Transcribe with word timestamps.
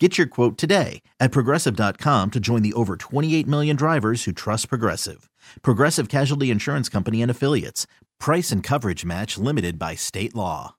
Get 0.00 0.18
your 0.18 0.26
quote 0.26 0.58
today 0.58 1.02
at 1.20 1.30
progressive.com 1.30 2.32
to 2.32 2.40
join 2.40 2.62
the 2.62 2.72
over 2.72 2.96
28 2.96 3.46
million 3.46 3.76
drivers 3.76 4.24
who 4.24 4.32
trust 4.32 4.68
Progressive. 4.68 5.30
Progressive 5.62 6.08
Casualty 6.08 6.50
Insurance 6.50 6.88
Company 6.88 7.22
and 7.22 7.30
Affiliates. 7.30 7.86
Price 8.18 8.50
and 8.50 8.60
coverage 8.60 9.04
match 9.04 9.38
limited 9.38 9.78
by 9.78 9.94
state 9.94 10.34
law. 10.34 10.74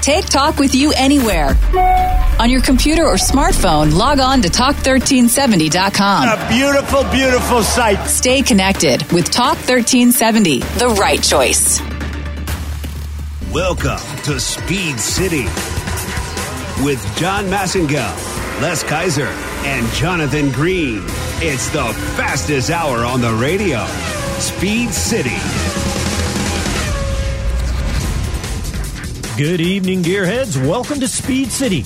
Take 0.00 0.26
talk 0.26 0.58
with 0.58 0.76
you 0.76 0.92
anywhere. 0.96 1.56
On 2.38 2.48
your 2.48 2.62
computer 2.62 3.02
or 3.02 3.14
smartphone, 3.14 3.92
log 3.98 4.20
on 4.20 4.42
to 4.42 4.48
talk1370.com. 4.48 6.28
A 6.28 6.48
beautiful, 6.48 7.02
beautiful 7.10 7.64
sight. 7.64 8.06
Stay 8.06 8.42
connected 8.42 9.02
with 9.10 9.28
Talk 9.28 9.56
1370, 9.56 10.60
the 10.60 10.88
right 11.00 11.20
choice. 11.20 11.80
Welcome 13.52 13.98
to 14.22 14.38
Speed 14.38 15.00
City 15.00 15.46
with 16.82 17.02
John 17.16 17.46
Massengill, 17.46 18.14
Les 18.60 18.84
Kaiser, 18.84 19.26
and 19.64 19.86
Jonathan 19.94 20.52
Green. 20.52 21.02
It's 21.40 21.68
the 21.70 21.84
fastest 22.16 22.70
hour 22.70 23.04
on 23.04 23.20
the 23.20 23.32
radio. 23.34 23.84
Speed 24.38 24.90
City. 24.90 25.36
Good 29.36 29.60
evening, 29.60 30.02
gearheads. 30.02 30.56
Welcome 30.68 31.00
to 31.00 31.08
Speed 31.08 31.50
City. 31.50 31.84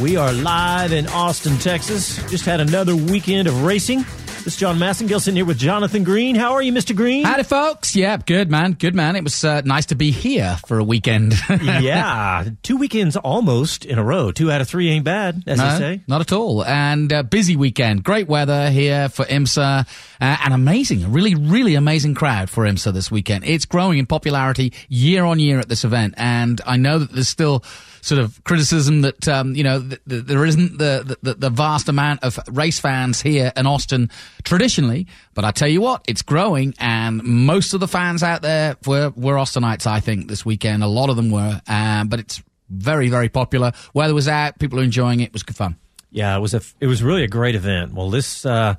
We 0.00 0.16
are 0.16 0.32
live 0.32 0.92
in 0.92 1.08
Austin, 1.08 1.56
Texas. 1.58 2.16
Just 2.30 2.44
had 2.44 2.60
another 2.60 2.94
weekend 2.94 3.48
of 3.48 3.64
racing. 3.64 4.04
This 4.42 4.54
is 4.54 4.58
John 4.58 4.76
Massengill 4.76 5.20
sitting 5.20 5.36
here 5.36 5.44
with 5.44 5.58
Jonathan 5.58 6.02
Green. 6.02 6.34
How 6.34 6.54
are 6.54 6.62
you, 6.62 6.72
Mr. 6.72 6.96
Green? 6.96 7.24
Howdy, 7.24 7.44
folks. 7.44 7.94
Yeah, 7.94 8.16
good, 8.16 8.50
man. 8.50 8.72
Good, 8.72 8.92
man. 8.92 9.14
It 9.14 9.22
was 9.22 9.44
uh, 9.44 9.60
nice 9.60 9.86
to 9.86 9.94
be 9.94 10.10
here 10.10 10.58
for 10.66 10.80
a 10.80 10.82
weekend. 10.82 11.34
yeah, 11.62 12.48
two 12.64 12.76
weekends 12.76 13.16
almost 13.16 13.84
in 13.84 14.00
a 14.00 14.02
row. 14.02 14.32
Two 14.32 14.50
out 14.50 14.60
of 14.60 14.68
three 14.68 14.90
ain't 14.90 15.04
bad, 15.04 15.44
as 15.46 15.58
no, 15.58 15.70
they 15.70 15.78
say. 15.78 16.00
Not 16.08 16.22
at 16.22 16.32
all. 16.32 16.64
And 16.64 17.12
uh, 17.12 17.22
busy 17.22 17.54
weekend. 17.54 18.02
Great 18.02 18.26
weather 18.26 18.68
here 18.70 19.08
for 19.08 19.24
IMSA. 19.26 19.86
Uh, 20.20 20.36
and 20.44 20.52
amazing, 20.52 21.04
a 21.04 21.08
really, 21.08 21.36
really 21.36 21.76
amazing 21.76 22.16
crowd 22.16 22.50
for 22.50 22.64
IMSA 22.64 22.92
this 22.92 23.12
weekend. 23.12 23.44
It's 23.44 23.64
growing 23.64 24.00
in 24.00 24.06
popularity 24.06 24.72
year 24.88 25.22
on 25.22 25.38
year 25.38 25.60
at 25.60 25.68
this 25.68 25.84
event. 25.84 26.14
And 26.16 26.60
I 26.66 26.78
know 26.78 26.98
that 26.98 27.12
there's 27.12 27.28
still 27.28 27.62
sort 28.02 28.20
of 28.20 28.42
criticism 28.44 29.00
that 29.02 29.26
um, 29.28 29.54
you 29.54 29.64
know 29.64 29.80
th- 29.80 30.00
th- 30.06 30.24
there 30.24 30.44
isn't 30.44 30.76
the, 30.76 31.16
the, 31.22 31.34
the 31.34 31.50
vast 31.50 31.88
amount 31.88 32.22
of 32.22 32.38
race 32.50 32.78
fans 32.78 33.22
here 33.22 33.52
in 33.56 33.66
Austin 33.66 34.10
traditionally. 34.42 35.06
But 35.34 35.46
I 35.46 35.52
tell 35.52 35.68
you 35.68 35.80
what, 35.80 36.04
it's 36.06 36.20
growing, 36.20 36.74
and 36.78 37.22
most 37.22 37.72
of 37.72 37.80
the 37.80 37.88
fans 37.88 38.22
out 38.22 38.42
there 38.42 38.76
were 38.86 39.10
were 39.16 39.36
Austinites. 39.36 39.86
I 39.86 40.00
think 40.00 40.28
this 40.28 40.44
weekend, 40.44 40.82
a 40.82 40.88
lot 40.88 41.08
of 41.08 41.16
them 41.16 41.30
were, 41.30 41.60
um, 41.66 42.08
but 42.08 42.20
it's 42.20 42.42
very 42.68 43.08
very 43.08 43.30
popular. 43.30 43.72
Weather 43.94 44.14
was 44.14 44.28
out, 44.28 44.58
people 44.58 44.78
are 44.80 44.84
enjoying 44.84 45.20
it. 45.20 45.28
It 45.28 45.32
was 45.32 45.42
good 45.42 45.56
fun. 45.56 45.76
Yeah, 46.10 46.36
it 46.36 46.40
was 46.40 46.52
a 46.52 46.60
it 46.80 46.88
was 46.88 47.02
really 47.02 47.22
a 47.22 47.28
great 47.28 47.54
event. 47.54 47.94
Well, 47.94 48.10
this. 48.10 48.44
Uh, 48.44 48.74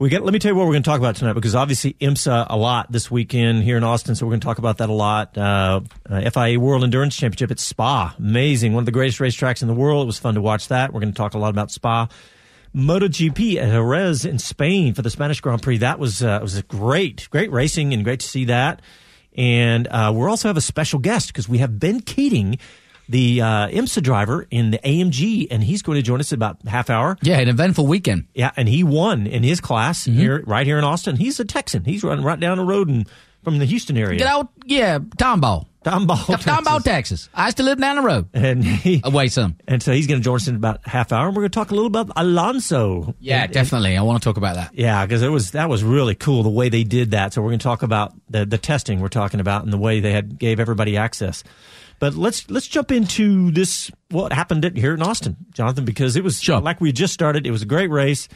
we 0.00 0.08
get, 0.08 0.24
let 0.24 0.32
me 0.32 0.38
tell 0.38 0.52
you 0.52 0.56
what 0.56 0.64
we're 0.64 0.72
going 0.72 0.82
to 0.82 0.88
talk 0.88 0.98
about 0.98 1.16
tonight 1.16 1.34
because 1.34 1.54
obviously 1.54 1.92
IMSA 2.00 2.46
a 2.48 2.56
lot 2.56 2.90
this 2.90 3.10
weekend 3.10 3.62
here 3.62 3.76
in 3.76 3.84
Austin, 3.84 4.14
so 4.14 4.24
we're 4.24 4.30
going 4.30 4.40
to 4.40 4.44
talk 4.46 4.56
about 4.56 4.78
that 4.78 4.88
a 4.88 4.94
lot. 4.94 5.36
Uh, 5.36 5.82
uh, 6.08 6.30
FIA 6.30 6.58
World 6.58 6.82
Endurance 6.82 7.14
Championship 7.14 7.50
at 7.50 7.58
Spa, 7.58 8.14
amazing, 8.18 8.72
one 8.72 8.80
of 8.80 8.86
the 8.86 8.92
greatest 8.92 9.18
racetracks 9.18 9.60
in 9.60 9.68
the 9.68 9.74
world. 9.74 10.04
It 10.04 10.06
was 10.06 10.18
fun 10.18 10.36
to 10.36 10.40
watch 10.40 10.68
that. 10.68 10.94
We're 10.94 11.00
going 11.00 11.12
to 11.12 11.16
talk 11.16 11.34
a 11.34 11.38
lot 11.38 11.50
about 11.50 11.70
Spa. 11.70 12.08
MotoGP 12.74 13.56
at 13.56 13.68
Jerez 13.68 14.24
in 14.24 14.38
Spain 14.38 14.94
for 14.94 15.02
the 15.02 15.10
Spanish 15.10 15.42
Grand 15.42 15.60
Prix. 15.60 15.76
That 15.78 15.98
was 15.98 16.22
uh, 16.22 16.38
was 16.40 16.62
great, 16.62 17.28
great 17.28 17.52
racing 17.52 17.92
and 17.92 18.02
great 18.02 18.20
to 18.20 18.26
see 18.26 18.46
that. 18.46 18.80
And 19.36 19.86
uh, 19.88 20.14
we 20.16 20.24
also 20.24 20.48
have 20.48 20.56
a 20.56 20.62
special 20.62 20.98
guest 20.98 21.26
because 21.26 21.46
we 21.46 21.58
have 21.58 21.78
Ben 21.78 22.00
Keating 22.00 22.58
the 23.10 23.42
uh, 23.42 23.68
IMSA 23.68 24.02
driver 24.02 24.46
in 24.50 24.70
the 24.70 24.78
AMG, 24.78 25.48
and 25.50 25.62
he's 25.64 25.82
going 25.82 25.96
to 25.96 26.02
join 26.02 26.20
us 26.20 26.32
in 26.32 26.36
about 26.36 26.62
half 26.66 26.88
hour. 26.88 27.18
Yeah, 27.22 27.38
an 27.38 27.48
eventful 27.48 27.86
weekend. 27.86 28.28
Yeah, 28.34 28.52
and 28.56 28.68
he 28.68 28.84
won 28.84 29.26
in 29.26 29.42
his 29.42 29.60
class 29.60 30.06
mm-hmm. 30.06 30.18
here, 30.18 30.44
right 30.46 30.66
here 30.66 30.78
in 30.78 30.84
Austin. 30.84 31.16
He's 31.16 31.40
a 31.40 31.44
Texan. 31.44 31.84
He's 31.84 32.04
running 32.04 32.24
right 32.24 32.38
down 32.38 32.56
the 32.56 32.64
road 32.64 32.88
and 32.88 33.08
from 33.42 33.58
the 33.58 33.64
Houston 33.64 33.96
area. 33.96 34.18
Get 34.18 34.28
out, 34.28 34.50
yeah, 34.64 34.98
Tomball. 34.98 35.66
Tomball, 35.84 36.26
Texas. 36.26 36.52
Tomball, 36.52 36.84
Texas. 36.84 37.28
I 37.32 37.46
used 37.46 37.56
to 37.56 37.62
live 37.62 37.80
down 37.80 37.96
the 37.96 38.02
road. 38.02 38.28
And 38.34 38.62
he, 38.62 39.00
away 39.02 39.28
some. 39.28 39.56
And 39.66 39.82
so 39.82 39.92
he's 39.92 40.06
going 40.06 40.20
to 40.20 40.24
join 40.24 40.36
us 40.36 40.46
in 40.46 40.54
about 40.54 40.86
half 40.86 41.10
hour. 41.10 41.26
And 41.26 41.34
we're 41.34 41.42
going 41.42 41.50
to 41.50 41.58
talk 41.58 41.70
a 41.70 41.74
little 41.74 41.86
about 41.86 42.10
Alonso. 42.16 43.14
Yeah, 43.18 43.44
and, 43.44 43.52
definitely. 43.52 43.96
I 43.96 44.02
want 44.02 44.22
to 44.22 44.28
talk 44.28 44.36
about 44.36 44.56
that. 44.56 44.74
Yeah, 44.74 45.06
because 45.06 45.22
it 45.22 45.30
was 45.30 45.52
that 45.52 45.70
was 45.70 45.82
really 45.82 46.14
cool 46.14 46.42
the 46.42 46.50
way 46.50 46.68
they 46.68 46.84
did 46.84 47.12
that. 47.12 47.32
So 47.32 47.40
we're 47.40 47.48
going 47.48 47.60
to 47.60 47.64
talk 47.64 47.82
about 47.82 48.12
the 48.28 48.44
the 48.44 48.58
testing 48.58 49.00
we're 49.00 49.08
talking 49.08 49.40
about 49.40 49.64
and 49.64 49.72
the 49.72 49.78
way 49.78 50.00
they 50.00 50.12
had 50.12 50.38
gave 50.38 50.60
everybody 50.60 50.98
access. 50.98 51.42
But 52.00 52.14
let's 52.14 52.50
let's 52.50 52.66
jump 52.66 52.90
into 52.90 53.50
this 53.52 53.90
what 54.10 54.32
happened 54.32 54.76
here 54.76 54.94
in 54.94 55.02
Austin, 55.02 55.36
Jonathan, 55.52 55.84
because 55.84 56.16
it 56.16 56.24
was 56.24 56.46
like 56.48 56.80
we 56.80 56.92
just 56.92 57.12
started. 57.14 57.46
It 57.46 57.50
was 57.50 57.62
a 57.62 57.66
great 57.66 57.90
race. 57.90 58.26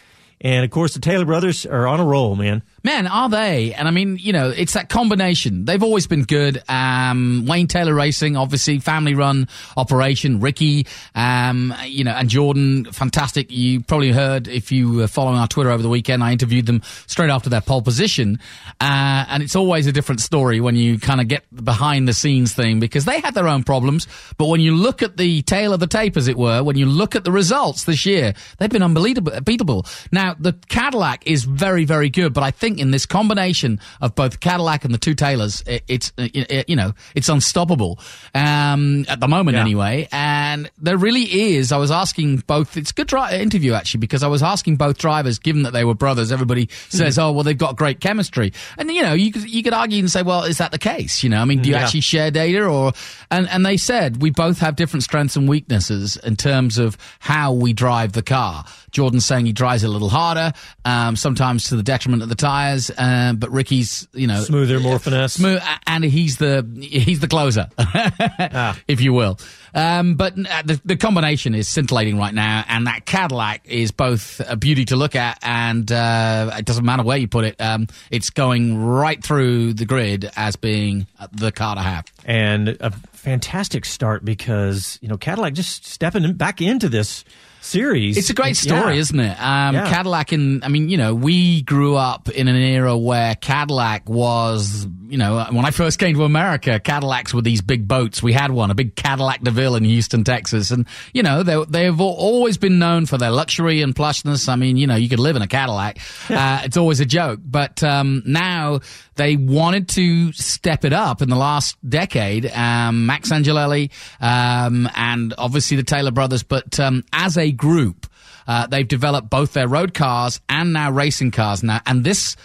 And 0.40 0.64
of 0.64 0.70
course, 0.70 0.94
the 0.94 1.00
Taylor 1.00 1.24
brothers 1.24 1.64
are 1.64 1.86
on 1.86 1.98
a 1.98 2.04
roll, 2.04 2.36
man. 2.36 2.62
Man, 2.84 3.06
are 3.06 3.30
they? 3.30 3.72
And 3.72 3.88
I 3.88 3.90
mean, 3.90 4.18
you 4.20 4.34
know, 4.34 4.50
it's 4.50 4.74
that 4.74 4.90
combination. 4.90 5.64
They've 5.64 5.82
always 5.82 6.06
been 6.06 6.24
good. 6.24 6.62
Um, 6.68 7.46
Wayne 7.48 7.66
Taylor 7.66 7.94
Racing, 7.94 8.36
obviously, 8.36 8.78
family 8.78 9.14
run 9.14 9.48
operation. 9.74 10.38
Ricky, 10.38 10.86
um, 11.14 11.74
you 11.86 12.04
know, 12.04 12.10
and 12.10 12.28
Jordan, 12.28 12.84
fantastic. 12.92 13.50
You 13.50 13.80
probably 13.80 14.12
heard 14.12 14.48
if 14.48 14.70
you 14.70 14.92
were 14.92 15.06
following 15.06 15.38
our 15.38 15.48
Twitter 15.48 15.70
over 15.70 15.82
the 15.82 15.88
weekend, 15.88 16.22
I 16.22 16.32
interviewed 16.32 16.66
them 16.66 16.82
straight 17.06 17.30
after 17.30 17.48
their 17.48 17.62
pole 17.62 17.80
position. 17.80 18.38
Uh, 18.82 19.24
and 19.30 19.42
it's 19.42 19.56
always 19.56 19.86
a 19.86 19.92
different 19.92 20.20
story 20.20 20.60
when 20.60 20.76
you 20.76 20.98
kind 20.98 21.22
of 21.22 21.28
get 21.28 21.44
behind 21.64 22.06
the 22.06 22.12
scenes 22.12 22.52
thing 22.52 22.80
because 22.80 23.06
they 23.06 23.18
had 23.20 23.32
their 23.32 23.48
own 23.48 23.64
problems. 23.64 24.06
But 24.36 24.48
when 24.48 24.60
you 24.60 24.76
look 24.76 25.00
at 25.00 25.16
the 25.16 25.40
tale 25.40 25.72
of 25.72 25.80
the 25.80 25.86
tape, 25.86 26.18
as 26.18 26.28
it 26.28 26.36
were, 26.36 26.62
when 26.62 26.76
you 26.76 26.84
look 26.84 27.16
at 27.16 27.24
the 27.24 27.32
results 27.32 27.84
this 27.84 28.04
year, 28.04 28.34
they've 28.58 28.68
been 28.68 28.82
unbelievable. 28.82 29.86
Now, 30.12 30.36
the 30.38 30.52
Cadillac 30.68 31.26
is 31.26 31.44
very, 31.44 31.86
very 31.86 32.10
good, 32.10 32.34
but 32.34 32.42
I 32.42 32.50
think 32.50 32.73
think 32.74 32.80
in 32.80 32.90
this 32.90 33.06
combination 33.06 33.80
of 34.00 34.14
both 34.14 34.40
Cadillac 34.40 34.84
and 34.84 34.92
the 34.92 34.98
two 34.98 35.14
Taylors, 35.14 35.62
it, 35.66 35.84
it's 35.88 36.12
it, 36.16 36.68
you 36.68 36.76
know 36.76 36.92
it's 37.14 37.28
unstoppable 37.28 37.98
um, 38.34 39.04
at 39.08 39.20
the 39.20 39.28
moment 39.28 39.56
yeah. 39.56 39.62
anyway. 39.62 40.08
And 40.12 40.70
there 40.78 40.96
really 40.96 41.54
is. 41.54 41.72
I 41.72 41.76
was 41.76 41.90
asking 41.90 42.38
both. 42.46 42.76
It's 42.76 42.90
a 42.90 42.94
good 42.94 43.06
dri- 43.06 43.40
interview 43.40 43.74
actually 43.74 44.00
because 44.00 44.22
I 44.22 44.28
was 44.28 44.42
asking 44.42 44.76
both 44.76 44.98
drivers, 44.98 45.38
given 45.38 45.62
that 45.62 45.72
they 45.72 45.84
were 45.84 45.94
brothers. 45.94 46.32
Everybody 46.32 46.68
says, 46.88 47.18
"Oh, 47.18 47.32
well, 47.32 47.44
they've 47.44 47.56
got 47.56 47.76
great 47.76 48.00
chemistry," 48.00 48.52
and 48.78 48.90
you 48.90 49.02
know 49.02 49.14
you 49.14 49.32
could, 49.32 49.50
you 49.50 49.62
could 49.62 49.74
argue 49.74 49.98
and 49.98 50.10
say, 50.10 50.22
"Well, 50.22 50.44
is 50.44 50.58
that 50.58 50.72
the 50.72 50.78
case?" 50.78 51.22
You 51.22 51.30
know, 51.30 51.40
I 51.40 51.44
mean, 51.44 51.62
do 51.62 51.68
you 51.68 51.74
yeah. 51.74 51.82
actually 51.82 52.00
share 52.00 52.30
data 52.30 52.64
or? 52.64 52.92
And 53.30 53.48
and 53.48 53.64
they 53.64 53.76
said 53.76 54.22
we 54.22 54.30
both 54.30 54.58
have 54.58 54.76
different 54.76 55.02
strengths 55.02 55.36
and 55.36 55.48
weaknesses 55.48 56.16
in 56.16 56.36
terms 56.36 56.78
of 56.78 56.96
how 57.18 57.52
we 57.52 57.72
drive 57.72 58.12
the 58.12 58.22
car. 58.22 58.64
Jordan's 58.94 59.26
saying 59.26 59.44
he 59.44 59.52
drives 59.52 59.84
a 59.84 59.88
little 59.88 60.08
harder, 60.08 60.52
um, 60.84 61.16
sometimes 61.16 61.68
to 61.68 61.76
the 61.76 61.82
detriment 61.82 62.22
of 62.22 62.28
the 62.28 62.34
tires. 62.34 62.90
Uh, 62.96 63.34
but 63.36 63.50
Ricky's, 63.50 64.08
you 64.14 64.26
know, 64.26 64.42
smoother, 64.42 64.80
more 64.80 64.98
finesse, 64.98 65.34
smooth, 65.34 65.60
and 65.86 66.04
he's 66.04 66.38
the 66.38 66.66
he's 66.80 67.20
the 67.20 67.28
closer, 67.28 67.68
ah. 67.78 68.78
if 68.88 69.00
you 69.00 69.12
will. 69.12 69.38
Um, 69.74 70.14
but 70.14 70.34
uh, 70.38 70.62
the, 70.64 70.80
the, 70.84 70.96
combination 70.96 71.52
is 71.52 71.66
scintillating 71.66 72.16
right 72.16 72.32
now, 72.32 72.64
and 72.68 72.86
that 72.86 73.06
Cadillac 73.06 73.62
is 73.64 73.90
both 73.90 74.40
a 74.48 74.56
beauty 74.56 74.84
to 74.86 74.96
look 74.96 75.16
at, 75.16 75.38
and 75.42 75.90
uh, 75.90 76.52
it 76.56 76.64
doesn't 76.64 76.84
matter 76.84 77.02
where 77.02 77.18
you 77.18 77.26
put 77.26 77.44
it. 77.44 77.60
Um, 77.60 77.88
it's 78.08 78.30
going 78.30 78.80
right 78.80 79.22
through 79.22 79.74
the 79.74 79.84
grid 79.84 80.30
as 80.36 80.54
being 80.54 81.08
the 81.32 81.50
car 81.50 81.74
to 81.74 81.82
have, 81.82 82.06
and 82.24 82.68
a 82.68 82.92
fantastic 83.12 83.84
start 83.84 84.24
because 84.24 84.98
you 85.02 85.08
know 85.08 85.16
Cadillac 85.16 85.54
just 85.54 85.84
stepping 85.84 86.34
back 86.34 86.60
into 86.60 86.88
this 86.88 87.24
series. 87.64 88.16
It's 88.16 88.30
a 88.30 88.34
great 88.34 88.56
story, 88.56 88.94
yeah. 88.94 89.00
isn't 89.00 89.20
it? 89.20 89.40
Um, 89.40 89.74
yeah. 89.74 89.90
Cadillac, 89.90 90.32
and 90.32 90.64
I 90.64 90.68
mean, 90.68 90.88
you 90.88 90.96
know, 90.96 91.14
we 91.14 91.62
grew 91.62 91.96
up 91.96 92.28
in 92.28 92.48
an 92.48 92.56
era 92.56 92.96
where 92.96 93.34
Cadillac 93.34 94.08
was, 94.08 94.86
you 95.14 95.18
know, 95.18 95.46
when 95.52 95.64
I 95.64 95.70
first 95.70 96.00
came 96.00 96.16
to 96.16 96.24
America, 96.24 96.80
Cadillacs 96.80 97.32
were 97.32 97.40
these 97.40 97.62
big 97.62 97.86
boats. 97.86 98.20
We 98.20 98.32
had 98.32 98.50
one, 98.50 98.72
a 98.72 98.74
big 98.74 98.96
Cadillac 98.96 99.42
DeVille 99.42 99.76
in 99.76 99.84
Houston, 99.84 100.24
Texas, 100.24 100.72
and 100.72 100.88
you 101.12 101.22
know, 101.22 101.44
they 101.44 101.64
they've 101.68 102.00
always 102.00 102.58
been 102.58 102.80
known 102.80 103.06
for 103.06 103.16
their 103.16 103.30
luxury 103.30 103.80
and 103.80 103.94
plushness. 103.94 104.48
I 104.48 104.56
mean, 104.56 104.76
you 104.76 104.88
know, 104.88 104.96
you 104.96 105.08
could 105.08 105.20
live 105.20 105.36
in 105.36 105.42
a 105.42 105.46
Cadillac. 105.46 106.00
uh, 106.30 106.62
it's 106.64 106.76
always 106.76 106.98
a 106.98 107.06
joke, 107.06 107.38
but 107.44 107.80
um, 107.84 108.24
now 108.26 108.80
they 109.14 109.36
wanted 109.36 109.88
to 109.90 110.32
step 110.32 110.84
it 110.84 110.92
up 110.92 111.22
in 111.22 111.28
the 111.28 111.36
last 111.36 111.76
decade. 111.88 112.46
Um, 112.46 113.06
Max 113.06 113.30
Angelelli 113.30 113.92
um, 114.20 114.90
and 114.96 115.32
obviously 115.38 115.76
the 115.76 115.84
Taylor 115.84 116.10
brothers, 116.10 116.42
but 116.42 116.80
um, 116.80 117.04
as 117.12 117.38
a 117.38 117.52
group. 117.52 118.08
Uh, 118.46 118.66
they've 118.66 118.88
developed 118.88 119.30
both 119.30 119.54
their 119.54 119.66
road 119.66 119.94
cars 119.94 120.38
and 120.50 120.74
now 120.74 120.90
racing 120.90 121.30
cars 121.30 121.62
now, 121.62 121.80
and 121.86 122.04
this 122.04 122.36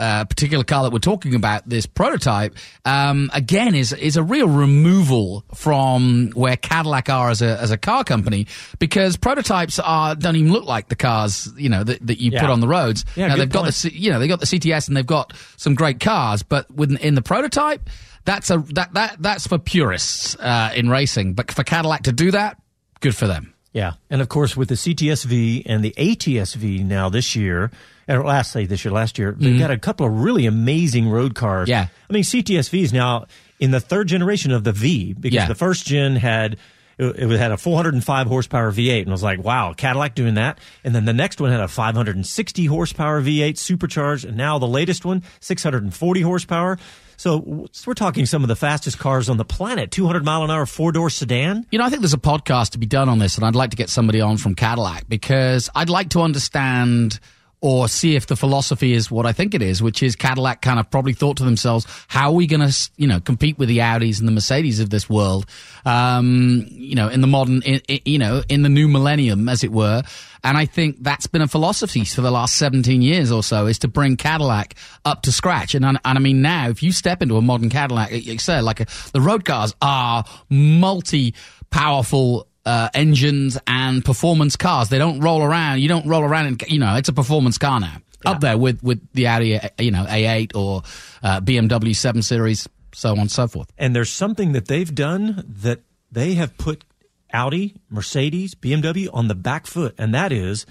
uh, 0.00 0.24
particular 0.24 0.64
car 0.64 0.82
that 0.84 0.92
we're 0.92 0.98
talking 0.98 1.34
about, 1.34 1.68
this 1.68 1.86
prototype, 1.86 2.56
um, 2.84 3.30
again 3.34 3.74
is 3.74 3.92
is 3.92 4.16
a 4.16 4.22
real 4.22 4.48
removal 4.48 5.44
from 5.54 6.30
where 6.34 6.56
Cadillac 6.56 7.08
are 7.08 7.30
as 7.30 7.42
a 7.42 7.60
as 7.60 7.70
a 7.70 7.76
car 7.76 8.02
company 8.02 8.46
because 8.78 9.16
prototypes 9.16 9.78
are 9.78 10.14
don't 10.14 10.36
even 10.36 10.52
look 10.52 10.64
like 10.64 10.88
the 10.88 10.96
cars 10.96 11.48
you 11.56 11.68
know 11.68 11.84
that, 11.84 12.04
that 12.06 12.18
you 12.20 12.30
Yeah. 12.32 12.40
put 12.40 12.50
on 12.50 12.60
the 12.60 12.68
roads. 12.68 13.04
Yeah, 13.14 13.28
now 13.28 13.36
they've 13.36 13.48
got 13.48 13.66
the 13.66 13.90
you 13.94 14.10
know 14.10 14.18
they 14.18 14.26
got 14.28 14.40
the 14.40 14.46
CTS 14.46 14.88
and 14.88 14.96
they've 14.96 15.06
got 15.06 15.32
some 15.56 15.74
great 15.74 16.00
cars, 16.00 16.42
but 16.42 16.70
within 16.70 16.96
in 16.96 17.14
the 17.14 17.22
prototype. 17.22 17.88
That's 18.26 18.50
a 18.50 18.58
that 18.74 18.92
that 18.94 19.16
that's 19.20 19.46
for 19.46 19.58
purists 19.58 20.36
uh, 20.36 20.72
in 20.74 20.90
racing, 20.90 21.32
but 21.34 21.50
for 21.50 21.64
Cadillac 21.64 22.02
to 22.02 22.12
do 22.12 22.30
that, 22.32 22.58
good 23.00 23.16
for 23.16 23.26
them. 23.26 23.54
Yeah, 23.72 23.92
and 24.10 24.20
of 24.20 24.28
course 24.28 24.56
with 24.56 24.68
the 24.68 24.74
CTSV 24.74 25.62
and 25.64 25.82
the 25.82 25.94
ATSV 25.96 26.84
now 26.84 27.08
this 27.08 27.34
year, 27.34 27.70
or 28.10 28.24
last 28.24 28.52
say 28.52 28.66
this 28.66 28.84
year, 28.84 28.92
last 28.92 29.18
year 29.18 29.34
they've 29.38 29.58
got 29.58 29.70
a 29.70 29.78
couple 29.78 30.06
of 30.06 30.12
really 30.20 30.46
amazing 30.46 31.08
road 31.08 31.34
cars. 31.34 31.68
Mm-hmm. 31.68 31.72
Yeah. 31.72 31.86
I 32.08 32.12
mean 32.12 32.22
CTSV 32.24 32.82
is 32.82 32.92
now 32.92 33.26
in 33.58 33.70
the 33.70 33.80
third 33.80 34.08
generation 34.08 34.50
of 34.52 34.64
the 34.64 34.72
V 34.72 35.12
because 35.12 35.34
Yeah. 35.36 35.46
the 35.46 35.54
first 35.54 35.86
gen 35.86 36.16
had 36.16 36.56
it 36.98 37.16
it 37.32 37.38
had 37.38 37.50
a 37.50 37.56
405 37.56 38.26
horsepower 38.26 38.70
V8 38.72 39.00
and 39.00 39.08
I 39.08 39.12
was 39.12 39.22
like, 39.22 39.42
wow, 39.42 39.72
Cadillac 39.72 40.14
doing 40.14 40.34
that. 40.34 40.58
And 40.84 40.94
then 40.94 41.06
the 41.06 41.14
next 41.14 41.40
one 41.40 41.50
had 41.50 41.60
a 41.60 41.68
560 41.68 42.66
horsepower 42.66 43.22
V8 43.22 43.56
supercharged, 43.56 44.26
and 44.26 44.36
now 44.36 44.58
the 44.58 44.66
latest 44.68 45.04
one 45.06 45.22
640 45.40 46.20
horsepower. 46.20 46.78
So 47.16 47.66
we're 47.86 47.92
talking 47.94 48.24
some 48.26 48.42
of 48.42 48.48
the 48.48 48.56
fastest 48.56 48.98
cars 48.98 49.28
on 49.28 49.36
the 49.36 49.44
planet, 49.44 49.90
200 49.90 50.24
mile 50.24 50.42
an 50.42 50.50
hour 50.50 50.64
four 50.66 50.90
door 50.92 51.10
sedan. 51.10 51.66
You 51.70 51.78
know, 51.78 51.84
I 51.84 51.90
think 51.90 52.00
there's 52.00 52.14
a 52.14 52.18
podcast 52.18 52.70
to 52.70 52.78
be 52.78 52.86
done 52.86 53.08
on 53.10 53.18
this, 53.18 53.36
and 53.36 53.44
I'd 53.46 53.54
like 53.54 53.70
to 53.70 53.76
get 53.76 53.90
somebody 53.90 54.20
on 54.22 54.36
from 54.38 54.54
Cadillac 54.54 55.06
because 55.08 55.68
I'd 55.74 55.90
like 55.90 56.10
to 56.10 56.20
understand 56.22 57.18
or 57.62 57.88
see 57.88 58.16
if 58.16 58.26
the 58.26 58.36
philosophy 58.36 58.92
is 58.94 59.10
what 59.10 59.26
I 59.26 59.32
think 59.32 59.54
it 59.54 59.60
is, 59.60 59.82
which 59.82 60.02
is 60.02 60.16
Cadillac 60.16 60.62
kind 60.62 60.80
of 60.80 60.90
probably 60.90 61.12
thought 61.12 61.36
to 61.38 61.44
themselves, 61.44 61.86
how 62.08 62.28
are 62.30 62.34
we 62.34 62.46
going 62.46 62.66
to, 62.66 62.90
you 62.96 63.06
know, 63.06 63.20
compete 63.20 63.58
with 63.58 63.68
the 63.68 63.78
Audis 63.78 64.18
and 64.18 64.26
the 64.26 64.32
Mercedes 64.32 64.80
of 64.80 64.88
this 64.88 65.10
world, 65.10 65.44
um, 65.84 66.64
you 66.70 66.94
know, 66.94 67.08
in 67.08 67.20
the 67.20 67.26
modern, 67.26 67.60
in, 67.62 67.80
in- 67.86 68.00
you 68.06 68.18
know, 68.18 68.42
in 68.48 68.62
the 68.62 68.68
new 68.70 68.88
millennium, 68.88 69.48
as 69.48 69.62
it 69.62 69.72
were. 69.72 70.02
And 70.42 70.56
I 70.56 70.64
think 70.64 70.96
that's 71.02 71.26
been 71.26 71.42
a 71.42 71.48
philosophy 71.48 72.04
for 72.06 72.22
the 72.22 72.30
last 72.30 72.54
17 72.56 73.02
years 73.02 73.30
or 73.30 73.42
so 73.42 73.66
is 73.66 73.78
to 73.80 73.88
bring 73.88 74.16
Cadillac 74.16 74.74
up 75.04 75.20
to 75.22 75.32
scratch. 75.32 75.74
And, 75.74 75.84
I- 75.84 75.90
and 75.90 76.00
I 76.04 76.18
mean, 76.18 76.40
now, 76.40 76.70
if 76.70 76.82
you 76.82 76.92
step 76.92 77.20
into 77.20 77.36
a 77.36 77.42
modern 77.42 77.68
Cadillac, 77.68 78.10
like 78.10 78.48
like 78.62 78.80
a, 78.80 78.86
the 79.12 79.20
road 79.20 79.44
cars 79.44 79.74
are 79.82 80.24
multi 80.48 81.34
powerful 81.70 82.46
uh, 82.66 82.88
engines 82.94 83.58
and 83.66 84.04
performance 84.04 84.56
cars. 84.56 84.88
They 84.88 84.98
don't 84.98 85.20
roll 85.20 85.42
around. 85.42 85.80
You 85.80 85.88
don't 85.88 86.06
roll 86.06 86.22
around 86.22 86.46
and, 86.46 86.62
you 86.68 86.78
know, 86.78 86.96
it's 86.96 87.08
a 87.08 87.12
performance 87.12 87.58
car 87.58 87.80
now. 87.80 87.96
Up 88.26 88.40
there 88.40 88.58
with, 88.58 88.82
with 88.82 89.00
the 89.14 89.28
Audi, 89.28 89.58
you 89.78 89.90
know, 89.90 90.04
A8 90.04 90.54
or 90.54 90.82
uh, 91.22 91.40
BMW 91.40 91.96
7 91.96 92.20
Series, 92.20 92.68
so 92.92 93.12
on 93.12 93.20
and 93.20 93.30
so 93.30 93.48
forth. 93.48 93.72
And 93.78 93.96
there's 93.96 94.10
something 94.10 94.52
that 94.52 94.68
they've 94.68 94.94
done 94.94 95.42
that 95.62 95.80
they 96.12 96.34
have 96.34 96.58
put 96.58 96.84
Audi, 97.32 97.76
Mercedes, 97.88 98.54
BMW 98.54 99.08
on 99.10 99.28
the 99.28 99.34
back 99.34 99.66
foot, 99.66 99.94
and 99.96 100.14
that 100.14 100.32
is 100.32 100.66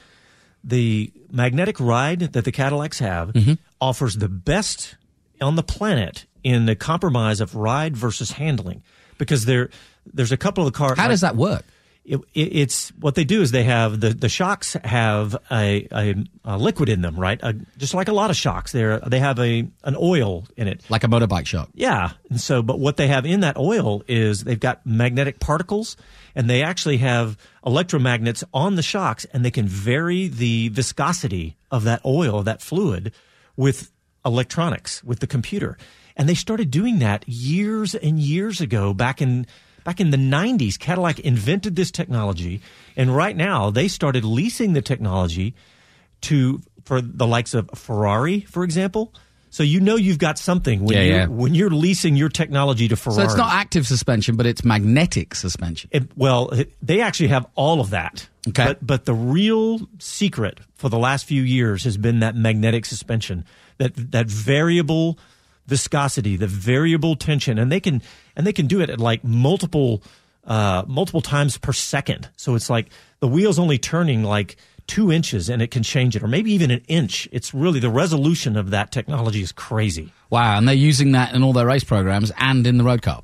the 0.63 1.11
magnetic 1.31 1.79
ride 1.79 2.19
that 2.19 2.45
the 2.45 2.51
Cadillacs 2.51 2.99
have 2.99 3.29
Mm-hmm. 3.33 3.53
offers 3.81 4.17
the 4.17 4.29
best 4.29 4.95
on 5.41 5.55
the 5.55 5.63
planet 5.63 6.25
in 6.43 6.65
the 6.67 6.75
compromise 6.75 7.41
of 7.41 7.55
ride 7.55 7.97
versus 7.97 8.33
handling. 8.33 8.83
Because 9.17 9.45
there, 9.45 9.69
there's 10.05 10.31
a 10.31 10.37
couple 10.37 10.67
of 10.67 10.71
the 10.71 10.77
cars. 10.77 10.97
How 10.99 11.07
does 11.07 11.21
that 11.21 11.35
work? 11.35 11.63
It, 12.09 12.19
it, 12.33 12.55
it's 12.57 12.89
what 12.99 13.13
they 13.13 13.23
do 13.23 13.41
is 13.41 13.51
they 13.51 13.65
have 13.65 13.99
the, 13.99 14.09
the 14.09 14.29
shocks 14.29 14.75
have 14.83 15.35
a, 15.51 15.87
a, 15.93 16.15
a 16.43 16.57
liquid 16.57 16.89
in 16.89 17.01
them, 17.01 17.19
right? 17.19 17.39
A, 17.43 17.53
just 17.77 17.93
like 17.93 18.07
a 18.07 18.13
lot 18.13 18.31
of 18.31 18.35
shocks, 18.35 18.71
they 18.71 18.99
they 19.05 19.19
have 19.19 19.37
a 19.39 19.67
an 19.83 19.95
oil 19.95 20.47
in 20.57 20.67
it. 20.67 20.83
Like 20.89 21.03
a 21.03 21.07
motorbike 21.07 21.45
shock. 21.45 21.69
Yeah. 21.75 22.13
And 22.29 22.41
so, 22.41 22.63
but 22.63 22.79
what 22.79 22.97
they 22.97 23.07
have 23.07 23.25
in 23.25 23.41
that 23.41 23.57
oil 23.57 24.03
is 24.07 24.43
they've 24.43 24.59
got 24.59 24.85
magnetic 24.85 25.39
particles 25.39 25.95
and 26.35 26.49
they 26.49 26.63
actually 26.63 26.97
have 26.97 27.37
electromagnets 27.65 28.43
on 28.53 28.75
the 28.75 28.81
shocks 28.81 29.25
and 29.31 29.45
they 29.45 29.51
can 29.51 29.67
vary 29.67 30.27
the 30.27 30.69
viscosity 30.69 31.57
of 31.69 31.83
that 31.83 32.01
oil, 32.05 32.41
that 32.43 32.61
fluid 32.61 33.13
with 33.55 33.91
electronics, 34.25 35.03
with 35.03 35.19
the 35.19 35.27
computer. 35.27 35.77
And 36.17 36.27
they 36.27 36.35
started 36.35 36.71
doing 36.71 36.99
that 36.99 37.23
years 37.27 37.95
and 37.95 38.19
years 38.19 38.61
ago 38.61 38.93
back 38.93 39.21
in, 39.21 39.45
back 39.83 39.99
in 39.99 40.09
the 40.11 40.17
90s. 40.17 40.77
Cadillac 40.79 41.19
invented 41.19 41.75
this 41.75 41.91
technology. 41.91 42.61
And 42.95 43.15
right 43.15 43.35
now 43.35 43.69
they 43.69 43.87
started 43.87 44.23
leasing 44.23 44.73
the 44.73 44.81
technology 44.81 45.55
to 46.21 46.61
for 46.85 47.01
the 47.01 47.27
likes 47.27 47.53
of 47.53 47.69
Ferrari, 47.75 48.41
for 48.41 48.63
example. 48.63 49.13
So 49.51 49.63
you 49.63 49.79
know 49.79 49.95
you've 49.95 50.19
got 50.19 50.37
something 50.37 50.83
when 50.83 50.95
Yeah, 50.95 51.03
you're 51.03 51.17
yeah. 51.17 51.25
when 51.27 51.55
you're 51.55 51.69
leasing 51.71 52.15
your 52.15 52.29
technology 52.29 52.87
to 52.87 52.95
Ferrari. 52.95 53.21
So 53.21 53.25
it's 53.25 53.35
not 53.37 53.51
active 53.53 53.87
suspension, 53.87 54.35
but 54.35 54.45
it's 54.45 54.63
magnetic 54.63 55.33
suspension. 55.33 55.89
It- 55.91 56.11
well, 56.15 56.49
it- 56.49 56.71
they 56.83 57.01
actually 57.01 57.29
have 57.29 57.47
all 57.55 57.81
of 57.81 57.89
that. 57.91 58.27
Okay. 58.49 58.65
But 58.65 58.85
but 58.85 59.05
the 59.05 59.13
real 59.13 59.87
secret 59.97 60.59
for 60.75 60.89
the 60.89 60.99
last 60.99 61.25
few 61.25 61.41
years 61.41 61.83
has 61.83 61.97
been 61.97 62.19
that 62.19 62.35
magnetic 62.35 62.85
suspension, 62.85 63.43
that 63.79 64.11
that 64.11 64.27
variable 64.27 65.17
viscosity, 65.69 66.35
the 66.35 66.47
variable 66.47 67.15
tension, 67.15 67.57
and 67.57 67.71
they 67.71 67.79
can 67.79 68.01
and 68.35 68.45
they 68.45 68.53
can 68.53 68.67
do 68.67 68.81
it 68.81 68.89
at 68.89 68.99
like 68.99 69.23
multiple 69.23 70.03
uh, 70.45 70.83
multiple 70.87 71.21
times 71.21 71.57
per 71.57 71.71
second. 71.71 72.29
So 72.35 72.55
it's 72.55 72.69
like 72.69 72.89
the 73.19 73.27
wheel's 73.27 73.59
only 73.59 73.77
turning 73.77 74.23
like 74.23 74.57
two 74.87 75.11
inches, 75.11 75.49
and 75.49 75.61
it 75.61 75.69
can 75.69 75.83
change 75.83 76.15
it, 76.15 76.23
or 76.23 76.27
maybe 76.27 76.51
even 76.51 76.71
an 76.71 76.81
inch. 76.87 77.29
It's 77.31 77.53
really 77.53 77.79
the 77.79 77.91
resolution 77.91 78.57
of 78.57 78.71
that 78.71 78.91
technology 78.91 79.41
is 79.41 79.51
crazy. 79.51 80.11
Wow. 80.31 80.57
And 80.57 80.67
they're 80.67 80.75
using 80.75 81.11
that 81.11 81.33
in 81.35 81.43
all 81.43 81.53
their 81.53 81.67
race 81.67 81.83
programs 81.83 82.31
and 82.37 82.65
in 82.65 82.77
the 82.77 82.83
road 82.83 83.03
car. 83.03 83.23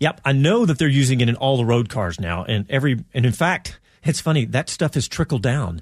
Yep, 0.00 0.20
I 0.24 0.32
know 0.32 0.66
that 0.66 0.78
they're 0.78 0.88
using 0.88 1.20
it 1.20 1.28
in 1.28 1.36
all 1.36 1.56
the 1.56 1.64
road 1.64 1.88
cars 1.88 2.18
now, 2.18 2.44
and 2.44 2.68
every 2.68 3.04
and 3.14 3.24
in 3.24 3.32
fact, 3.32 3.78
it's 4.02 4.20
funny 4.20 4.46
that 4.46 4.68
stuff 4.68 4.94
has 4.94 5.06
trickled 5.06 5.42
down. 5.42 5.80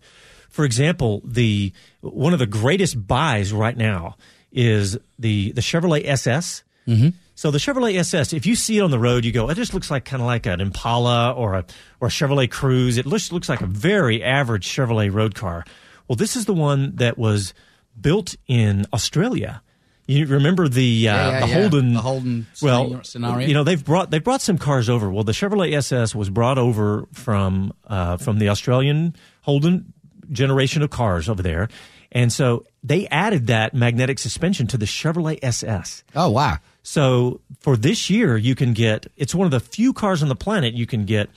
For 0.50 0.64
example, 0.64 1.23
the 1.25 1.73
one 2.00 2.34
of 2.34 2.38
the 2.38 2.46
greatest 2.46 3.06
buys 3.06 3.50
right 3.50 3.76
now 3.76 4.16
is 4.52 4.99
the 5.19 5.52
the 5.52 5.61
Chevrolet 5.61 6.06
SS. 6.06 6.62
Mm-hmm. 6.87 7.11
So 7.35 7.50
the 7.50 7.58
Chevrolet 7.58 7.99
SS, 7.99 8.32
if 8.32 8.44
you 8.44 8.55
see 8.55 8.79
it 8.79 8.82
on 8.82 8.91
the 8.91 8.99
road, 8.99 9.25
you 9.25 9.32
go, 9.32 9.49
it 9.49 9.55
just 9.55 9.73
looks 9.73 9.91
like 9.91 10.05
kind 10.05 10.20
of 10.20 10.26
like 10.26 10.47
an 10.47 10.61
Impala 10.61 11.32
or 11.32 11.55
a 11.55 11.64
or 12.00 12.08
a 12.08 12.11
Chevrolet 12.11 12.49
Cruze. 12.49 12.99
It 12.99 13.06
looks 13.06 13.32
looks 13.32 13.49
like 13.49 13.61
a 13.61 13.67
very 13.67 14.23
average 14.23 14.67
Chevrolet 14.69 15.12
road 15.12 15.35
car. 15.35 15.64
Well, 16.08 16.17
this 16.17 16.37
is 16.37 16.44
the 16.44 16.55
one 16.55 16.97
that 16.97 17.17
was 17.17 17.55
built 17.99 18.37
in 18.47 18.87
Australia. 18.93 19.62
You 20.06 20.26
remember 20.26 20.67
the 20.67 21.08
uh, 21.08 21.14
yeah, 21.14 21.41
the 21.41 21.47
yeah. 21.47 21.61
Holden 21.61 21.94
The 21.94 22.00
Holden 22.00 22.47
well 22.61 23.00
scenario. 23.05 23.47
You 23.47 23.54
know 23.54 23.62
they've 23.62 23.83
brought 23.83 24.11
they've 24.11 24.23
brought 24.23 24.42
some 24.42 24.59
cars 24.59 24.88
over. 24.88 25.09
Well, 25.09 25.23
the 25.23 25.33
Chevrolet 25.33 25.73
SS 25.73 26.14
was 26.14 26.28
brought 26.28 26.59
over 26.59 27.07
from 27.12 27.73
uh, 27.87 28.16
from 28.16 28.38
the 28.40 28.49
Australian 28.49 29.14
Holden 29.42 29.92
generation 30.33 30.83
of 30.83 30.90
cars 30.90 31.28
over 31.28 31.42
there, 31.42 31.69
and 32.12 32.33
so 32.33 32.64
they 32.83 33.07
added 33.09 33.47
that 33.49 33.75
magnetic 33.75 34.19
suspension 34.19 34.67
to 34.69 34.76
the 34.76 34.87
Chevrolet 34.87 35.38
SS. 35.43 36.02
Oh, 36.14 36.31
wow. 36.31 36.59
So 36.83 37.40
for 37.61 37.76
this 37.76 38.11
year, 38.11 38.37
you 38.37 38.55
can 38.55 38.73
get 38.73 39.07
it's 39.17 39.35
one 39.35 39.45
of 39.45 39.50
the 39.50 39.61
few 39.61 39.93
cars 39.93 40.23
on 40.23 40.29
the 40.29 40.37
planet 40.37 40.75
you 40.75 40.87
can 40.87 41.05
get 41.05 41.31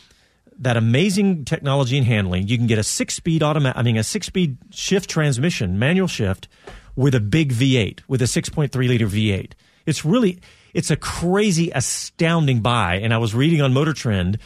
that 0.59 0.77
amazing 0.77 1.45
technology 1.45 1.97
and 1.97 2.07
handling. 2.07 2.47
You 2.47 2.57
can 2.57 2.67
get 2.67 2.77
a 2.77 2.83
six 2.83 3.15
speed 3.15 3.43
automatic, 3.43 3.77
I 3.77 3.83
mean, 3.83 3.97
a 3.97 4.03
six 4.03 4.27
speed 4.27 4.57
shift 4.71 5.09
transmission, 5.09 5.77
manual 5.77 6.07
shift 6.07 6.47
with 6.95 7.15
a 7.15 7.19
big 7.19 7.51
V8, 7.51 8.01
with 8.07 8.21
a 8.21 8.25
6.3 8.25 8.75
liter 8.75 9.07
V8. 9.07 9.53
It's 9.85 10.05
really, 10.05 10.39
it's 10.73 10.91
a 10.91 10.95
crazy, 10.95 11.71
astounding 11.73 12.61
buy. 12.61 12.95
And 12.95 13.13
I 13.13 13.17
was 13.17 13.33
reading 13.33 13.61
on 13.61 13.73
Motor 13.73 13.93
Trend 13.93 14.37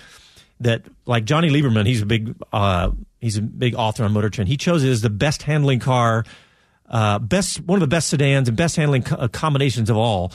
that 0.59 0.83
like 1.05 1.25
Jonny 1.25 1.49
Lieberman, 1.49 1.85
he's 1.85 2.01
a 2.01 2.05
big, 2.05 2.35
uh, 2.51 2.91
he's 3.19 3.37
a 3.37 3.41
big 3.41 3.75
author 3.75 4.03
on 4.03 4.13
Motor 4.13 4.29
Trend. 4.29 4.47
He 4.47 4.57
chose 4.57 4.83
it 4.83 4.89
as 4.89 5.01
the 5.01 5.09
best 5.09 5.43
handling 5.43 5.79
car, 5.79 6.25
uh, 6.89 7.19
best, 7.19 7.59
one 7.61 7.77
of 7.77 7.81
the 7.81 7.87
best 7.87 8.09
sedans 8.09 8.47
and 8.47 8.57
best 8.57 8.75
handling 8.75 9.03
co- 9.03 9.15
uh, 9.15 9.27
combinations 9.27 9.89
of 9.89 9.97
all 9.97 10.31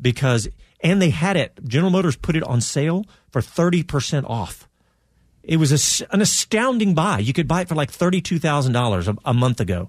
because, 0.00 0.48
and 0.80 1.00
they 1.00 1.10
had 1.10 1.36
it, 1.36 1.58
General 1.66 1.90
Motors 1.90 2.16
put 2.16 2.36
it 2.36 2.42
on 2.42 2.60
sale 2.60 3.04
for 3.30 3.40
30% 3.40 4.28
off. 4.28 4.68
It 5.42 5.56
was 5.56 5.72
a 6.00 6.06
an 6.14 6.20
astounding 6.20 6.94
buy. 6.94 7.18
You 7.18 7.32
could 7.32 7.48
buy 7.48 7.62
it 7.62 7.68
for 7.68 7.74
like 7.74 7.90
thirty-two 7.90 8.38
thousand 8.38 8.74
dollars 8.74 9.08
a 9.24 9.34
month 9.34 9.60
ago. 9.60 9.88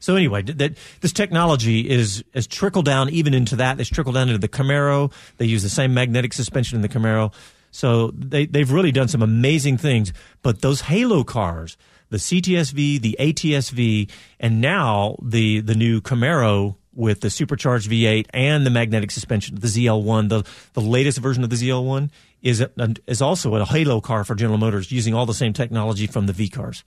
So 0.00 0.16
anyway, 0.16 0.42
that 0.42 0.76
this 1.00 1.12
technology 1.12 1.88
is 1.88 2.24
is 2.34 2.46
trickled 2.48 2.84
down 2.84 3.08
even 3.10 3.32
into 3.32 3.56
that. 3.56 3.78
It's 3.80 3.88
trickled 3.88 4.16
down 4.16 4.28
into 4.28 4.40
the 4.40 4.48
Camaro. 4.48 5.12
They 5.36 5.46
use 5.46 5.62
the 5.62 5.68
same 5.68 5.94
magnetic 5.94 6.32
suspension 6.32 6.76
in 6.76 6.82
the 6.82 6.88
Camaro. 6.88 7.32
So 7.70 8.10
they 8.14 8.46
they've 8.46 8.70
really 8.70 8.92
done 8.92 9.08
some 9.08 9.22
amazing 9.22 9.78
things. 9.78 10.12
But 10.42 10.62
those 10.62 10.82
Halo 10.82 11.24
cars, 11.24 11.76
the 12.10 12.16
CTSV, 12.16 13.00
the 13.00 13.16
ATSV, 13.18 14.10
and 14.40 14.60
now 14.60 15.16
the 15.22 15.60
the 15.60 15.74
new 15.74 16.00
Camaro 16.00 16.76
with 16.94 17.20
the 17.20 17.30
supercharged 17.30 17.88
V8 17.88 18.26
and 18.34 18.66
the 18.66 18.70
magnetic 18.70 19.12
suspension, 19.12 19.56
the 19.56 19.68
ZL1, 19.68 20.28
the 20.28 20.44
the 20.72 20.80
latest 20.80 21.18
version 21.18 21.44
of 21.44 21.50
the 21.50 21.56
ZL1 21.56 22.10
is 22.42 22.60
a, 22.60 22.70
is 23.06 23.22
also 23.22 23.54
a 23.54 23.64
Halo 23.64 24.00
car 24.00 24.24
for 24.24 24.34
General 24.34 24.58
Motors 24.58 24.90
using 24.90 25.14
all 25.14 25.26
the 25.26 25.34
same 25.34 25.52
technology 25.52 26.06
from 26.06 26.26
the 26.26 26.32
V 26.32 26.48
cars. 26.48 26.84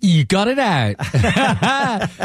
You 0.00 0.24
got 0.24 0.48
it 0.48 0.58
out. 0.58 0.96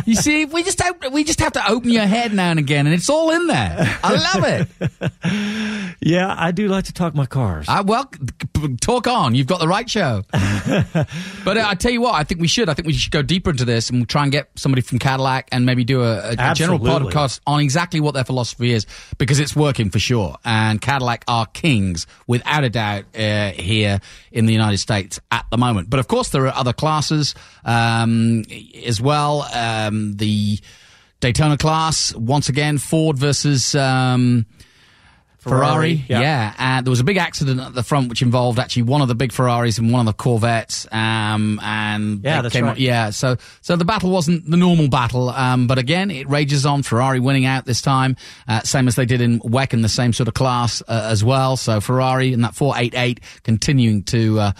you 0.07 0.15
see, 0.15 0.45
we 0.45 0.63
just 0.63 0.81
have, 0.81 0.97
we 1.13 1.23
just 1.23 1.39
have 1.39 1.53
to 1.53 1.71
open 1.71 1.89
your 1.91 2.05
head 2.05 2.33
now 2.33 2.49
and 2.49 2.59
again, 2.59 2.85
and 2.87 2.93
it's 2.93 3.09
all 3.09 3.31
in 3.31 3.47
there. 3.47 3.99
I 4.03 4.13
love 4.35 4.43
it. 4.45 4.67
Yeah, 6.01 6.33
I 6.37 6.51
do 6.51 6.69
like 6.69 6.85
to 6.85 6.93
talk 6.93 7.13
my 7.13 7.25
cars. 7.25 7.65
I, 7.67 7.81
well, 7.81 8.09
talk 8.79 9.05
on. 9.05 9.35
You've 9.35 9.47
got 9.47 9.59
the 9.59 9.67
right 9.67 9.89
show. 9.89 10.23
but 10.31 11.57
uh, 11.57 11.65
I 11.67 11.75
tell 11.75 11.91
you 11.91 11.99
what, 11.99 12.15
I 12.15 12.23
think 12.23 12.39
we 12.39 12.47
should. 12.47 12.69
I 12.69 12.73
think 12.73 12.85
we 12.87 12.93
should 12.93 13.11
go 13.11 13.21
deeper 13.21 13.49
into 13.49 13.65
this 13.65 13.89
and 13.89 13.99
we'll 13.99 14.05
try 14.05 14.23
and 14.23 14.31
get 14.31 14.49
somebody 14.55 14.81
from 14.81 14.97
Cadillac 14.99 15.49
and 15.51 15.65
maybe 15.65 15.83
do 15.83 16.01
a, 16.01 16.29
a- 16.29 16.51
a 16.51 16.53
general 16.55 16.79
podcast 16.79 17.41
on 17.45 17.59
exactly 17.59 17.99
what 17.99 18.13
their 18.13 18.23
philosophy 18.23 18.71
is 18.71 18.85
because 19.17 19.39
it's 19.41 19.57
working 19.57 19.89
for 19.89 19.99
sure. 19.99 20.37
And 20.45 20.79
Cadillac 20.79 21.25
are 21.27 21.45
kings, 21.47 22.07
without 22.27 22.63
a 22.63 22.69
doubt, 22.69 23.03
uh, 23.17 23.51
here 23.51 23.99
in 24.31 24.45
the 24.45 24.53
United 24.53 24.77
States 24.77 25.19
at 25.31 25.45
the 25.51 25.57
moment. 25.57 25.89
But 25.89 25.99
of 25.99 26.07
course, 26.07 26.29
there 26.29 26.47
are 26.47 26.55
other 26.55 26.71
classes 26.73 27.35
um, 27.65 28.43
as 28.85 29.01
well. 29.01 29.41
Um, 29.53 30.15
the 30.17 30.59
Daytona 31.19 31.57
class, 31.57 32.13
once 32.15 32.49
again, 32.49 32.77
Ford 32.77 33.17
versus. 33.17 33.75
Um, 33.75 34.45
Ferrari, 35.41 35.61
Ferrari, 35.61 36.05
yeah. 36.09 36.19
yeah. 36.19 36.53
And 36.59 36.85
there 36.85 36.89
was 36.89 36.99
a 36.99 37.05
big 37.05 37.15
accident 37.15 37.61
at 37.61 37.73
the 37.73 37.81
front 37.81 38.09
which 38.09 38.21
involved 38.21 38.59
actually 38.59 38.81
one 38.83 39.01
of 39.01 39.07
the 39.07 39.15
big 39.15 39.31
Ferraris 39.31 39.77
and 39.77 39.89
one 39.93 40.01
of 40.01 40.05
the 40.07 40.21
Corvettes. 40.21 40.85
Um, 40.91 41.61
and 41.63 42.21
Yeah, 42.25 42.41
that's 42.41 42.51
came 42.53 42.65
right. 42.65 42.71
up- 42.71 42.77
yeah. 42.79 43.11
So, 43.11 43.37
so 43.61 43.77
the 43.77 43.85
battle 43.85 44.09
wasn't 44.11 44.51
the 44.51 44.57
normal 44.57 44.89
battle. 44.89 45.29
Um, 45.29 45.65
but 45.65 45.77
again, 45.77 46.11
it 46.11 46.27
rages 46.27 46.65
on. 46.65 46.83
Ferrari 46.83 47.21
winning 47.21 47.45
out 47.45 47.63
this 47.65 47.81
time, 47.81 48.17
uh, 48.49 48.63
same 48.63 48.89
as 48.89 48.95
they 48.95 49.05
did 49.05 49.21
in 49.21 49.39
WEC 49.39 49.71
in 49.73 49.81
the 49.81 49.87
same 49.87 50.11
sort 50.11 50.27
of 50.27 50.33
class 50.33 50.81
uh, 50.89 51.07
as 51.09 51.23
well. 51.23 51.55
So 51.55 51.79
Ferrari 51.79 52.33
in 52.33 52.41
that 52.41 52.53
488 52.53 53.21
continuing 53.43 54.03
to, 54.03 54.39
uh, 54.41 54.51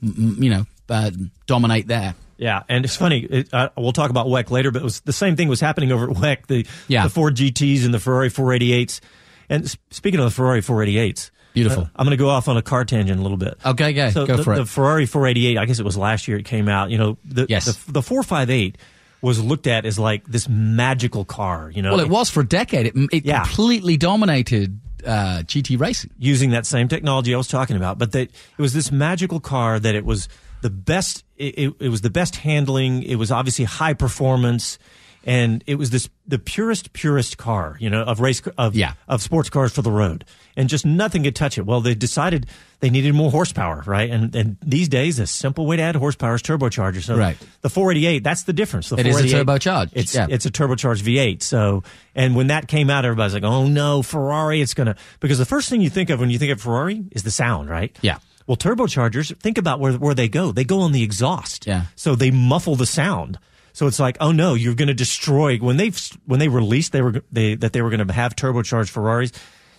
m- 0.00 0.14
m- 0.36 0.42
you 0.44 0.50
know, 0.50 0.64
uh, 0.88 1.10
dominate 1.46 1.88
there. 1.88 2.14
Yeah, 2.40 2.62
and 2.68 2.84
it's 2.84 2.96
funny. 2.96 3.20
It, 3.20 3.52
uh, 3.52 3.68
we'll 3.76 3.92
talk 3.92 4.10
about 4.10 4.26
WEC 4.26 4.50
later, 4.50 4.70
but 4.70 4.80
it 4.80 4.84
was 4.84 5.00
the 5.00 5.12
same 5.12 5.36
thing 5.36 5.46
was 5.48 5.60
happening 5.60 5.92
over 5.92 6.10
at 6.10 6.16
WEC. 6.16 6.46
The 6.46 6.66
Yeah. 6.88 7.04
the 7.04 7.10
Ford 7.10 7.34
GTS 7.36 7.84
and 7.84 7.92
the 7.94 8.00
Ferrari 8.00 8.30
488s. 8.30 9.00
And 9.48 9.70
speaking 9.90 10.18
of 10.20 10.24
the 10.24 10.30
Ferrari 10.30 10.62
488s, 10.62 11.30
Beautiful. 11.52 11.82
uh, 11.82 11.86
I'm 11.96 12.06
going 12.06 12.16
to 12.16 12.22
go 12.22 12.30
off 12.30 12.48
on 12.48 12.56
a 12.56 12.62
car 12.62 12.84
tangent 12.84 13.18
a 13.18 13.22
little 13.22 13.36
bit. 13.36 13.58
Okay, 13.66 13.92
go, 13.92 14.10
So 14.10 14.26
go 14.26 14.36
the, 14.38 14.42
for 14.44 14.54
it. 14.54 14.56
the 14.56 14.64
Ferrari 14.66 15.04
488, 15.06 15.58
I 15.58 15.64
guess 15.66 15.78
it 15.80 15.84
was 15.84 15.96
last 15.98 16.26
year 16.28 16.38
it 16.38 16.44
came 16.46 16.68
out. 16.68 16.90
You 16.90 16.98
know, 16.98 17.18
the 17.24 17.46
Yes. 17.48 17.66
the, 17.66 17.92
the 17.92 18.02
458 18.02 18.78
was 19.22 19.42
looked 19.42 19.66
at 19.66 19.84
as 19.84 19.98
like 19.98 20.24
this 20.26 20.48
magical 20.48 21.26
car. 21.26 21.70
You 21.74 21.82
know, 21.82 21.90
well, 21.90 22.00
it 22.00 22.08
was 22.08 22.30
for 22.30 22.40
a 22.40 22.46
decade. 22.46 22.86
It, 22.86 22.94
it 23.12 23.24
Yeah. 23.26 23.42
completely 23.44 23.96
dominated 23.98 24.80
uh, 25.04 25.42
GT 25.46 25.78
racing. 25.80 26.10
using 26.18 26.50
that 26.50 26.64
same 26.66 26.86
technology 26.86 27.34
I 27.34 27.36
was 27.38 27.48
talking 27.48 27.76
about, 27.76 27.98
but 27.98 28.12
that 28.12 28.28
it 28.30 28.58
was 28.62 28.72
this 28.72 28.92
magical 28.92 29.40
car 29.40 29.78
that 29.80 29.94
it 29.94 30.04
was 30.04 30.28
the 30.62 30.70
best. 30.70 31.24
It, 31.36 31.74
it, 31.80 31.88
was 31.88 32.02
the 32.02 32.10
best 32.10 32.36
handling. 32.36 33.02
It 33.02 33.14
was 33.16 33.30
obviously 33.32 33.64
high 33.64 33.94
performance, 33.94 34.78
and 35.24 35.64
it 35.66 35.76
was 35.76 35.90
this 35.90 36.08
the 36.26 36.38
purest, 36.38 36.92
purest 36.92 37.38
car, 37.38 37.76
you 37.80 37.88
know, 37.90 38.02
of 38.02 38.20
race 38.20 38.40
of 38.58 38.74
Yeah. 38.74 38.92
of 39.08 39.22
sports 39.22 39.48
cars 39.50 39.72
for 39.72 39.82
the 39.82 39.90
road, 39.90 40.24
and 40.56 40.68
just 40.68 40.84
nothing 40.86 41.22
could 41.24 41.34
touch 41.34 41.56
it. 41.58 41.62
Well, 41.66 41.80
they 41.80 41.94
decided 41.94 42.46
they 42.80 42.88
needed 42.90 43.14
more 43.14 43.30
horsepower, 43.30 43.82
right? 43.86 44.10
And 44.10 44.34
and 44.36 44.56
these 44.62 44.88
days, 44.88 45.18
a 45.18 45.26
simple 45.26 45.64
way 45.66 45.76
to 45.76 45.82
add 45.82 45.96
horsepower 45.96 46.34
is 46.34 46.42
turbocharger. 46.42 47.02
So 47.02 47.16
Right. 47.16 47.36
the 47.62 47.68
488, 47.70 48.22
that's 48.22 48.42
the 48.44 48.52
difference. 48.52 48.88
The 48.90 48.96
It 49.00 49.06
is 49.06 49.16
a 49.16 49.26
488, 49.28 49.46
turbocharged, 49.46 49.90
It's 49.94 50.14
yeah. 50.14 50.26
it's 50.28 50.46
a 50.46 50.50
turbocharged 50.50 51.02
V8. 51.02 51.42
So, 51.42 51.82
and 52.14 52.36
when 52.36 52.48
that 52.48 52.68
came 52.68 52.90
out, 52.90 53.04
everybody's 53.04 53.34
like, 53.34 53.44
"Oh 53.44 53.66
no, 53.66 54.02
Ferrari! 54.02 54.60
It's 54.60 54.74
gonna." 54.74 54.96
Because 55.20 55.38
the 55.38 55.46
first 55.46 55.68
thing 55.70 55.80
you 55.80 55.90
think 55.90 56.10
of 56.10 56.20
when 56.20 56.28
you 56.30 56.38
think 56.38 56.52
of 56.52 56.60
Ferrari 56.60 57.02
is 57.12 57.22
the 57.22 57.30
sound, 57.30 57.68
right? 57.70 57.96
Yeah. 58.02 58.18
Well, 58.46 58.56
turbochargers, 58.56 59.36
think 59.40 59.58
about 59.58 59.80
where 59.80 59.92
where 59.92 60.14
they 60.14 60.28
go. 60.28 60.52
They 60.52 60.64
go 60.64 60.80
on 60.80 60.92
the 60.92 61.02
exhaust. 61.02 61.66
Yeah. 61.66 61.84
So 61.96 62.14
they 62.14 62.30
muffle 62.30 62.76
the 62.76 62.86
sound. 62.86 63.38
So 63.72 63.86
it's 63.86 64.00
like, 64.00 64.16
oh 64.20 64.32
no, 64.32 64.54
you're 64.54 64.74
going 64.74 64.88
to 64.88 64.94
destroy 64.94 65.58
when 65.58 65.76
they 65.76 65.92
when 66.26 66.40
they 66.40 66.48
released 66.48 66.92
they 66.92 67.02
were 67.02 67.22
they 67.30 67.54
that 67.56 67.72
they 67.72 67.82
were 67.82 67.90
going 67.90 68.06
to 68.06 68.12
have 68.12 68.34
turbocharged 68.34 68.90
Ferraris. 68.90 69.32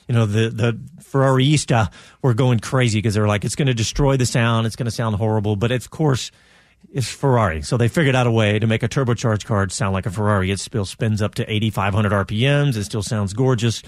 You 0.08 0.16
know, 0.16 0.26
the 0.26 0.50
the 0.50 0.80
Ferrariista 1.02 1.92
were 2.22 2.34
going 2.34 2.60
crazy 2.60 3.00
because 3.00 3.16
they 3.16 3.22
were 3.22 3.28
like, 3.28 3.46
it's 3.46 3.56
going 3.56 3.68
to 3.68 3.74
destroy 3.74 4.18
the 4.18 4.26
sound. 4.26 4.68
It's 4.68 4.76
going 4.76 4.86
to 4.86 4.92
sound 4.92 5.18
horrible. 5.18 5.56
But 5.56 5.72
of 5.72 5.90
course, 5.90 6.32
it's 6.94 7.10
Ferrari. 7.10 7.62
So 7.62 7.78
they 7.78 7.88
figured 7.88 8.16
out 8.16 8.28
a 8.28 8.32
way 8.32 8.60
to 8.60 8.68
make 8.68 8.84
a 8.84 8.90
turbocharged 8.90 9.46
car 9.46 9.68
sound 9.70 9.94
like 9.94 10.06
a 10.06 10.12
Ferrari. 10.12 10.52
It 10.52 10.60
still 10.60 10.86
spins 10.86 11.22
up 11.22 11.36
to 11.36 11.52
8,500 11.52 12.12
RPMs. 12.12 12.76
It 12.78 12.86
still 12.86 13.04
sounds 13.04 13.34
gorgeous. 13.34 13.84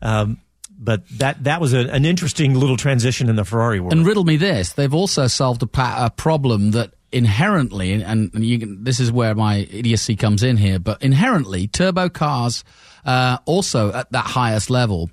Um, 0.00 0.38
but 0.78 1.02
that 1.18 1.44
that 1.44 1.60
was 1.60 1.72
a, 1.72 1.88
an 1.90 2.04
interesting 2.04 2.54
little 2.54 2.76
transition 2.76 3.28
in 3.28 3.36
the 3.36 3.44
Ferrari 3.44 3.80
world. 3.80 3.92
And 3.92 4.06
riddle 4.06 4.24
me 4.24 4.36
this: 4.36 4.72
they've 4.72 4.94
also 4.94 5.26
solved 5.26 5.62
a, 5.62 5.66
pa- 5.66 6.06
a 6.06 6.10
problem 6.10 6.72
that 6.72 6.92
inherently, 7.12 7.92
and, 7.92 8.02
and 8.02 8.32
can, 8.32 8.84
this 8.84 9.00
is 9.00 9.10
where 9.10 9.34
my 9.34 9.68
idiocy 9.70 10.16
comes 10.16 10.42
in 10.42 10.56
here, 10.56 10.78
but 10.78 11.02
inherently, 11.02 11.66
turbo 11.68 12.08
cars. 12.08 12.64
Uh, 13.06 13.36
also 13.44 13.92
at 13.92 14.10
that 14.12 14.24
highest 14.24 14.70
level, 14.70 15.10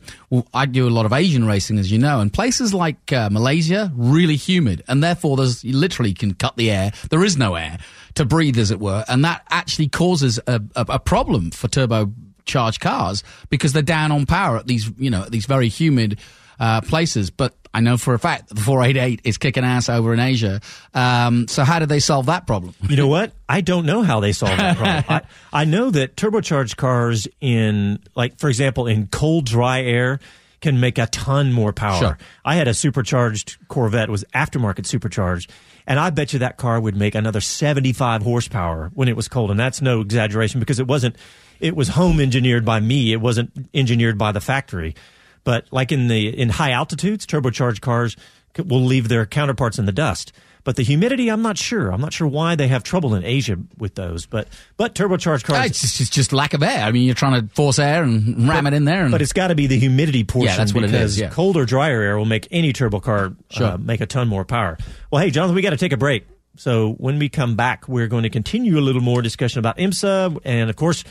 I 0.53 0.65
do 0.65 0.87
a 0.87 0.89
lot 0.89 1.05
of 1.05 1.11
Asian 1.11 1.45
racing, 1.45 1.77
as 1.77 1.91
you 1.91 1.99
know, 1.99 2.21
and 2.21 2.31
places 2.31 2.73
like 2.73 3.11
uh, 3.11 3.27
Malaysia, 3.29 3.91
really 3.93 4.37
humid, 4.37 4.81
and 4.87 5.03
therefore 5.03 5.35
there's 5.35 5.61
you 5.65 5.75
literally 5.75 6.13
can 6.13 6.33
cut 6.33 6.55
the 6.55 6.71
air. 6.71 6.93
There 7.09 7.21
is 7.21 7.35
no 7.35 7.55
air 7.55 7.79
to 8.13 8.23
breathe, 8.23 8.57
as 8.57 8.71
it 8.71 8.79
were, 8.79 9.03
and 9.09 9.25
that 9.25 9.43
actually 9.49 9.89
causes 9.89 10.39
a, 10.47 10.61
a, 10.73 10.85
a 10.87 10.99
problem 10.99 11.51
for 11.51 11.67
turbo 11.67 12.13
charged 12.51 12.81
cars 12.81 13.23
because 13.49 13.73
they're 13.73 13.81
down 13.81 14.11
on 14.11 14.25
power 14.25 14.57
at 14.57 14.67
these, 14.67 14.91
you 14.97 15.09
know, 15.09 15.23
at 15.23 15.31
these 15.31 15.45
very 15.45 15.69
humid 15.69 16.19
uh, 16.59 16.81
places. 16.81 17.31
But 17.31 17.55
I 17.73 17.79
know 17.79 17.97
for 17.97 18.13
a 18.13 18.19
fact 18.19 18.49
that 18.49 18.55
the 18.55 18.61
488 18.61 19.21
is 19.23 19.37
kicking 19.37 19.63
ass 19.63 19.89
over 19.89 20.13
in 20.13 20.19
Asia. 20.19 20.61
Um, 20.93 21.47
so 21.47 21.63
how 21.63 21.79
did 21.79 21.89
they 21.89 21.99
solve 21.99 22.25
that 22.25 22.45
problem? 22.45 22.75
You 22.87 22.97
know 22.97 23.07
what? 23.07 23.31
I 23.47 23.61
don't 23.61 23.85
know 23.85 24.03
how 24.03 24.19
they 24.19 24.33
solved 24.33 24.59
that 24.59 24.77
problem. 24.77 25.05
I, 25.53 25.61
I 25.61 25.65
know 25.65 25.89
that 25.89 26.15
turbocharged 26.15 26.75
cars 26.75 27.27
in, 27.39 27.99
like, 28.15 28.37
for 28.39 28.49
example, 28.49 28.87
in 28.87 29.07
cold, 29.07 29.45
dry 29.45 29.81
air 29.81 30.19
can 30.59 30.79
make 30.79 30.97
a 30.97 31.07
ton 31.07 31.51
more 31.51 31.73
power. 31.73 31.99
Sure. 31.99 32.17
I 32.45 32.55
had 32.55 32.67
a 32.67 32.73
supercharged 32.73 33.57
Corvette, 33.67 34.09
it 34.09 34.11
was 34.11 34.23
aftermarket 34.35 34.85
supercharged, 34.85 35.51
and 35.87 35.99
I 35.99 36.11
bet 36.11 36.33
you 36.33 36.39
that 36.39 36.57
car 36.57 36.79
would 36.79 36.95
make 36.95 37.15
another 37.15 37.41
75 37.41 38.21
horsepower 38.21 38.91
when 38.93 39.07
it 39.07 39.15
was 39.15 39.27
cold. 39.27 39.49
And 39.49 39.59
that's 39.59 39.81
no 39.81 40.01
exaggeration 40.01 40.59
because 40.59 40.79
it 40.79 40.87
wasn't, 40.87 41.15
it 41.61 41.75
was 41.75 41.89
home 41.89 42.19
engineered 42.19 42.65
by 42.65 42.79
me. 42.79 43.13
It 43.13 43.21
wasn't 43.21 43.51
engineered 43.73 44.17
by 44.17 44.31
the 44.31 44.41
factory. 44.41 44.95
But 45.43 45.65
like 45.71 45.91
in 45.91 46.07
the, 46.07 46.27
in 46.37 46.49
high 46.49 46.71
altitudes, 46.71 47.25
turbocharged 47.25 47.81
cars 47.81 48.15
will 48.57 48.83
leave 48.83 49.07
their 49.07 49.25
counterparts 49.25 49.79
in 49.79 49.85
the 49.85 49.91
dust. 49.91 50.33
But 50.63 50.75
the 50.75 50.83
humidity, 50.83 51.29
I'm 51.29 51.41
not 51.41 51.57
sure. 51.57 51.91
I'm 51.91 52.01
not 52.01 52.13
sure 52.13 52.27
why 52.27 52.53
they 52.55 52.67
have 52.67 52.83
trouble 52.83 53.15
in 53.15 53.23
Asia 53.25 53.57
with 53.79 53.95
those. 53.95 54.27
But 54.27 54.47
but 54.77 54.93
turbocharged 54.93 55.43
cars, 55.43 55.71
It's 55.71 55.81
just, 55.81 56.01
it's 56.01 56.09
just 56.11 56.31
lack 56.33 56.53
of 56.53 56.61
air. 56.61 56.83
I 56.83 56.91
mean, 56.91 57.03
you're 57.03 57.15
trying 57.15 57.41
to 57.41 57.51
force 57.55 57.79
air 57.79 58.03
and 58.03 58.47
ram 58.47 58.67
it 58.67 58.73
in 58.75 58.85
there. 58.85 59.01
And 59.03 59.11
but 59.11 59.23
it's 59.23 59.33
got 59.33 59.47
to 59.47 59.55
be 59.55 59.65
the 59.65 59.79
humidity 59.79 60.23
portion. 60.23 60.49
Yeah, 60.51 60.57
that's 60.57 60.71
what 60.73 60.83
it 60.83 60.93
is, 60.93 61.19
yeah. 61.19 61.29
cold 61.29 61.57
or 61.57 61.65
drier 61.65 62.01
air 62.03 62.15
will 62.15 62.25
make 62.25 62.47
any 62.51 62.73
turbo 62.73 62.99
car 62.99 63.33
Sure. 63.49 63.65
uh, 63.71 63.77
make 63.79 64.01
a 64.01 64.05
ton 64.05 64.27
more 64.27 64.45
power. 64.45 64.77
Well, 65.09 65.23
hey, 65.23 65.31
Jonathan, 65.31 65.55
we 65.55 65.63
got 65.63 65.71
to 65.71 65.77
take 65.77 65.93
a 65.93 65.97
break. 65.97 66.27
So 66.57 66.91
when 66.93 67.17
we 67.17 67.27
come 67.27 67.55
back, 67.55 67.87
we're 67.87 68.07
going 68.07 68.23
to 68.23 68.29
continue 68.29 68.77
a 68.77 68.81
little 68.81 69.01
more 69.01 69.23
discussion 69.23 69.57
about 69.57 69.77
IMSA, 69.79 70.41
and 70.45 70.69
of 70.69 70.75
course. 70.75 71.03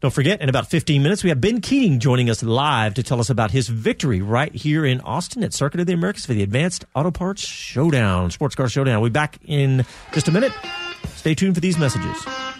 Don't 0.00 0.12
forget, 0.12 0.40
in 0.40 0.48
about 0.48 0.70
15 0.70 1.02
minutes, 1.02 1.24
we 1.24 1.30
have 1.30 1.40
Ben 1.40 1.60
Keating 1.60 1.98
joining 1.98 2.30
us 2.30 2.44
live 2.44 2.94
to 2.94 3.02
tell 3.02 3.18
us 3.18 3.30
about 3.30 3.50
his 3.50 3.68
victory 3.68 4.22
right 4.22 4.54
here 4.54 4.84
in 4.84 5.00
Austin 5.00 5.42
at 5.42 5.52
Circuit 5.52 5.80
of 5.80 5.88
the 5.88 5.92
Americas 5.92 6.24
for 6.24 6.34
the 6.34 6.44
Advanced 6.44 6.84
Auto 6.94 7.10
Parts 7.10 7.44
Showdown, 7.44 8.30
Sports 8.30 8.54
Car 8.54 8.68
Showdown. 8.68 9.00
We'll 9.00 9.10
be 9.10 9.14
back 9.14 9.38
in 9.44 9.84
just 10.12 10.28
a 10.28 10.30
minute. 10.30 10.52
Stay 11.16 11.34
tuned 11.34 11.56
for 11.56 11.60
these 11.60 11.78
messages. 11.78 12.16
I 12.26 12.54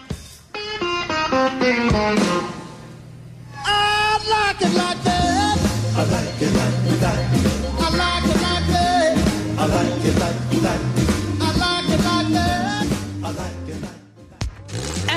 like 4.29 4.61
it 4.61 4.73
like 4.75 5.01
that. 5.03 5.57
I 5.95 6.03
like 6.03 6.41
it 6.41 6.53
like 6.53 6.99
that. 6.99 7.48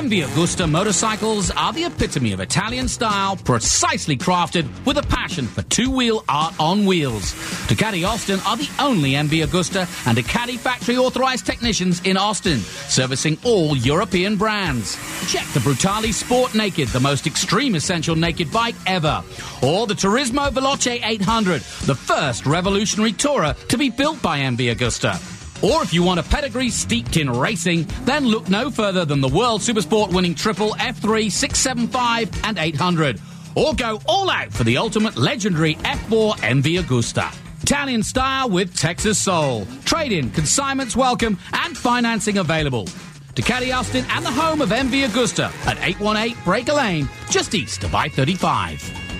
MV 0.02 0.26
Agusta 0.26 0.68
motorcycles 0.68 1.52
are 1.52 1.72
the 1.72 1.84
epitome 1.84 2.32
of 2.32 2.40
Italian 2.40 2.88
style, 2.88 3.36
precisely 3.36 4.16
crafted 4.16 4.66
with 4.84 4.98
a 4.98 5.02
passion 5.04 5.46
for 5.46 5.62
two-wheel 5.62 6.24
art 6.28 6.52
on 6.58 6.84
wheels. 6.86 7.34
Ducati 7.68 8.04
Austin 8.04 8.40
are 8.44 8.56
the 8.56 8.68
only 8.80 9.12
MV 9.12 9.46
Agusta 9.46 9.86
and 10.08 10.18
Ducati 10.18 10.58
factory 10.58 10.96
authorized 10.96 11.46
technicians 11.46 12.04
in 12.04 12.16
Austin, 12.16 12.58
servicing 12.88 13.38
all 13.44 13.76
European 13.76 14.36
brands. 14.36 14.96
Check 15.30 15.46
the 15.54 15.60
Brutale 15.60 16.12
Sport 16.12 16.56
Naked, 16.56 16.88
the 16.88 16.98
most 16.98 17.28
extreme 17.28 17.76
essential 17.76 18.16
naked 18.16 18.50
bike 18.50 18.74
ever, 18.88 19.22
or 19.62 19.86
the 19.86 19.94
Turismo 19.94 20.50
Veloce 20.50 21.00
800, 21.00 21.60
the 21.86 21.94
first 21.94 22.44
revolutionary 22.44 23.12
tourer 23.12 23.54
to 23.68 23.78
be 23.78 23.88
built 23.88 24.20
by 24.20 24.40
MV 24.40 24.74
Agusta. 24.74 25.41
Or 25.62 25.80
if 25.82 25.94
you 25.94 26.02
want 26.02 26.18
a 26.18 26.24
pedigree 26.24 26.70
steeped 26.70 27.16
in 27.16 27.30
racing, 27.30 27.86
then 28.04 28.26
look 28.26 28.48
no 28.48 28.68
further 28.68 29.04
than 29.04 29.20
the 29.20 29.28
World 29.28 29.60
Supersport 29.60 30.12
winning 30.12 30.34
triple 30.34 30.70
F3, 30.72 31.30
675, 31.30 32.44
and 32.44 32.58
800. 32.58 33.20
Or 33.54 33.72
go 33.74 34.00
all 34.06 34.28
out 34.28 34.52
for 34.52 34.64
the 34.64 34.76
ultimate 34.76 35.16
legendary 35.16 35.76
F4 35.76 36.34
MV 36.38 36.80
Agusta. 36.80 37.32
Italian 37.62 38.02
style 38.02 38.50
with 38.50 38.76
Texas 38.76 39.22
soul. 39.22 39.66
Trade 39.84 40.10
in, 40.10 40.30
consignments 40.30 40.96
welcome, 40.96 41.38
and 41.52 41.78
financing 41.78 42.38
available. 42.38 42.86
Ducati 43.34 43.74
Austin 43.74 44.04
and 44.10 44.26
the 44.26 44.32
home 44.32 44.60
of 44.60 44.70
MV 44.70 45.06
Agusta 45.06 45.44
at 45.66 45.78
818 45.78 46.36
Breaker 46.44 46.72
Lane, 46.72 47.08
just 47.30 47.54
east 47.54 47.84
of 47.84 47.94
I-35. 47.94 49.11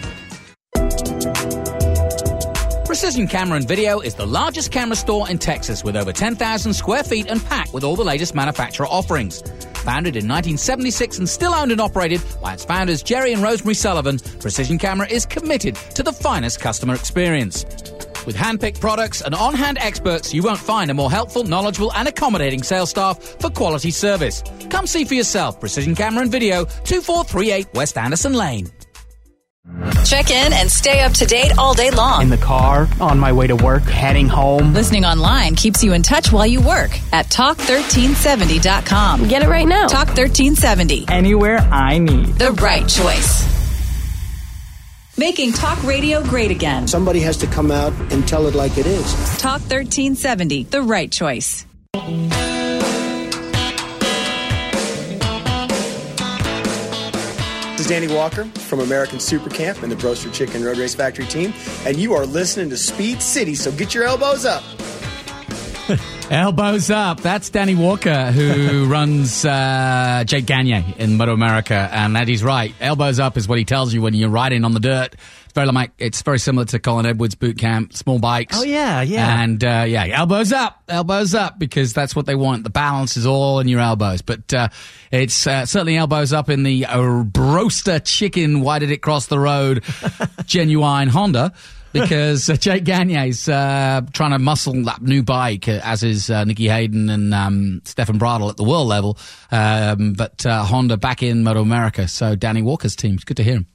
Precision 2.93 3.27
Camera 3.27 3.57
and 3.57 3.67
Video 3.67 4.01
is 4.01 4.15
the 4.17 4.27
largest 4.27 4.71
camera 4.71 4.95
store 4.95 5.27
in 5.31 5.39
Texas 5.39 5.83
with 5.83 5.97
over 5.97 6.13
10,000 6.13 6.75
square 6.75 7.03
feet 7.03 7.27
and 7.31 7.43
packed 7.47 7.73
with 7.73 7.85
all 7.85 7.97
the 7.97 8.05
latest 8.05 8.35
manufacturer 8.35 8.87
offerings. 8.87 9.41
Founded 9.77 10.15
in 10.15 10.29
1976 10.29 11.17
and 11.17 11.27
still 11.27 11.55
owned 11.55 11.73
and 11.73 11.81
operated 11.81 12.21
by 12.43 12.53
its 12.53 12.67
founders 12.67 13.03
Jerry 13.03 13.33
and 13.33 13.43
Rosemary 13.43 13.73
Sullivan, 13.73 14.19
Precision 14.41 14.77
Camera 14.77 15.09
is 15.09 15.25
committed 15.25 15.75
to 15.95 16.03
the 16.03 16.13
finest 16.13 16.61
customer 16.61 16.93
experience. 16.95 17.65
With 18.27 18.37
hand-picked 18.37 18.79
products 18.79 19.23
and 19.23 19.35
on-hand 19.35 19.79
experts, 19.81 20.35
you 20.35 20.43
won't 20.43 20.59
find 20.59 20.91
a 20.91 20.95
more 20.95 21.11
helpful, 21.11 21.45
knowledgeable 21.45 21.95
and 21.95 22.09
accommodating 22.09 22.63
sales 22.63 22.91
staff 22.91 23.19
for 23.41 23.49
quality 23.49 23.91
service. 23.91 24.45
Come 24.69 24.87
see 24.87 25.07
for 25.07 25.15
yourself. 25.15 25.59
Precision 25.59 25.95
Camera 25.95 26.25
and 26.25 26.31
Video, 26.31 26.67
2438 26.67 27.69
West 27.73 27.97
Anderson 27.97 28.35
Lane. 28.35 28.71
Check 30.05 30.31
in 30.31 30.53
and 30.53 30.71
stay 30.71 31.01
up 31.01 31.13
to 31.15 31.25
date 31.27 31.57
all 31.59 31.75
day 31.75 31.91
long. 31.91 32.23
in 32.23 32.29
the 32.29 32.37
car, 32.37 32.87
on 33.01 33.19
my 33.19 33.33
way 33.33 33.47
to 33.47 33.57
work, 33.57 33.83
heading 33.85 34.29
home. 34.29 34.75
Listening 34.75 35.05
online 35.05 35.55
keeps 35.57 35.83
you 35.83 35.93
in 35.95 36.03
touch 36.03 36.31
while 36.33 36.47
you 36.47 36.61
work 36.61 36.91
at 37.13 37.27
talk1370.com. 37.31 39.29
Get 39.29 39.43
it 39.43 39.49
right 39.49 39.67
now. 39.67 39.87
Talk 39.89 40.09
1370, 40.09 41.07
Anywhere 41.09 41.59
I 41.59 41.99
need. 41.99 42.27
the 42.39 42.53
right 42.53 42.87
choice. 42.89 43.51
Making 45.19 45.53
talk 45.53 45.83
radio 45.85 46.23
great 46.23 46.51
again. 46.51 46.87
Somebody 46.89 47.21
has 47.21 47.37
to 47.39 47.47
come 47.47 47.71
out 47.71 47.93
and 48.13 48.27
tell 48.27 48.47
it 48.47 48.55
like 48.55 48.79
it 48.79 48.87
is. 48.87 49.13
Talk 49.39 49.61
1370, 49.61 50.65
the 50.65 50.83
right 50.83 51.11
choice. 51.13 51.65
Is 57.83 57.89
Danny 57.89 58.07
Walker 58.07 58.45
from 58.45 58.79
American 58.79 59.19
Super 59.19 59.51
Camp 59.51 59.83
and 59.83 59.91
the 59.91 59.97
Broaster 59.97 60.31
Chicken 60.31 60.63
Road 60.63 60.79
Race 60.79 60.95
Factory 60.95 61.27
team, 61.27 61.53
and 61.85 61.97
you 61.97 62.15
are 62.15 62.25
listening 62.25 62.71
to 62.71 62.77
Speed 62.77 63.21
City, 63.21 63.57
so 63.57 63.73
get 63.73 63.93
your 63.93 64.05
elbows 64.05 64.45
up. 64.45 64.63
Elbows 66.31 66.91
up. 66.91 67.21
That's 67.21 67.51
Danny 67.51 67.75
Walker, 67.75 68.31
who 68.31 68.87
runs 68.91 69.45
uh, 69.45 70.23
Jake 70.27 70.47
Gagne 70.47 70.95
in 70.97 71.17
Moto 71.17 71.35
America, 71.35 71.89
and 71.93 72.15
that 72.15 72.29
he's 72.29 72.45
right. 72.45 72.73
Elbows 72.81 73.19
up 73.19 73.37
is 73.37 73.49
what 73.49 73.59
he 73.59 73.65
tells 73.65 73.93
you 73.93 74.01
when 74.01 74.15
you're 74.15 74.31
riding 74.31 74.65
on 74.65 74.73
the 74.73 74.81
dirt. 74.81 75.17
Very 75.55 75.67
like 75.67 75.93
it's 75.99 76.23
very 76.23 76.39
similar 76.39 76.65
to 76.67 76.79
Colin 76.79 77.07
Edwards 77.07 77.35
boot 77.35 77.59
camp, 77.59 77.93
small 77.93 78.19
bikes. 78.19 78.59
Oh, 78.59 78.63
yeah, 78.63 79.03
yeah. 79.03 79.43
And 79.43 79.63
uh, 79.63 79.85
yeah, 79.87 80.07
elbows 80.07 80.53
up, 80.53 80.83
elbows 80.89 81.35
up, 81.35 81.59
because 81.59 81.93
that's 81.93 82.17
what 82.17 82.27
they 82.27 82.35
want. 82.35 82.65
The 82.65 82.71
balance 82.71 83.17
is 83.17 83.27
all 83.27 83.61
in 83.61 83.69
your 83.69 83.81
elbows, 83.81 84.23
but 84.23 84.53
uh, 84.55 84.69
it's 85.11 85.47
uh, 85.47 85.67
certainly 85.67 85.97
elbows 85.97 86.33
up 86.33 86.49
in 86.49 86.63
the 86.63 86.87
uh, 86.87 87.23
Broaster 87.23 87.99
Chicken. 87.99 88.61
Why 88.61 88.79
did 88.79 88.91
it 88.91 88.99
cross 88.99 89.27
the 89.27 89.39
road? 89.39 89.85
Genuine 90.47 91.09
Honda 91.09 91.53
because 91.93 92.49
uh, 92.49 92.57
Jake 92.57 92.85
Gagne's 92.85 93.49
uh, 93.49 94.01
trying 94.13 94.33
to 94.33 94.39
muscle 94.39 94.83
that 94.85 95.03
new 95.03 95.23
bike, 95.23 95.69
uh, 95.69 95.81
as 95.85 96.03
is 96.03 96.31
uh, 96.31 96.45
Nicky 96.45 96.69
Hayden 96.69 97.09
and 97.11 97.35
um, 97.35 97.83
Stefan 97.85 98.19
Bradl 98.19 98.51
at 98.51 98.57
the 98.57 98.65
world 98.65 98.89
level. 98.89 99.19
Um, 99.51 100.15
but 100.15 100.45
uh, 100.47 100.65
Honda 100.65 100.97
back 100.97 101.23
in 101.23 101.45
Moto 101.45 101.61
America. 101.61 102.09
So 102.09 102.35
Danny 102.35 102.63
Walker's 102.63 102.97
team. 102.97 103.15
It's 103.15 103.25
good 103.25 103.37
to 103.37 103.45
hear 103.45 103.55
him. 103.55 103.67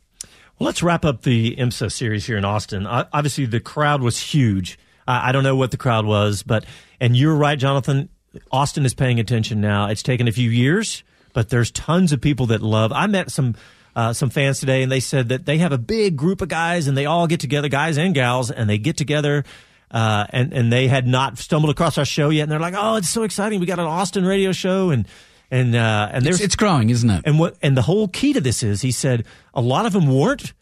Let's 0.60 0.82
wrap 0.82 1.06
up 1.06 1.22
the 1.22 1.56
IMSA 1.56 1.92
series 1.92 2.26
here 2.26 2.38
in 2.38 2.44
Austin. 2.44 2.88
Obviously, 2.88 3.46
the 3.46 3.60
crowd 3.60 4.02
was 4.02 4.20
huge. 4.20 4.80
I 5.08 5.30
I 5.30 5.32
don't 5.32 5.44
know 5.44 5.56
what 5.56 5.70
the 5.72 5.78
crowd 5.78 6.06
was, 6.06 6.42
but 6.42 6.66
and 7.00 7.16
you're 7.16 7.36
right, 7.36 7.60
Jonathan. 7.60 8.10
Austin 8.52 8.86
is 8.86 8.94
paying 8.94 9.20
attention 9.20 9.62
now. 9.62 9.88
It's 9.88 10.02
taken 10.04 10.28
a 10.28 10.32
few 10.32 10.50
years, 10.50 11.04
but 11.34 11.50
there's 11.50 11.70
tons 11.72 12.12
of 12.12 12.22
people 12.22 12.48
that 12.48 12.62
love. 12.62 12.92
I 12.92 13.06
met 13.06 13.30
some 13.30 13.54
uh, 13.96 14.14
some 14.14 14.32
fans 14.32 14.60
today, 14.60 14.82
and 14.82 14.92
they 14.92 15.00
said 15.00 15.30
that 15.30 15.46
they 15.46 15.60
have 15.60 15.72
a 15.72 15.78
big 15.78 16.16
group 16.16 16.42
of 16.42 16.50
guys, 16.50 16.88
and 16.88 16.98
they 16.98 17.06
all 17.06 17.28
get 17.28 17.40
together, 17.40 17.70
guys 17.70 17.98
and 17.98 18.14
gals, 18.16 18.50
and 18.50 18.70
they 18.70 18.78
get 18.78 18.98
together. 18.98 19.44
Uh, 19.90 20.26
and 20.32 20.54
and 20.54 20.74
they 20.74 20.88
had 20.88 21.08
not 21.08 21.38
stumbled 21.38 21.70
across 21.70 21.98
our 21.98 22.06
show 22.06 22.30
yet, 22.30 22.44
and 22.44 22.52
they're 22.52 22.60
like, 22.60 22.74
"Oh, 22.76 22.96
it's 22.96 23.10
so 23.10 23.24
exciting! 23.24 23.60
We 23.60 23.68
got 23.68 23.80
an 23.80 23.86
Austin 23.86 24.26
radio 24.26 24.52
show, 24.52 24.90
and 24.90 25.08
and 25.52 25.76
uh, 25.76 26.10
and 26.12 26.26
there's 26.26 26.36
It's, 26.38 26.46
it's 26.46 26.56
growing, 26.56 26.90
isn't 26.90 27.10
it? 27.10 27.22
and 27.26 27.40
what 27.40 27.58
and 27.62 27.76
the 27.78 27.82
whole 27.84 28.08
key 28.08 28.34
to 28.34 28.42
this 28.42 28.64
is 28.64 28.82
he 28.82 28.92
said 28.92 29.26
a 29.54 29.62
lot 29.62 29.86
of 29.86 29.94
them 29.94 30.08
weren't 30.08 30.54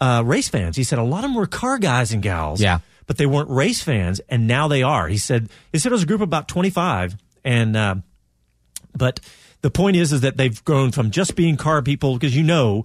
uh, 0.00 0.22
race 0.24 0.48
fans. 0.48 0.76
He 0.76 0.84
said 0.84 0.98
a 0.98 1.02
lot 1.04 1.18
of 1.18 1.30
them 1.30 1.34
were 1.34 1.46
car 1.46 1.78
guys 1.78 2.12
and 2.12 2.22
gals. 2.22 2.60
Yeah. 2.60 2.80
But 3.06 3.18
they 3.18 3.26
weren't 3.26 3.50
race 3.50 3.82
fans, 3.82 4.20
and 4.28 4.46
now 4.46 4.68
they 4.68 4.82
are. 4.82 5.08
He 5.08 5.18
said 5.18 5.48
he 5.72 5.78
said 5.78 5.90
it 5.90 5.94
was 5.94 6.04
a 6.04 6.06
group 6.06 6.20
of 6.20 6.28
about 6.28 6.48
twenty 6.48 6.70
five, 6.70 7.16
and 7.44 7.76
uh, 7.76 7.96
but 8.96 9.20
the 9.60 9.70
point 9.70 9.96
is 9.96 10.12
is 10.12 10.20
that 10.22 10.36
they've 10.36 10.64
grown 10.64 10.92
from 10.92 11.10
just 11.10 11.34
being 11.34 11.56
car 11.56 11.82
people 11.82 12.14
because 12.14 12.34
you 12.36 12.42
know 12.44 12.84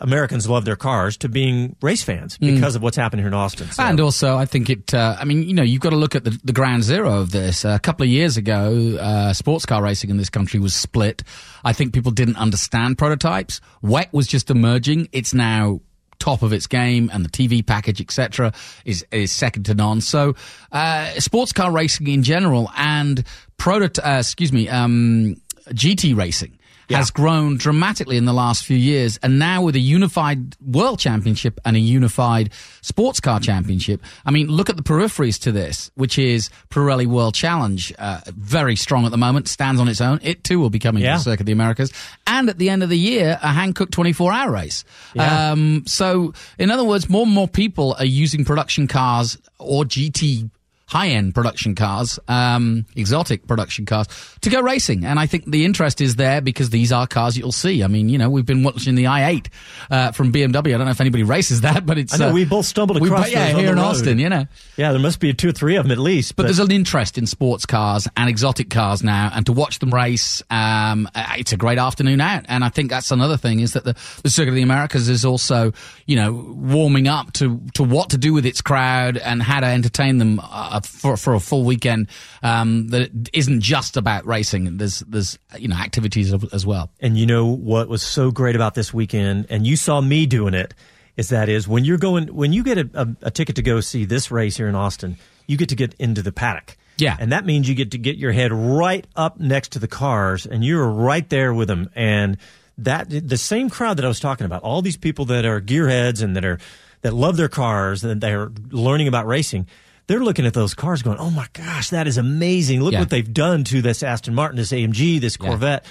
Americans 0.00 0.48
love 0.48 0.64
their 0.64 0.76
cars 0.76 1.16
to 1.18 1.28
being 1.28 1.76
race 1.82 2.02
fans 2.02 2.36
because 2.38 2.74
of 2.76 2.82
what's 2.82 2.96
happened 2.96 3.20
here 3.20 3.28
in 3.28 3.34
Austin. 3.34 3.70
So- 3.70 3.82
And 3.82 4.00
also, 4.00 4.36
I 4.36 4.44
think 4.46 4.70
it. 4.70 4.92
Uh, 4.94 5.16
I 5.18 5.24
mean, 5.24 5.42
you 5.42 5.54
know, 5.54 5.62
you've 5.62 5.80
got 5.82 5.90
to 5.90 5.96
look 5.96 6.14
at 6.14 6.24
the, 6.24 6.38
the 6.44 6.52
ground 6.52 6.82
zero 6.84 7.20
of 7.20 7.30
this. 7.30 7.64
a 7.64 7.78
couple 7.78 8.04
of 8.04 8.10
years 8.10 8.36
ago, 8.36 8.96
uh, 9.00 9.32
sports 9.32 9.66
car 9.66 9.82
racing 9.82 10.10
in 10.10 10.16
this 10.16 10.30
country 10.30 10.60
was 10.60 10.74
split. 10.74 11.22
I 11.64 11.72
think 11.72 11.92
people 11.94 12.12
didn't 12.12 12.36
understand 12.36 12.98
prototypes. 12.98 13.60
WEC 13.82 14.12
was 14.12 14.26
just 14.26 14.50
emerging. 14.50 15.08
It's 15.12 15.32
now 15.34 15.80
top 16.18 16.42
of 16.42 16.52
its 16.52 16.66
game, 16.66 17.10
and 17.12 17.24
the 17.24 17.28
TV 17.28 17.64
package, 17.66 18.00
etc., 18.00 18.52
is 18.86 19.04
is 19.10 19.30
second 19.32 19.64
to 19.64 19.74
none. 19.74 20.00
So, 20.00 20.34
uh, 20.72 21.10
sports 21.20 21.52
car 21.52 21.70
racing 21.70 22.06
in 22.06 22.22
general 22.22 22.70
and 22.76 23.22
prototype. 23.58 24.06
Uh, 24.06 24.18
excuse 24.20 24.52
me, 24.52 24.68
um, 24.68 25.36
GT 25.70 26.16
racing 26.16 26.58
has 26.90 27.10
grown 27.10 27.56
dramatically 27.56 28.16
in 28.16 28.24
the 28.24 28.32
last 28.32 28.64
few 28.64 28.76
years. 28.76 29.18
And 29.22 29.38
now 29.38 29.62
with 29.62 29.74
a 29.76 29.80
unified 29.80 30.56
world 30.60 30.98
championship 30.98 31.58
and 31.64 31.76
a 31.76 31.80
unified 31.80 32.52
sports 32.82 33.20
car 33.20 33.40
championship, 33.40 34.00
I 34.24 34.30
mean, 34.30 34.48
look 34.48 34.70
at 34.70 34.76
the 34.76 34.82
peripheries 34.82 35.40
to 35.42 35.52
this, 35.52 35.90
which 35.94 36.18
is 36.18 36.48
Pirelli 36.70 37.06
World 37.06 37.34
Challenge, 37.34 37.92
uh, 37.98 38.20
very 38.28 38.76
strong 38.76 39.04
at 39.04 39.10
the 39.10 39.16
moment, 39.18 39.48
stands 39.48 39.80
on 39.80 39.88
its 39.88 40.00
own. 40.00 40.20
It 40.22 40.44
too 40.44 40.60
will 40.60 40.70
be 40.70 40.78
coming 40.78 41.02
Yeah. 41.02 41.12
to 41.14 41.18
the 41.18 41.24
Circuit 41.24 41.40
of 41.40 41.46
the 41.46 41.52
Americas. 41.52 41.92
And 42.26 42.48
at 42.48 42.58
the 42.58 42.70
end 42.70 42.82
of 42.82 42.88
the 42.88 42.98
year, 42.98 43.38
a 43.42 43.48
Hankook 43.48 43.90
24 43.90 44.32
hour 44.32 44.50
race. 44.50 44.84
Yeah. 45.14 45.50
Um, 45.52 45.84
so 45.86 46.34
in 46.58 46.70
other 46.70 46.84
words, 46.84 47.08
more 47.08 47.24
and 47.24 47.32
more 47.32 47.48
people 47.48 47.96
are 47.98 48.04
using 48.04 48.44
production 48.44 48.86
cars 48.86 49.38
or 49.58 49.84
GT 49.84 50.50
high-end 50.88 51.34
production 51.34 51.74
cars, 51.74 52.18
um, 52.28 52.86
exotic 52.94 53.46
production 53.48 53.84
cars, 53.86 54.06
to 54.40 54.50
go 54.50 54.60
racing. 54.60 55.04
And 55.04 55.18
I 55.18 55.26
think 55.26 55.44
the 55.50 55.64
interest 55.64 56.00
is 56.00 56.14
there 56.16 56.40
because 56.40 56.70
these 56.70 56.92
are 56.92 57.06
cars 57.08 57.36
you'll 57.36 57.50
see. 57.50 57.82
I 57.82 57.88
mean, 57.88 58.08
you 58.08 58.18
know, 58.18 58.30
we've 58.30 58.46
been 58.46 58.62
watching 58.62 58.94
the 58.94 59.04
i8 59.04 59.48
uh, 59.90 60.12
from 60.12 60.32
BMW. 60.32 60.74
I 60.74 60.78
don't 60.78 60.84
know 60.84 60.90
if 60.90 61.00
anybody 61.00 61.22
races 61.36 61.62
that, 61.62 61.84
but 61.84 61.98
it's 61.98 62.14
I 62.14 62.18
know 62.18 62.28
uh, 62.28 62.32
we 62.32 62.44
both 62.44 62.66
stumbled 62.66 63.00
we- 63.00 63.08
across 63.08 63.30
yeah 63.30 63.46
those 63.46 63.54
on 63.54 63.60
here 63.60 63.70
in 63.72 63.76
road. 63.78 63.82
Austin. 63.84 64.18
You 64.20 64.28
know, 64.28 64.46
Yeah, 64.76 64.92
there 64.92 65.00
must 65.00 65.18
be 65.18 65.34
two 65.34 65.48
or 65.48 65.52
three 65.52 65.74
of 65.76 65.84
them 65.84 65.90
at 65.92 65.98
least. 65.98 66.36
but, 66.36 66.44
there's 66.44 66.60
an 66.60 66.70
interest 66.70 67.18
in 67.18 67.26
sports 67.26 67.66
cars 67.66 68.06
and 68.16 68.28
exotic 68.30 68.70
cars 68.70 69.02
now, 69.02 69.30
and 69.34 69.44
to 69.46 69.52
watch 69.52 69.80
them 69.80 69.92
race, 69.92 70.40
um, 70.50 71.08
uh, 71.16 71.34
it's 71.36 71.52
a 71.52 71.56
great 71.56 71.78
afternoon 71.78 72.20
out. 72.20 72.44
And 72.48 72.62
I 72.62 72.68
think 72.68 72.90
that's 72.90 73.10
another 73.10 73.36
thing 73.36 73.58
is 73.58 73.72
that 73.72 73.82
the, 73.84 73.94
the 74.22 74.30
Circuit 74.30 74.50
of 74.50 74.54
the 74.54 74.62
Americas 74.62 75.08
is 75.08 75.24
also, 75.24 75.72
you 76.06 76.14
know, 76.14 76.32
warming 76.32 77.08
up 77.08 77.32
to, 77.34 77.60
to 77.74 77.82
what 77.82 78.10
to 78.10 78.18
do 78.18 78.32
with 78.32 78.46
its 78.46 78.60
crowd 78.62 79.16
and 79.16 79.42
how 79.42 79.58
to 79.58 79.66
entertain 79.66 80.18
them 80.18 80.38
uh, 80.40 80.75
for, 80.84 81.16
for 81.16 81.34
a 81.34 81.40
full 81.40 81.64
weekend. 81.64 82.08
Um, 82.42 82.88
that 82.88 83.30
isn't 83.32 83.60
just 83.60 83.96
about 83.96 84.26
racing. 84.26 84.76
There's, 84.76 85.00
there's, 85.00 85.38
you 85.58 85.68
know, 85.68 85.76
activities 85.76 86.32
as 86.52 86.66
well. 86.66 86.90
And 87.00 87.16
you 87.16 87.26
know 87.26 87.46
what 87.46 87.88
was 87.88 88.02
so 88.02 88.30
great 88.30 88.56
about 88.56 88.74
this 88.74 88.92
weekend, 88.92 89.46
and 89.48 89.66
you 89.66 89.76
saw 89.76 90.00
me 90.00 90.26
doing 90.26 90.54
it, 90.54 90.74
is 91.16 91.30
that 91.30 91.48
is 91.48 91.66
when 91.66 91.84
you're 91.84 91.98
going 91.98 92.28
when 92.34 92.52
you 92.52 92.62
get 92.62 92.78
a, 92.78 92.90
a, 92.94 93.08
a 93.22 93.30
ticket 93.30 93.56
to 93.56 93.62
go 93.62 93.80
see 93.80 94.04
this 94.04 94.30
race 94.30 94.56
here 94.56 94.68
in 94.68 94.74
Austin, 94.74 95.16
you 95.46 95.56
get 95.56 95.70
to 95.70 95.76
get 95.76 95.94
into 95.98 96.22
the 96.22 96.32
paddock. 96.32 96.76
Yeah. 96.98 97.16
and 97.20 97.32
that 97.32 97.44
means 97.44 97.68
you 97.68 97.74
get 97.74 97.90
to 97.90 97.98
get 97.98 98.16
your 98.16 98.32
head 98.32 98.52
right 98.52 99.06
up 99.14 99.38
next 99.38 99.72
to 99.72 99.78
the 99.78 99.88
cars, 99.88 100.46
and 100.46 100.64
you're 100.64 100.88
right 100.88 101.28
there 101.28 101.52
with 101.52 101.68
them. 101.68 101.90
And 101.94 102.38
that 102.78 103.08
the 103.08 103.36
same 103.36 103.70
crowd 103.70 103.96
that 103.98 104.04
I 104.04 104.08
was 104.08 104.20
talking 104.20 104.46
about, 104.46 104.62
all 104.62 104.82
these 104.82 104.96
people 104.96 105.24
that 105.26 105.44
are 105.44 105.60
gearheads 105.60 106.22
and 106.22 106.36
that 106.36 106.44
are 106.44 106.58
that 107.02 107.12
love 107.12 107.36
their 107.36 107.48
cars 107.48 108.04
and 108.04 108.20
they're 108.20 108.50
learning 108.70 109.08
about 109.08 109.26
racing. 109.26 109.66
They're 110.06 110.20
looking 110.20 110.46
at 110.46 110.54
those 110.54 110.74
cars 110.74 111.02
going, 111.02 111.18
"Oh 111.18 111.30
my 111.30 111.46
gosh, 111.52 111.90
that 111.90 112.06
is 112.06 112.16
amazing! 112.18 112.80
Look 112.82 112.92
Yeah. 112.92 113.00
what 113.00 113.10
they've 113.10 113.32
done 113.32 113.64
to 113.64 113.82
this 113.82 114.02
Aston 114.02 114.34
Martin, 114.34 114.56
this 114.56 114.72
AMG, 114.72 115.20
this 115.20 115.36
Corvette." 115.36 115.84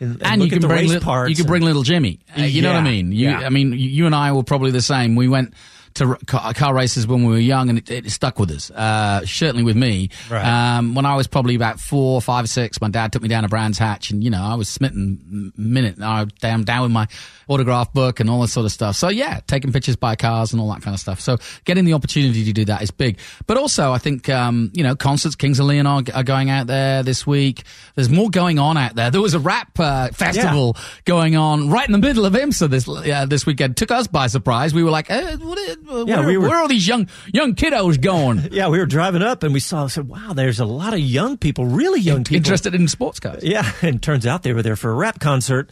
And, 0.00 0.22
and 0.22 0.40
look 0.40 0.50
you 0.50 0.56
at 0.56 0.60
can 0.60 0.62
the 0.62 0.68
bring 0.68 0.80
race 0.80 0.88
little, 0.88 1.04
parts 1.04 1.28
you 1.30 1.34
can 1.36 1.42
and- 1.42 1.48
bring 1.48 1.62
little 1.62 1.82
Jimmy. 1.82 2.20
Uh, 2.36 2.42
you 2.42 2.62
know 2.62 2.72
what 2.72 2.80
I 2.80 2.82
mean? 2.84 3.12
You, 3.12 3.28
yeah. 3.30 3.40
I 3.40 3.50
mean, 3.50 3.72
you 3.74 4.06
and 4.06 4.14
I 4.14 4.32
were 4.32 4.42
probably 4.42 4.70
the 4.70 4.80
same. 4.80 5.14
We 5.14 5.28
went 5.28 5.52
to 5.94 6.16
car, 6.26 6.52
car 6.54 6.74
races 6.74 7.06
when 7.06 7.24
we 7.24 7.32
were 7.32 7.38
young, 7.38 7.68
and 7.68 7.78
it, 7.78 7.90
it 7.90 8.10
stuck 8.10 8.38
with 8.38 8.50
us. 8.50 8.70
Uh, 8.70 9.24
certainly 9.26 9.62
with 9.62 9.76
me. 9.76 10.10
Right. 10.30 10.44
Um, 10.76 10.94
when 10.94 11.06
I 11.06 11.16
was 11.16 11.26
probably 11.26 11.54
about 11.54 11.80
four, 11.80 12.20
five, 12.20 12.48
six, 12.48 12.80
my 12.80 12.88
dad 12.88 13.12
took 13.12 13.22
me 13.22 13.28
down 13.28 13.42
to 13.42 13.48
Brands 13.48 13.78
Hatch, 13.78 14.10
and 14.10 14.22
you 14.22 14.30
know 14.30 14.42
I 14.42 14.54
was 14.54 14.68
smitten 14.68 15.52
minute. 15.56 16.00
I 16.00 16.24
was 16.24 16.32
down 16.34 16.64
down 16.64 16.82
with 16.82 16.92
my 16.92 17.08
autograph 17.48 17.92
book 17.92 18.20
and 18.20 18.30
all 18.30 18.40
this 18.40 18.52
sort 18.52 18.66
of 18.66 18.72
stuff. 18.72 18.96
So 18.96 19.08
yeah, 19.08 19.40
taking 19.46 19.72
pictures 19.72 19.96
by 19.96 20.16
cars 20.16 20.52
and 20.52 20.60
all 20.60 20.70
that 20.72 20.82
kind 20.82 20.94
of 20.94 21.00
stuff. 21.00 21.20
So 21.20 21.38
getting 21.64 21.84
the 21.84 21.94
opportunity 21.94 22.44
to 22.44 22.52
do 22.52 22.64
that 22.66 22.82
is 22.82 22.90
big. 22.90 23.18
But 23.46 23.56
also, 23.56 23.92
I 23.92 23.98
think 23.98 24.28
um, 24.28 24.70
you 24.74 24.82
know 24.82 24.94
concerts. 24.94 25.34
Kings 25.34 25.58
of 25.58 25.66
Leon 25.66 25.86
are, 25.86 26.02
are 26.14 26.22
going 26.22 26.50
out 26.50 26.66
there 26.66 27.02
this 27.02 27.26
week. 27.26 27.64
There's 27.94 28.10
more 28.10 28.30
going 28.30 28.58
on 28.58 28.76
out 28.76 28.94
there. 28.94 29.10
There 29.10 29.20
was 29.20 29.34
a 29.34 29.40
rap 29.40 29.78
uh, 29.78 30.08
festival 30.08 30.76
going 31.04 31.36
on 31.36 31.70
right 31.70 31.86
in 31.86 31.92
the 31.92 31.98
middle 31.98 32.24
of 32.24 32.32
IMSA 32.34 32.68
this 32.68 32.88
uh, 32.88 33.26
this 33.26 33.46
weekend. 33.46 33.76
Took 33.76 33.90
us 33.90 34.06
by 34.06 34.26
surprise. 34.26 34.74
We 34.74 34.82
were 34.82 34.90
like, 34.90 35.10
eh, 35.10 35.36
what, 35.36 35.58
Yeah, 35.88 36.18
where, 36.18 36.26
we 36.26 36.36
were- 36.36 36.48
where 36.48 36.58
are 36.58 36.62
all 36.62 36.68
these 36.68 36.86
young 36.86 37.08
young 37.32 37.54
kiddos 37.54 38.00
going? 38.00 38.48
Yeah, 38.52 38.68
we 38.68 38.78
were 38.78 38.86
driving 38.86 39.22
up 39.22 39.42
and 39.42 39.52
we 39.54 39.60
saw. 39.60 39.86
Said, 39.86 40.08
"Wow, 40.08 40.32
there's 40.34 40.60
a 40.60 40.64
lot 40.64 40.92
of 40.94 41.00
young 41.00 41.36
people, 41.36 41.66
really 41.66 42.00
young 42.00 42.24
people 42.24 42.36
Interested 42.36 42.74
in 42.74 42.88
sports 42.88 43.20
cars. 43.20 43.42
Yeah, 43.44 43.70
and 43.82 44.02
turns 44.02 44.26
out 44.26 44.42
they 44.42 44.52
were 44.52 44.62
there 44.62 44.76
for 44.76 44.90
a 44.90 44.94
rap 44.94 45.20
concert 45.20 45.70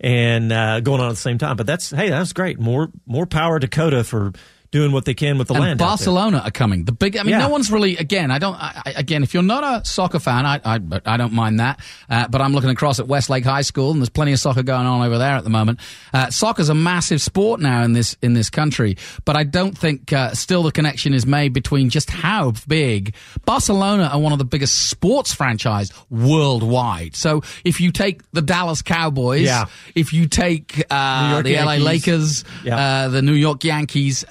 and 0.00 0.52
uh, 0.52 0.80
going 0.80 1.00
on 1.00 1.06
at 1.08 1.10
the 1.10 1.16
same 1.16 1.38
time. 1.38 1.56
But 1.56 1.66
that's 1.66 1.90
hey, 1.90 2.08
that's 2.08 2.32
great. 2.32 2.58
More 2.60 2.88
more 3.06 3.26
power 3.26 3.58
to 3.58 3.66
COTA 3.68 4.04
for 4.04 4.32
doing 4.70 4.92
what 4.92 5.04
they 5.06 5.14
can 5.14 5.38
with 5.38 5.48
the 5.48 5.54
and 5.54 5.62
land. 5.62 5.78
Barcelona 5.78 6.42
are 6.44 6.50
coming. 6.50 6.84
The 6.84 6.92
big, 6.92 7.16
I 7.16 7.22
mean, 7.22 7.30
Yeah. 7.30 7.38
no 7.38 7.48
one's 7.48 7.70
really. 7.70 7.96
Again, 7.96 8.30
I 8.30 8.38
don't. 8.38 8.54
I, 8.54 8.92
again, 8.96 9.22
if 9.22 9.32
you're 9.32 9.42
not 9.42 9.64
a 9.64 9.84
soccer 9.86 10.18
fan, 10.18 10.44
I 10.44 10.60
I, 10.64 10.78
I 11.06 11.16
don't 11.16 11.32
mind 11.32 11.60
that. 11.60 11.80
Uh, 12.10 12.28
but 12.28 12.42
I'm 12.42 12.52
looking 12.52 12.70
across 12.70 13.00
at 13.00 13.08
Westlake 13.08 13.44
High 13.44 13.62
School, 13.62 13.90
and 13.92 14.00
there's 14.00 14.08
plenty 14.10 14.32
of 14.32 14.38
soccer 14.40 14.62
going 14.62 14.86
on 14.86 15.06
over 15.06 15.16
there 15.18 15.36
at 15.36 15.44
the 15.44 15.50
moment. 15.50 15.80
Uh, 16.12 16.30
soccer's 16.30 16.68
a 16.68 16.74
massive 16.74 17.20
sport 17.22 17.60
now 17.60 17.82
in 17.82 17.92
this 17.94 18.16
in 18.22 18.34
this 18.34 18.50
country, 18.50 18.96
but 19.24 19.36
I 19.36 19.44
don't 19.44 19.76
think 19.76 20.12
uh, 20.12 20.34
still 20.34 20.62
the 20.62 20.72
connection 20.72 21.14
is 21.14 21.24
made 21.26 21.52
between 21.54 21.88
just 21.90 22.10
how 22.10 22.52
big 22.66 23.14
Barcelona 23.46 24.10
are 24.12 24.20
one 24.20 24.32
of 24.32 24.38
the 24.38 24.44
biggest 24.44 24.88
sports 24.90 25.32
franchise 25.32 25.90
worldwide. 26.10 27.16
So 27.16 27.42
if 27.64 27.80
you 27.80 27.90
take 27.90 28.20
the 28.32 28.42
Dallas 28.42 28.82
Cowboys, 28.82 29.42
Yeah. 29.42 29.64
if 29.94 30.12
you 30.12 30.26
take 30.28 30.84
uh, 30.90 31.42
the 31.42 31.54
LA 31.56 31.76
Lakers, 31.76 32.44
Yeah. 32.64 32.76
uh, 32.76 33.08
the 33.08 33.22
New 33.22 33.32
York 33.32 33.64
Yankees. 33.64 34.24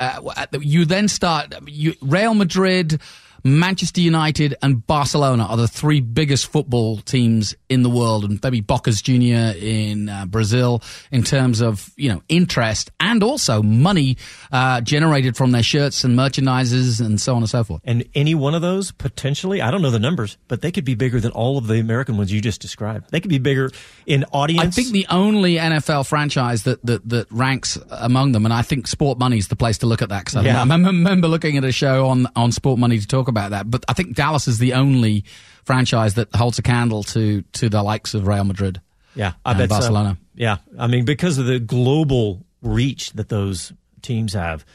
You 0.59 0.85
then 0.85 1.07
start 1.07 1.53
you, 1.67 1.93
Real 2.01 2.33
Madrid, 2.33 3.01
Manchester 3.47 4.01
United, 4.01 4.55
and 4.61 4.85
Barcelona 4.85 5.45
are 5.45 5.57
the 5.57 5.67
three 5.67 6.01
biggest 6.01 6.47
football 6.47 6.97
teams 6.97 7.55
in 7.69 7.83
the 7.83 7.89
world, 7.89 8.23
and 8.23 8.39
maybe 8.43 8.61
Bocas 8.61 9.01
Jr. 9.01 9.57
in 9.57 10.09
uh, 10.09 10.25
Brazil 10.25 10.81
in 11.11 11.23
terms 11.23 11.61
of 11.61 11.91
you 11.95 12.09
know 12.09 12.21
interest 12.29 12.91
and 12.99 13.23
also 13.23 13.61
money 13.61 14.17
uh, 14.51 14.81
generated 14.81 15.35
from 15.37 15.51
their 15.51 15.63
shirts 15.63 16.03
and 16.03 16.17
merchandises 16.17 16.99
and 17.03 17.19
so 17.21 17.35
on 17.35 17.41
and 17.41 17.49
so 17.49 17.63
forth. 17.63 17.81
And 17.85 18.03
any 18.15 18.35
one 18.35 18.55
of 18.55 18.61
those 18.61 18.91
potentially, 18.91 19.61
I 19.61 19.71
don't 19.71 19.81
know 19.81 19.91
the 19.91 19.99
numbers, 19.99 20.37
but 20.47 20.61
they 20.61 20.71
could 20.71 20.85
be 20.85 20.95
bigger 20.95 21.19
than 21.19 21.31
all 21.31 21.57
of 21.57 21.67
the 21.67 21.79
American 21.79 22.17
ones 22.17 22.31
you 22.31 22.41
just 22.41 22.61
described. 22.61 23.11
They 23.11 23.19
could 23.19 23.29
be 23.29 23.39
bigger 23.39 23.71
in 24.05 24.23
audience. 24.31 24.67
I 24.67 24.69
think 24.81 24.91
the 24.93 25.05
only 25.09 25.55
NFL 25.55 26.07
franchise 26.07 26.63
that, 26.63 26.85
that, 26.85 27.07
that 27.09 27.27
ranks 27.31 27.77
among 27.91 28.31
them, 28.31 28.45
and 28.45 28.53
I 28.53 28.61
think 28.61 28.87
Sport 28.87 29.19
Money 29.19 29.37
is 29.37 29.47
the 29.47 29.55
place 29.55 29.77
to 29.79 29.85
look 29.85 30.01
at 30.01 30.09
that 30.09 30.25
because 30.25 30.35
I, 30.37 30.41
Yeah. 30.43 30.57
I 30.57 30.59
remember, 30.61 30.87
remember 30.97 31.27
looking 31.27 31.57
at 31.57 31.63
a 31.63 31.71
show 31.71 32.07
on, 32.07 32.27
on 32.35 32.51
Sport 32.51 32.79
Money 32.79 32.99
to 32.99 33.07
talk 33.07 33.27
about 33.27 33.36
that. 33.49 33.69
But 33.69 33.85
I 33.87 33.93
think 33.93 34.15
Dallas 34.15 34.47
is 34.47 34.57
the 34.57 34.73
only 34.73 35.23
franchise 35.65 36.15
that 36.15 36.33
holds 36.35 36.59
a 36.59 36.61
candle 36.61 37.03
to, 37.03 37.41
to 37.53 37.69
the 37.69 37.83
likes 37.83 38.13
of 38.13 38.25
Real 38.27 38.43
Madrid. 38.43 38.81
yeah, 39.15 39.33
I 39.45 39.51
and 39.51 39.59
bet 39.59 39.69
so. 39.69 39.75
Barcelona. 39.75 40.17
Yeah, 40.35 40.57
I 40.77 40.87
mean 40.87 41.05
because 41.05 41.37
of 41.37 41.45
the 41.45 41.59
global 41.59 42.45
reach 42.61 43.13
that 43.13 43.29
those 43.29 43.73
teams 44.01 44.33
have. 44.33 44.65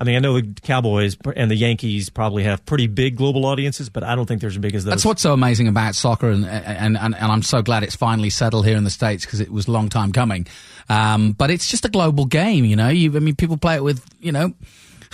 I 0.00 0.04
mean, 0.04 0.16
I 0.16 0.18
know 0.18 0.40
the 0.40 0.60
Cowboys 0.60 1.16
and 1.36 1.50
the 1.50 1.54
Yankees 1.54 2.10
probably 2.10 2.42
have 2.42 2.66
pretty 2.66 2.88
big 2.88 3.16
global 3.16 3.46
audiences, 3.46 3.88
but 3.88 4.02
I 4.02 4.16
don't 4.16 4.26
think 4.26 4.40
they're 4.40 4.50
as 4.50 4.58
big 4.58 4.74
as 4.74 4.84
those. 4.84 4.90
That's 4.90 5.04
what's 5.04 5.22
so 5.22 5.32
amazing 5.32 5.68
about 5.68 5.94
soccer, 5.94 6.30
and 6.30 6.44
and, 6.44 6.98
and, 6.98 7.14
and 7.14 7.16
I'm 7.16 7.42
so 7.42 7.62
glad 7.62 7.84
it's 7.84 7.94
finally 7.94 8.30
settled 8.30 8.66
here 8.66 8.76
in 8.76 8.84
the 8.84 8.90
states 8.90 9.24
because 9.24 9.40
it 9.40 9.50
was 9.50 9.68
a 9.68 9.70
long 9.70 9.88
time 9.88 10.10
coming. 10.10 10.46
Um, 10.88 11.32
but 11.32 11.50
it's 11.50 11.70
just 11.70 11.84
a 11.84 11.88
global 11.88 12.26
game, 12.26 12.64
you 12.64 12.74
know. 12.74 12.88
You, 12.88 13.14
I 13.16 13.20
mean, 13.20 13.36
people 13.36 13.56
play 13.56 13.76
it 13.76 13.84
with 13.84 14.04
you 14.20 14.32
know 14.32 14.52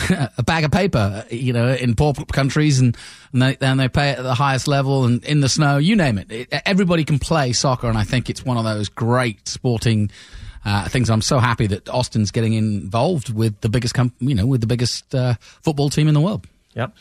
a 0.38 0.42
bag 0.42 0.64
of 0.64 0.70
paper, 0.70 1.24
you 1.30 1.52
know, 1.52 1.72
in 1.72 1.94
poor 1.94 2.14
countries, 2.32 2.80
and 2.80 2.96
and 3.32 3.42
they 3.42 3.56
and 3.60 3.78
they 3.78 3.88
play 3.88 4.10
it 4.10 4.18
at 4.18 4.22
the 4.22 4.34
highest 4.34 4.68
level 4.68 5.04
and 5.04 5.24
in 5.24 5.40
the 5.40 5.48
snow, 5.48 5.78
you 5.78 5.96
name 5.96 6.18
it. 6.18 6.30
it 6.30 6.62
everybody 6.66 7.04
can 7.04 7.18
play 7.18 7.52
soccer, 7.52 7.88
and 7.88 7.98
I 7.98 8.04
think 8.04 8.30
it's 8.30 8.44
one 8.44 8.56
of 8.56 8.64
those 8.64 8.88
great 8.88 9.48
sporting. 9.48 10.10
Uh, 10.62 10.86
things 10.90 11.08
I'm 11.08 11.22
so 11.22 11.38
happy 11.38 11.66
that 11.68 11.88
Austin's 11.88 12.30
getting 12.30 12.52
involved 12.52 13.32
with 13.32 13.58
the 13.62 13.70
biggest, 13.70 13.94
com- 13.94 14.12
you 14.18 14.34
know, 14.34 14.44
with 14.44 14.60
the 14.60 14.66
biggest 14.66 15.14
uh, 15.14 15.36
football 15.40 15.88
team 15.88 16.06
in 16.06 16.12
the 16.12 16.20
world. 16.20 16.46
Yep. 16.74 16.94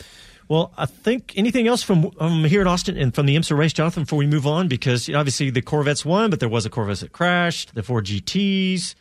Well, 0.48 0.72
I 0.78 0.88
think 0.88 1.34
anything 1.36 1.68
else 1.68 1.84
from 1.84 2.10
um, 2.20 2.46
here 2.46 2.62
in 2.62 2.68
Austin 2.68 2.98
and 2.98 3.14
from 3.14 3.28
the 3.28 3.36
IMSA 3.36 3.56
race, 3.58 3.72
Jonathan, 3.72 4.04
before 4.04 4.18
we 4.18 4.26
move 4.26 4.48
on, 4.48 4.68
because 4.68 5.08
obviously 5.14 5.52
the 5.52 5.62
Corvettes 5.62 6.04
won, 6.04 6.32
but 6.32 6.40
there 6.40 6.50
was 6.50 6.66
a 6.66 6.70
Corvette 6.72 7.02
that 7.02 7.12
crashed, 7.12 7.76
the 7.76 7.84
four 7.84 8.02
GTs. 8.02 8.96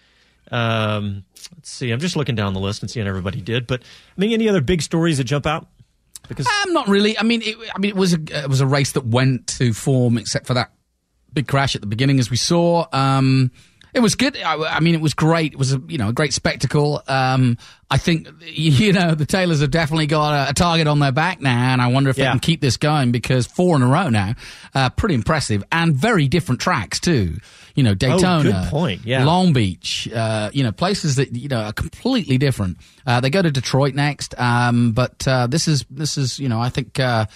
Um, 0.51 1.25
let's 1.57 1.71
see, 1.71 1.91
I'm 1.91 2.01
just 2.01 2.17
looking 2.17 2.35
down 2.35 2.55
the 2.55 2.61
list 2.61 2.83
and 2.83 2.91
seeing 2.91 3.07
everybody 3.07 3.41
did. 3.41 3.67
But 3.67 3.83
I 3.83 4.21
mean, 4.21 4.33
any 4.33 4.49
other 4.49 4.61
big 4.61 4.83
stories 4.83 5.19
that 5.19 5.25
jump 5.25 5.47
out? 5.47 5.67
Because 6.29 6.47
Um, 6.67 6.73
not 6.73 6.89
really. 6.89 7.19
I 7.19 7.23
mean, 7.23 7.43
it, 7.43 7.57
I 7.75 7.79
mean, 7.79 7.91
it 7.91 7.97
was 7.97 8.15
a 8.15 8.19
it 8.45 8.49
was 8.49 8.61
a 8.61 8.67
race 8.67 8.93
that 8.93 9.07
went 9.07 9.47
to 9.59 9.73
form, 9.73 10.19
except 10.19 10.47
for 10.47 10.55
that 10.55 10.73
big 11.33 11.47
crash 11.47 11.75
at 11.75 11.81
the 11.81 11.87
beginning, 11.87 12.19
as 12.19 12.31
we 12.31 12.37
saw. 12.37 12.87
Um, 12.93 13.51
it 13.95 14.01
was 14.01 14.15
good. 14.17 14.37
I, 14.37 14.55
I 14.77 14.81
mean, 14.81 14.95
it 14.95 15.01
was 15.01 15.15
great. 15.15 15.53
It 15.55 15.59
was 15.59 15.73
a 15.73 15.81
you 15.89 15.97
know 15.97 16.09
a 16.09 16.13
great 16.13 16.35
spectacle. 16.35 17.03
Um, 17.09 17.57
I 17.91 17.97
think 17.97 18.29
you 18.45 18.93
know 18.93 19.15
the 19.15 19.25
Taylors 19.27 19.61
have 19.61 19.71
definitely 19.71 20.07
got 20.07 20.49
a, 20.49 20.51
a 20.51 20.55
target 20.55 20.87
on 20.87 20.99
their 20.99 21.13
back 21.13 21.41
now, 21.41 21.73
and 21.73 21.81
I 21.81 21.87
wonder 21.87 22.11
if 22.11 22.17
they 22.17 22.25
can 22.33 22.41
keep 22.41 22.61
this 22.61 22.77
going 22.77 23.13
because 23.13 23.47
four 23.47 23.77
in 23.77 23.83
a 23.83 23.87
row 23.87 24.11
now, 24.11 24.35
uh, 24.75 24.91
pretty 24.91 25.15
impressive 25.15 25.65
and 25.73 25.95
very 25.97 26.29
different 26.29 26.61
tracks 26.61 27.01
too. 27.01 27.37
You 27.79 27.85
know, 27.85 27.95
Daytona, 27.95 28.43
good 28.43 28.71
point. 28.71 29.01
Yeah. 29.05 29.25
Long 29.25 29.53
Beach, 29.53 30.09
uh, 30.13 30.51
you 30.53 30.65
know, 30.65 30.73
places 30.73 31.15
that 31.17 31.33
you 31.35 31.49
know 31.49 31.61
are 31.61 31.73
completely 31.73 32.37
different. 32.37 32.79
Uh, 33.07 33.21
they 33.21 33.31
go 33.31 33.41
to 33.41 33.51
Detroit 33.53 33.95
next, 33.95 34.35
um, 34.39 34.93
but 34.93 35.27
uh, 35.29 35.47
this 35.47 35.69
is 35.69 35.85
this 35.89 36.19
is 36.19 36.39
you 36.41 36.49
know 36.49 36.61
I 36.61 36.71
think 36.71 36.99
uh, 36.99 37.27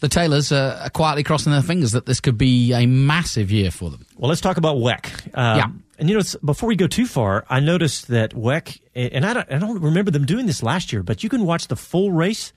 the 0.00 0.08
Taylors 0.08 0.50
are, 0.50 0.72
are 0.82 0.90
quietly 0.90 1.22
crossing 1.22 1.52
their 1.52 1.62
fingers 1.62 1.92
that 1.92 2.06
this 2.06 2.20
could 2.20 2.36
be 2.36 2.72
a 2.72 2.86
massive 2.86 3.52
year 3.52 3.70
for 3.70 3.88
them. 3.90 4.04
Well, 4.16 4.28
let's 4.28 4.40
talk 4.40 4.56
about 4.56 4.76
WEC. 4.78 5.04
Um, 5.38 5.56
Yeah. 5.58 5.66
And 5.98 6.08
you 6.10 6.14
know, 6.16 6.20
it's- 6.20 6.36
before 6.44 6.68
we 6.68 6.74
go 6.76 6.88
too 6.88 7.06
far, 7.06 7.44
I 7.48 7.60
noticed 7.60 8.08
that 8.08 8.34
WEC, 8.34 8.80
and 8.96 9.24
I 9.24 9.32
don't, 9.32 9.46
I 9.52 9.58
don't 9.58 9.80
remember 9.80 10.10
them 10.10 10.26
doing 10.26 10.46
this 10.46 10.60
last 10.60 10.92
year, 10.92 11.04
but 11.04 11.22
you 11.22 11.28
can 11.30 11.44
watch 11.46 11.68
the 11.68 11.76
full 11.76 12.10
race 12.10 12.52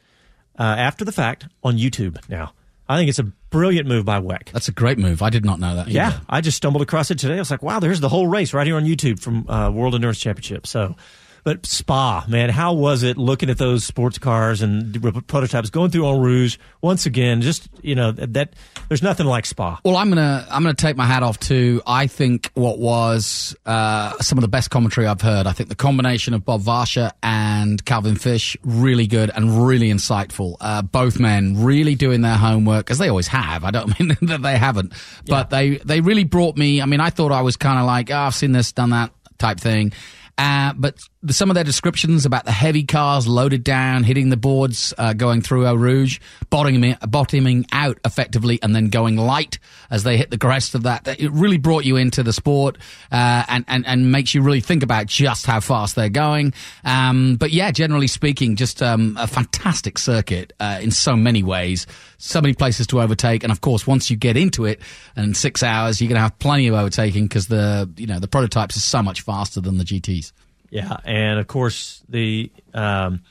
uh, 0.57 0.63
after 0.63 1.05
the 1.05 1.11
fact 1.11 1.45
on 1.63 1.77
YouTube 1.77 2.17
now. 2.29 2.53
I 2.89 2.97
think 2.97 3.09
it's 3.09 3.19
a 3.19 3.23
brilliant 3.23 3.87
move 3.87 4.05
by 4.05 4.19
WEC. 4.19 4.51
That's 4.51 4.67
a 4.67 4.71
great 4.71 4.97
move. 4.97 5.21
I 5.21 5.29
did 5.29 5.43
not 5.45 5.59
know 5.59 5.75
that. 5.75 5.87
Yeah, 5.89 6.07
either. 6.07 6.21
I 6.29 6.41
just 6.41 6.57
stumbled 6.57 6.81
across 6.81 7.11
it 7.11 7.19
today. 7.19 7.35
I 7.35 7.39
was 7.39 7.51
like, 7.51 7.63
wow, 7.63 7.79
there's 7.79 7.99
the 7.99 8.09
whole 8.09 8.27
race 8.27 8.53
right 8.53 8.65
here 8.65 8.77
on 8.77 8.85
YouTube 8.85 9.19
from 9.19 9.49
uh, 9.49 9.69
World 9.71 9.95
Endurance 9.95 10.19
Championship. 10.19 10.65
So, 10.67 10.95
but 11.47 11.65
Spa, 11.65 12.25
man, 12.27 12.49
how 12.49 12.73
was 12.73 13.03
it 13.03 13.17
looking 13.17 13.49
at 13.49 13.57
those 13.57 13.85
sports 13.85 14.17
cars 14.17 14.61
and 14.61 15.01
prototypes 15.27 15.69
going 15.69 15.91
through 15.91 16.05
Eau 16.05 16.19
Rouge 16.19 16.57
once 16.81 17.05
again? 17.05 17.39
Just 17.39 17.69
you 17.81 17.95
know 17.95 18.11
that, 18.11 18.33
that 18.33 18.53
there's 18.89 19.01
nothing 19.01 19.25
like 19.25 19.45
Spa. 19.45 19.79
Well, 19.85 19.95
I'm 19.95 20.09
gonna 20.09 20.45
I'm 20.51 20.61
gonna 20.63 20.73
take 20.73 20.97
my 20.97 21.05
hat 21.05 21.23
off 21.23 21.39
to 21.47 21.81
I 21.87 22.07
think 22.07 22.51
what 22.55 22.79
was 22.79 23.55
uh, 23.65 24.17
some 24.19 24.37
of 24.37 24.41
the 24.41 24.49
best 24.49 24.71
commentary 24.71 25.07
I've 25.07 25.21
heard. 25.21 25.47
I 25.47 25.53
think 25.53 25.69
the 25.69 25.75
combination 25.75 26.33
of 26.33 26.43
Bob 26.43 26.63
Varsha 26.63 27.11
and 27.23 27.83
Calvin 27.85 28.17
Fish 28.17 28.57
really 28.63 29.07
good 29.07 29.31
and 29.33 29.65
really 29.65 29.89
insightful. 29.89 30.57
Uh, 30.59 30.81
both 30.81 31.17
men 31.17 31.63
really 31.63 31.95
doing 31.95 32.19
their 32.19 32.35
homework 32.35 32.91
as 32.91 32.97
they 32.97 33.07
always 33.07 33.29
have. 33.29 33.63
I 33.63 33.71
don't 33.71 33.97
mean 34.01 34.17
that 34.23 34.41
they 34.41 34.57
haven't, 34.57 34.91
but 35.25 35.49
they 35.49 35.77
they 35.77 36.01
really 36.01 36.25
brought 36.25 36.57
me. 36.57 36.81
I 36.81 36.85
mean, 36.87 36.99
I 36.99 37.09
thought 37.09 37.31
I 37.31 37.39
was 37.39 37.55
kind 37.55 37.79
of 37.79 37.85
like, 37.85 38.11
oh, 38.11 38.17
I've 38.17 38.35
seen 38.35 38.51
this, 38.51 38.73
done 38.73 38.89
that 38.89 39.11
type 39.37 39.61
thing. 39.61 39.93
Uh, 40.37 40.73
but 40.77 41.01
some 41.29 41.49
of 41.49 41.55
their 41.55 41.63
descriptions 41.63 42.25
about 42.25 42.45
the 42.45 42.51
heavy 42.51 42.83
cars 42.83 43.27
loaded 43.27 43.63
down, 43.63 44.03
hitting 44.03 44.29
the 44.29 44.37
boards, 44.37 44.93
uh, 44.97 45.13
going 45.13 45.41
through 45.41 45.65
Eau 45.67 45.73
Rouge, 45.73 46.19
bottoming, 46.49 46.95
bottoming 47.07 47.65
out 47.71 47.97
effectively, 48.05 48.59
and 48.61 48.75
then 48.75 48.89
going 48.89 49.17
light 49.17 49.57
as 49.89 50.03
they 50.03 50.17
hit 50.17 50.29
the 50.29 50.37
crest 50.37 50.75
of 50.75 50.83
that. 50.83 51.07
It 51.07 51.31
really 51.31 51.57
brought 51.57 51.85
you 51.85 51.95
into 51.95 52.21
the 52.21 52.33
sport 52.33 52.77
uh, 53.11 53.43
and, 53.47 53.65
and, 53.67 53.85
and 53.87 54.11
makes 54.11 54.35
you 54.35 54.41
really 54.41 54.61
think 54.61 54.83
about 54.83 55.07
just 55.07 55.45
how 55.45 55.59
fast 55.59 55.95
they're 55.95 56.09
going. 56.09 56.53
Um, 56.83 57.35
but 57.35 57.51
yeah, 57.51 57.71
generally 57.71 58.07
speaking, 58.07 58.55
just 58.55 58.83
um, 58.83 59.17
a 59.19 59.27
fantastic 59.27 59.97
circuit 59.97 60.53
uh, 60.59 60.79
in 60.81 60.91
so 60.91 61.15
many 61.15 61.41
ways. 61.41 61.87
So 62.19 62.41
many 62.41 62.53
places 62.53 62.87
to 62.87 63.01
overtake, 63.01 63.43
and 63.43 63.51
of 63.51 63.61
course, 63.61 63.85
once 63.85 64.09
you 64.09 64.17
get 64.17 64.37
into 64.37 64.65
it, 64.65 64.81
and 65.15 65.37
six 65.37 65.61
hours, 65.61 66.01
you're 66.01 66.09
going 66.09 66.17
to 66.17 66.21
have 66.21 66.37
plenty 66.39 66.67
of 66.67 66.73
overtaking 66.73 67.25
because 67.25 67.47
the 67.47 67.89
you 67.95 68.07
know 68.07 68.19
the 68.19 68.27
prototypes 68.27 68.75
are 68.75 68.81
so 68.81 69.03
much 69.03 69.21
faster 69.21 69.61
than 69.61 69.77
the 69.77 69.83
GTs. 69.83 70.31
Yeah, 70.69 70.97
and 71.05 71.39
of 71.39 71.47
course 71.47 72.03
the 72.09 72.51
um, 72.73 73.21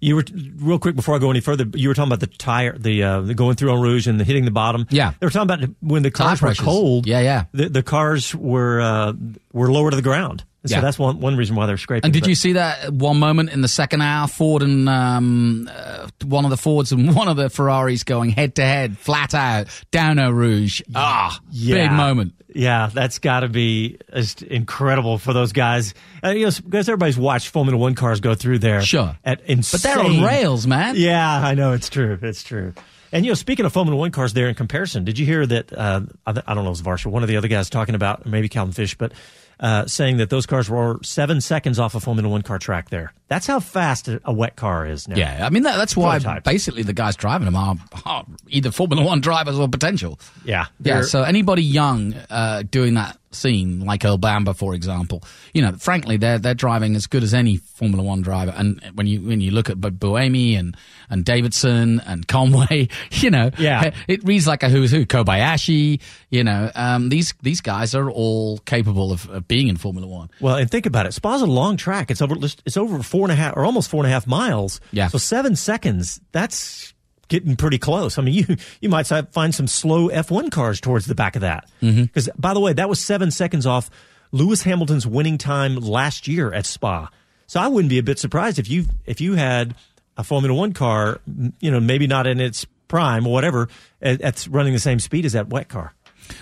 you 0.00 0.16
were 0.16 0.24
real 0.56 0.78
quick 0.78 0.94
before 0.96 1.16
I 1.16 1.18
go 1.18 1.30
any 1.30 1.40
further. 1.40 1.64
You 1.74 1.88
were 1.88 1.94
talking 1.94 2.12
about 2.12 2.20
the 2.20 2.26
tire, 2.26 2.76
the, 2.76 3.02
uh, 3.02 3.20
the 3.22 3.34
going 3.34 3.56
through 3.56 3.70
Eau 3.72 3.80
Rouge 3.80 4.06
and 4.06 4.20
the 4.20 4.24
hitting 4.24 4.44
the 4.44 4.50
bottom. 4.50 4.86
Yeah. 4.90 5.12
they 5.18 5.26
were 5.26 5.30
talking 5.30 5.50
about 5.54 5.70
when 5.80 6.02
the 6.02 6.10
cars 6.10 6.42
were 6.42 6.54
cold. 6.54 7.06
Yeah, 7.06 7.20
yeah. 7.20 7.44
The, 7.52 7.68
the 7.70 7.82
cars 7.82 8.34
were 8.34 8.80
uh, 8.80 9.12
were 9.52 9.72
lower 9.72 9.90
to 9.90 9.96
the 9.96 10.02
ground. 10.02 10.44
So 10.66 10.76
Yeah. 10.76 10.80
that's 10.80 10.98
one 10.98 11.20
one 11.20 11.36
reason 11.36 11.56
why 11.56 11.66
they're 11.66 11.76
scraping. 11.78 12.06
And 12.06 12.12
did 12.12 12.20
but- 12.22 12.28
you 12.28 12.34
see 12.34 12.52
that 12.54 12.92
one 12.92 13.18
moment 13.18 13.50
in 13.50 13.60
the 13.60 13.68
second 13.68 14.00
hour, 14.02 14.26
Ford 14.28 14.62
and 14.62 14.88
um, 14.88 15.70
uh, 15.74 16.08
one 16.24 16.44
of 16.44 16.50
the 16.50 16.56
Fords 16.56 16.92
and 16.92 17.14
one 17.16 17.28
of 17.28 17.36
the 17.36 17.48
Ferraris 17.50 18.04
going 18.04 18.30
head 18.30 18.54
to 18.56 18.62
head, 18.64 18.96
flat 18.98 19.34
out, 19.34 19.68
down 19.90 20.18
Eau 20.18 20.30
Rouge? 20.30 20.80
Ah, 20.94 21.38
big 21.50 21.90
moment. 21.92 22.34
Yeah, 22.54 22.88
that's 22.92 23.18
got 23.18 23.40
to 23.40 23.48
be 23.48 23.98
just 24.14 24.42
incredible 24.42 25.18
for 25.18 25.32
those 25.32 25.52
guys. 25.52 25.92
Uh, 26.22 26.30
you 26.30 26.46
know, 26.46 26.52
because 26.64 26.88
everybody's 26.88 27.18
watched 27.18 27.48
Formula 27.48 27.76
One 27.76 27.94
cars 27.94 28.20
go 28.20 28.34
through 28.34 28.60
there. 28.60 28.80
Sure. 28.82 29.16
at 29.24 29.42
insane. 29.42 29.80
But 29.82 29.82
they're 29.82 30.04
on 30.04 30.22
rails, 30.22 30.66
man. 30.66 30.94
Yeah, 30.96 31.28
I 31.28 31.54
know 31.54 31.72
it's 31.72 31.88
true. 31.88 32.18
It's 32.22 32.42
true. 32.44 32.72
And 33.12 33.24
you 33.24 33.30
know, 33.30 33.34
speaking 33.34 33.64
of 33.66 33.72
Formula 33.72 33.96
One 33.98 34.10
cars, 34.10 34.32
there 34.32 34.48
in 34.48 34.54
comparison, 34.54 35.04
did 35.04 35.18
you 35.18 35.26
hear 35.26 35.44
that? 35.46 35.72
Uh, 35.72 36.02
I, 36.26 36.32
th- 36.32 36.44
I 36.48 36.54
don't 36.54 36.64
know, 36.64 36.70
it 36.70 36.70
was 36.70 36.82
Varsha, 36.82 37.06
one 37.06 37.22
of 37.22 37.28
the 37.28 37.36
other 37.36 37.48
guys 37.48 37.70
talking 37.70 37.94
about 37.94 38.26
maybe 38.26 38.48
Calvin 38.48 38.72
Fish, 38.72 38.96
but 38.96 39.12
uh, 39.60 39.86
saying 39.86 40.18
that 40.18 40.30
those 40.30 40.46
cars 40.46 40.68
were 40.68 40.98
seven 41.02 41.40
seconds 41.40 41.78
off 41.78 41.94
a 41.94 42.00
Formula 42.00 42.28
One 42.28 42.42
car 42.42 42.58
track. 42.58 42.90
There, 42.90 43.12
that's 43.28 43.46
how 43.46 43.60
fast 43.60 44.08
a, 44.08 44.16
a 44.24 44.34
WEC 44.34 44.56
car 44.56 44.86
is 44.86 45.08
now. 45.08 45.16
Yeah, 45.16 45.44
I 45.44 45.50
mean 45.50 45.62
that, 45.64 45.76
that's 45.76 45.96
why 45.96 46.18
basically 46.40 46.82
the 46.82 46.92
guys 46.92 47.16
driving 47.16 47.46
them 47.46 47.56
are, 47.56 47.76
are 48.04 48.24
either 48.48 48.70
Formula 48.70 49.04
One 49.04 49.20
drivers 49.20 49.58
or 49.58 49.68
potential. 49.68 50.18
yeah, 50.44 50.66
Yeah, 50.80 51.02
so 51.02 51.22
anybody 51.22 51.62
young 51.62 52.14
uh, 52.30 52.62
doing 52.62 52.94
that 52.94 53.18
scene, 53.34 53.80
like 53.84 54.02
Bamber, 54.20 54.54
for 54.54 54.74
example, 54.74 55.22
you 55.52 55.62
know, 55.62 55.72
frankly, 55.72 56.16
they're 56.16 56.38
they're 56.38 56.54
driving 56.54 56.94
as 56.96 57.06
good 57.06 57.22
as 57.22 57.34
any 57.34 57.56
Formula 57.56 58.02
One 58.02 58.22
driver. 58.22 58.54
And 58.56 58.80
when 58.94 59.06
you 59.06 59.20
when 59.20 59.40
you 59.40 59.50
look 59.50 59.68
at 59.70 59.80
Bu- 59.80 59.90
Buemi 59.90 60.58
and 60.58 60.76
and 61.10 61.24
Davidson 61.24 62.00
and 62.06 62.26
Conway, 62.26 62.88
you 63.10 63.30
know, 63.30 63.50
Yeah. 63.58 63.90
it 64.08 64.24
reads 64.24 64.46
like 64.46 64.62
a 64.62 64.68
who's 64.68 64.90
who. 64.90 65.04
Kobayashi, 65.04 66.00
you 66.30 66.44
know, 66.44 66.70
um, 66.74 67.08
these 67.08 67.34
these 67.42 67.60
guys 67.60 67.94
are 67.94 68.10
all 68.10 68.58
capable 68.58 69.12
of, 69.12 69.28
of 69.30 69.46
being 69.48 69.68
in 69.68 69.76
Formula 69.76 70.06
One. 70.06 70.30
Well, 70.40 70.56
and 70.56 70.70
think 70.70 70.86
about 70.86 71.06
it. 71.06 71.12
Spa's 71.12 71.42
a 71.42 71.46
long 71.46 71.76
track. 71.76 72.10
It's 72.10 72.22
over. 72.22 72.36
It's 72.40 72.76
over 72.76 73.02
four 73.02 73.24
and 73.24 73.32
a 73.32 73.34
half, 73.34 73.56
or 73.56 73.64
almost 73.64 73.90
four 73.90 74.02
and 74.02 74.10
a 74.10 74.12
half 74.14 74.26
miles. 74.26 74.80
Yeah. 74.92 75.08
So 75.08 75.18
seven 75.18 75.56
seconds. 75.56 76.20
That's 76.32 76.93
getting 77.28 77.56
pretty 77.56 77.78
close. 77.78 78.18
I 78.18 78.22
mean, 78.22 78.34
you 78.48 78.56
you 78.80 78.88
might 78.88 79.06
find 79.06 79.54
some 79.54 79.66
slow 79.66 80.08
F1 80.08 80.50
cars 80.50 80.80
towards 80.80 81.06
the 81.06 81.14
back 81.14 81.36
of 81.36 81.42
that. 81.42 81.68
Because 81.80 82.28
by 82.38 82.54
the 82.54 82.60
way, 82.60 82.72
that 82.72 82.88
was 82.88 83.00
seven 83.00 83.30
seconds 83.30 83.66
off 83.66 83.90
Lewis 84.32 84.62
Hamilton's 84.62 85.06
winning 85.06 85.38
time 85.38 85.76
last 85.76 86.26
year 86.26 86.52
at 86.52 86.66
Spa. 86.66 87.08
So 87.46 87.60
I 87.60 87.68
wouldn't 87.68 87.90
be 87.90 87.98
a 87.98 88.02
bit 88.02 88.18
surprised 88.18 88.58
if 88.58 88.68
you 88.68 88.86
if 89.06 89.20
you 89.20 89.34
had 89.34 89.74
a 90.16 90.24
Formula 90.24 90.54
One 90.54 90.72
car, 90.72 91.20
you 91.60 91.70
know, 91.70 91.80
maybe 91.80 92.06
not 92.06 92.26
in 92.26 92.40
its 92.40 92.66
prime 92.88 93.26
or 93.26 93.32
whatever, 93.32 93.68
that's 94.00 94.48
running 94.48 94.72
the 94.72 94.78
same 94.78 94.98
speed 94.98 95.24
as 95.24 95.32
that 95.32 95.48
WEC 95.48 95.68
car. 95.68 95.94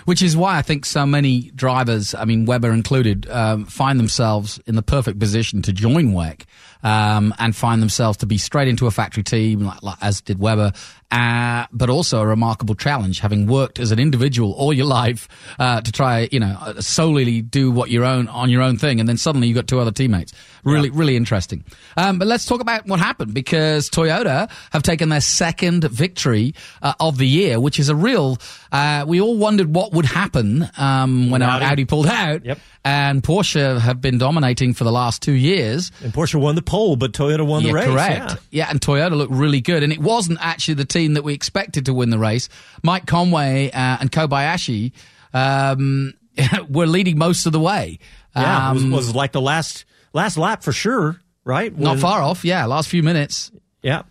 Which 0.05 0.21
is 0.21 0.37
why 0.37 0.57
I 0.57 0.61
think 0.61 0.85
so 0.85 1.05
many 1.05 1.51
drivers, 1.51 2.15
I 2.15 2.25
mean 2.25 2.45
Webber 2.45 2.71
included, 2.71 3.29
um, 3.29 3.65
find 3.65 3.99
themselves 3.99 4.59
in 4.65 4.75
the 4.75 4.81
perfect 4.81 5.19
position 5.19 5.61
to 5.63 5.73
join 5.73 6.13
WEC 6.13 6.45
um, 6.83 7.33
and 7.39 7.55
find 7.55 7.81
themselves 7.81 8.17
to 8.19 8.25
be 8.25 8.37
straight 8.37 8.67
into 8.67 8.87
a 8.87 8.91
factory 8.91 9.23
team, 9.23 9.61
like, 9.61 9.81
like, 9.83 9.97
as 10.01 10.21
did 10.21 10.39
Webber, 10.39 10.71
uh, 11.11 11.65
but 11.71 11.89
also 11.89 12.21
a 12.21 12.25
remarkable 12.25 12.75
challenge, 12.75 13.19
having 13.19 13.45
worked 13.47 13.79
as 13.79 13.91
an 13.91 13.99
individual 13.99 14.51
all 14.53 14.73
your 14.73 14.85
life 14.85 15.27
uh, 15.59 15.79
to 15.81 15.91
try, 15.91 16.27
you 16.31 16.39
know, 16.39 16.57
uh, 16.61 16.81
solely 16.81 17.41
do 17.41 17.69
what 17.71 17.89
your 17.91 18.03
own 18.03 18.27
on 18.27 18.49
your 18.49 18.61
own 18.61 18.77
thing, 18.77 18.99
and 18.99 19.07
then 19.07 19.17
suddenly 19.17 19.47
you've 19.47 19.55
got 19.55 19.67
two 19.67 19.79
other 19.79 19.91
teammates. 19.91 20.33
Really, 20.63 20.89
really 20.89 21.15
interesting. 21.17 21.63
Um, 21.97 22.19
but 22.19 22.27
let's 22.27 22.45
talk 22.45 22.61
about 22.61 22.87
what 22.87 22.99
happened 22.99 23.33
because 23.33 23.89
Toyota 23.89 24.49
have 24.71 24.81
taken 24.81 25.09
their 25.09 25.19
second 25.21 25.83
victory 25.83 26.55
uh, 26.81 26.93
of 26.99 27.17
the 27.17 27.27
year, 27.27 27.59
which 27.59 27.79
is 27.79 27.89
a 27.89 27.95
real. 27.95 28.37
Uh, 28.71 29.05
we 29.07 29.19
all 29.21 29.37
wondered 29.37 29.75
what 29.75 29.91
would 29.91 30.05
happen 30.05 30.67
um, 30.77 31.29
when 31.29 31.41
Audi. 31.41 31.65
Audi 31.65 31.85
pulled 31.85 32.07
out, 32.07 32.43
Yep. 32.45 32.59
and 32.85 33.21
Porsche 33.21 33.79
have 33.79 34.01
been 34.01 34.17
dominating 34.17 34.73
for 34.73 34.83
the 34.85 34.91
last 34.91 35.21
two 35.21 35.33
years. 35.33 35.91
And 36.03 36.11
Porsche 36.13 36.39
won 36.39 36.55
the 36.55 36.61
pole, 36.73 36.95
but 36.95 37.11
Toyota 37.11 37.45
won 37.45 37.61
yeah, 37.61 37.67
the 37.67 37.73
race. 37.75 37.85
correct. 37.85 38.31
Yeah. 38.31 38.35
Yeah. 38.49 38.67
and 38.71 38.81
Toyota 38.81 39.15
looked 39.15 39.31
really 39.31 39.61
good, 39.61 39.83
and 39.83 39.93
it 39.93 39.99
wasn't 39.99 40.39
actually 40.41 40.73
the 40.73 40.85
team 40.85 41.13
that 41.13 41.23
we 41.23 41.33
expected 41.35 41.85
to 41.85 41.93
win 41.93 42.09
the 42.09 42.17
race. 42.17 42.49
Mike 42.81 43.05
Conway 43.05 43.69
uh, 43.69 43.97
and 44.01 44.11
Kobayashi 44.11 44.91
um, 45.35 46.13
were 46.69 46.87
leading 46.87 47.17
most 47.19 47.45
of 47.45 47.51
the 47.51 47.59
way. 47.59 47.99
Yeah, 48.35 48.71
it 48.71 48.73
was, 48.73 48.83
Um, 48.83 48.91
was 48.91 49.15
like 49.15 49.33
the 49.33 49.41
last 49.41 49.85
last 50.13 50.35
lap 50.35 50.63
for 50.63 50.71
sure, 50.71 51.19
right? 51.45 51.77
not 51.77 51.99
far 51.99 52.23
off. 52.23 52.43
Yeah, 52.43 52.65
last 52.65 52.89
few 52.89 53.03
minutes. 53.03 53.51
Yeah, 53.83 54.01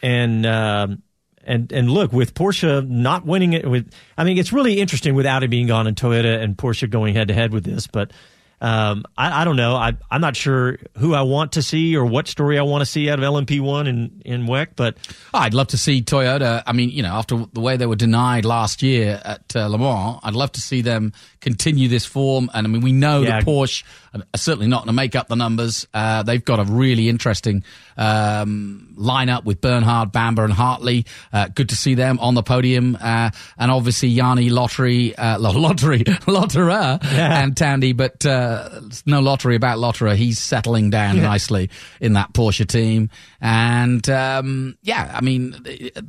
and 0.00 0.46
um, 0.46 1.02
and 1.44 1.72
and 1.72 1.90
look 1.90 2.12
with 2.12 2.34
Porsche 2.34 2.88
not 2.88 3.26
winning 3.26 3.54
it 3.54 3.68
with. 3.68 3.92
I 4.16 4.22
mean, 4.22 4.38
it's 4.38 4.52
really 4.52 4.80
interesting 4.80 5.16
with 5.16 5.26
Audi 5.26 5.48
being 5.48 5.66
gone 5.66 5.88
and 5.88 5.96
Toyota 5.96 6.40
and 6.40 6.56
Porsche 6.56 6.88
going 6.88 7.14
head 7.16 7.26
to 7.28 7.34
head 7.34 7.52
with 7.52 7.64
this, 7.64 7.88
but. 7.88 8.12
Um, 8.60 9.04
I, 9.16 9.42
I 9.42 9.44
don't 9.44 9.56
know. 9.56 9.74
I, 9.74 9.92
I'm 10.10 10.20
not 10.20 10.36
sure 10.36 10.78
who 10.96 11.12
I 11.14 11.22
want 11.22 11.52
to 11.52 11.62
see 11.62 11.96
or 11.96 12.04
what 12.04 12.28
story 12.28 12.58
I 12.58 12.62
want 12.62 12.80
to 12.82 12.86
see 12.86 13.10
out 13.10 13.18
of 13.18 13.24
LMP1 13.24 13.86
in, 13.88 14.22
in 14.24 14.46
WEC, 14.46 14.68
but 14.76 14.96
Oh, 15.34 15.38
I'd 15.38 15.52
love 15.54 15.66
to 15.68 15.78
see 15.78 16.00
Toyota. 16.02 16.62
I 16.66 16.72
mean, 16.72 16.90
you 16.90 17.02
know, 17.02 17.12
after 17.14 17.44
the 17.52 17.60
way 17.60 17.76
they 17.76 17.86
were 17.86 17.96
denied 17.96 18.44
last 18.44 18.82
year 18.82 19.20
at 19.24 19.54
uh, 19.54 19.66
Le 19.66 19.78
Mans, 19.78 20.20
I'd 20.22 20.34
love 20.34 20.52
to 20.52 20.60
see 20.60 20.80
them 20.80 21.12
continue 21.44 21.86
this 21.88 22.04
form. 22.06 22.50
And 22.52 22.66
I 22.66 22.70
mean, 22.70 22.80
we 22.82 22.90
know 22.92 23.20
Yeah. 23.22 23.30
that 23.38 23.44
Porsche 23.44 23.84
are 24.14 24.22
certainly 24.38 24.66
not 24.66 24.78
going 24.80 24.88
to 24.88 24.92
make 24.94 25.14
up 25.14 25.28
the 25.28 25.36
numbers. 25.36 25.86
Uh, 25.94 26.22
they've 26.24 26.44
got 26.44 26.58
a 26.58 26.64
really 26.64 27.08
interesting 27.08 27.62
um, 27.96 28.94
lineup 28.98 29.44
with 29.44 29.60
Bernhard, 29.60 30.10
Bamber, 30.12 30.44
and 30.44 30.52
Hartley. 30.52 31.04
Uh, 31.32 31.48
good 31.54 31.68
to 31.68 31.76
see 31.76 31.94
them 31.94 32.18
on 32.20 32.34
the 32.34 32.42
podium. 32.42 32.96
Uh, 33.00 33.30
and 33.58 33.70
obviously 33.70 34.08
Yanni 34.08 34.50
Lottery, 34.50 35.14
uh, 35.16 35.38
Lottery, 35.52 36.04
Lotterer 36.04 37.02
and 37.04 37.56
Tandy, 37.56 37.92
but 37.92 38.24
uh, 38.26 38.80
no 39.06 39.20
lottery 39.20 39.56
about 39.56 39.78
Lotterer. 39.78 40.14
He's 40.16 40.38
settling 40.38 40.90
down 40.90 41.20
nicely 41.20 41.70
in 42.00 42.14
that 42.14 42.32
Porsche 42.32 42.66
team. 42.66 43.10
And 43.46 44.08
um, 44.08 44.78
yeah, 44.80 45.12
I 45.14 45.20
mean, 45.20 45.52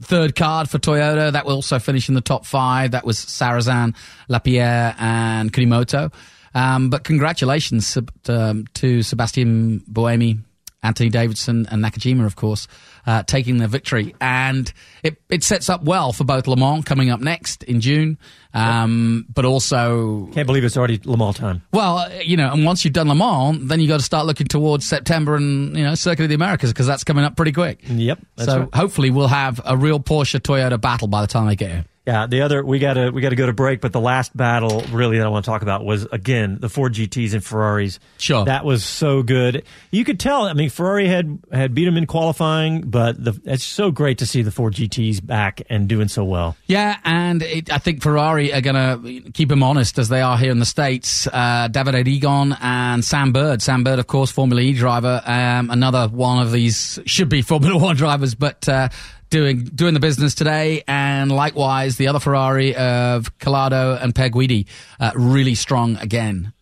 third 0.02 0.38
card 0.38 0.70
for 0.70 0.80
Toyota. 0.80 1.34
That 1.34 1.46
will 1.46 1.56
also 1.56 1.80
finish 1.80 2.08
in 2.08 2.16
the 2.16 2.22
top 2.22 2.46
five. 2.46 2.92
That 2.92 3.06
was 3.06 3.18
Sarrazin, 3.18 3.94
Lapierre, 4.30 4.96
and 4.98 5.52
Kunimoto. 5.52 6.14
Um, 6.54 6.90
but 6.90 7.04
congratulations 7.04 7.98
um, 8.30 8.66
to 8.76 9.04
Sebastian 9.04 9.82
Buemi, 9.82 10.40
Anthony 10.86 11.10
Davidson, 11.10 11.68
and 11.70 11.84
Nakajima, 11.84 12.26
of 12.26 12.36
course, 12.36 12.68
uh, 13.08 13.24
taking 13.24 13.58
the 13.58 13.68
victory. 13.68 14.16
And 14.22 14.72
it, 15.04 15.22
it 15.30 15.44
sets 15.44 15.70
up 15.70 15.84
well 15.84 16.14
for 16.14 16.24
both 16.24 16.48
Le 16.48 16.56
Mans 16.56 16.86
coming 16.86 17.10
up 17.10 17.20
next 17.20 17.64
in 17.64 17.82
June, 17.82 18.18
um, 18.54 19.26
but 19.34 19.46
also 19.46 20.28
can't 20.28 20.48
believe 20.48 20.64
it's 20.64 20.78
already 20.78 21.02
Le 21.04 21.18
Mans 21.18 21.36
time. 21.36 21.62
well, 21.74 21.98
uh, 21.98 22.10
you 22.24 22.38
know, 22.38 22.52
and 22.52 22.64
once 22.66 22.86
you've 22.86 22.94
done 22.94 23.08
Le 23.08 23.16
Mans, 23.16 23.68
then 23.68 23.80
you've 23.80 23.90
got 23.90 24.00
to 24.00 24.06
start 24.06 24.26
looking 24.26 24.48
towards 24.48 24.88
September 24.88 25.36
and 25.36 25.76
you 25.76 25.84
know 25.84 25.96
Circuit 25.96 26.24
of 26.24 26.30
the 26.30 26.36
Americas 26.36 26.72
because 26.72 26.88
that's 26.88 27.04
coming 27.04 27.26
up 27.26 27.36
pretty 27.36 27.52
quick. 27.52 27.80
Yep. 27.88 28.20
So 28.38 28.60
right. 28.60 28.70
hopefully 28.74 29.10
we'll 29.10 29.28
have 29.28 29.60
a 29.66 29.76
real 29.76 30.00
Porsche 30.00 30.40
Toyota 30.40 30.80
battle 30.80 31.08
by 31.08 31.22
the 31.22 31.28
time 31.28 31.48
I 31.48 31.56
get 31.56 31.72
here. 31.72 31.86
Yeah, 32.06 32.28
the 32.28 32.42
other 32.42 32.64
we 32.64 32.80
gotta 32.80 33.12
we 33.12 33.22
gotta 33.22 33.36
go 33.36 33.48
to 33.48 33.54
break, 33.54 33.82
but 33.82 33.92
the 33.92 34.00
last 34.00 34.36
battle 34.36 34.82
really 34.92 35.18
that 35.18 35.26
I 35.26 35.30
want 35.30 35.46
to 35.46 35.50
talk 35.52 35.64
about 35.64 35.84
was 35.84 36.06
again 36.12 36.58
the 36.60 36.70
Ford 36.70 36.94
GTS 36.94 37.34
and 37.34 37.44
Ferraris. 37.44 38.00
Sure. 38.18 38.46
that 38.46 38.64
was 38.64 38.84
so 38.84 39.24
good. 39.24 39.64
You 39.90 40.06
could 40.06 40.20
tell. 40.20 40.44
I 40.44 40.54
mean, 40.54 40.70
Ferrari 40.70 41.08
had 41.08 41.40
had 41.52 41.74
beat 41.74 41.86
them 41.86 41.98
in 41.98 42.06
qualifying, 42.06 42.82
but 42.82 43.24
the, 43.24 43.40
it's 43.46 43.64
so 43.64 43.90
great 43.90 44.20
to 44.20 44.28
see 44.28 44.44
the 44.44 44.52
Ford 44.52 44.74
GTS 44.74 45.26
back 45.26 45.62
and 45.70 45.88
doing 45.88 46.08
so 46.08 46.24
well. 46.24 46.56
Yeah, 46.68 46.98
and 47.04 47.42
it, 47.42 47.72
I 47.72 47.80
think 47.80 48.04
Ferrari 48.04 48.54
are 48.54 48.62
going 48.62 48.76
to 49.24 49.32
keep 49.32 49.52
him 49.52 49.64
honest 49.64 49.98
as 49.98 50.08
they 50.10 50.22
are 50.22 50.38
here 50.38 50.52
in 50.52 50.60
the 50.60 50.66
States. 50.66 51.28
Uh, 51.28 51.68
David 51.70 51.96
Rigon 52.06 52.56
and 52.62 53.04
Sam 53.04 53.34
Bird. 53.34 53.62
Sam 53.62 53.84
Bird, 53.84 54.00
of 54.00 54.08
course, 54.08 54.32
Formula 54.32 54.62
E 54.62 54.74
driver. 54.74 55.22
Um, 55.26 55.72
another 55.72 56.08
one 56.08 56.40
of 56.40 56.52
these 56.52 57.00
should 57.06 57.30
be 57.30 57.42
Formula 57.42 57.78
One 57.86 57.96
drivers, 57.96 58.36
but 58.36 58.68
uh, 58.70 58.90
doing 59.30 59.66
doing 59.66 59.94
the 59.94 60.00
business 60.00 60.36
today. 60.36 60.84
And 60.88 61.32
likewise, 61.32 61.98
the 61.98 62.08
other 62.08 62.20
Ferrari 62.20 62.76
of 62.76 63.38
Calado 63.38 64.02
and 64.02 64.14
Pier 64.14 64.30
Guidi, 64.30 64.68
uh, 65.00 65.12
really 65.16 65.56
strong 65.56 65.98
again. 65.98 66.54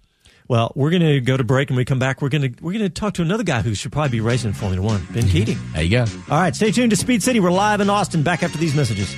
Well, 0.47 0.71
we're 0.75 0.91
gonna 0.91 1.21
go 1.21 1.37
to 1.37 1.43
break, 1.43 1.69
and 1.69 1.77
we 1.77 1.85
come 1.85 1.99
back. 1.99 2.21
We're 2.21 2.29
gonna 2.29 2.49
we're 2.61 2.73
gonna 2.73 2.89
talk 2.89 3.13
to 3.15 3.21
another 3.21 3.43
guy 3.43 3.61
who 3.61 3.75
should 3.75 3.91
probably 3.91 4.11
be 4.11 4.21
racing 4.21 4.49
in 4.49 4.53
Formula 4.53 4.85
One, 4.85 5.07
Ben 5.11 5.27
Keating. 5.27 5.57
There 5.73 5.83
you 5.83 5.89
go. 5.89 6.05
All 6.29 6.39
right, 6.39 6.55
stay 6.55 6.71
tuned 6.71 6.91
to 6.91 6.97
Speed 6.97 7.23
City. 7.23 7.39
We're 7.39 7.51
live 7.51 7.81
in 7.81 7.89
Austin. 7.89 8.23
Back 8.23 8.43
after 8.43 8.57
these 8.57 8.75
messages. 8.75 9.15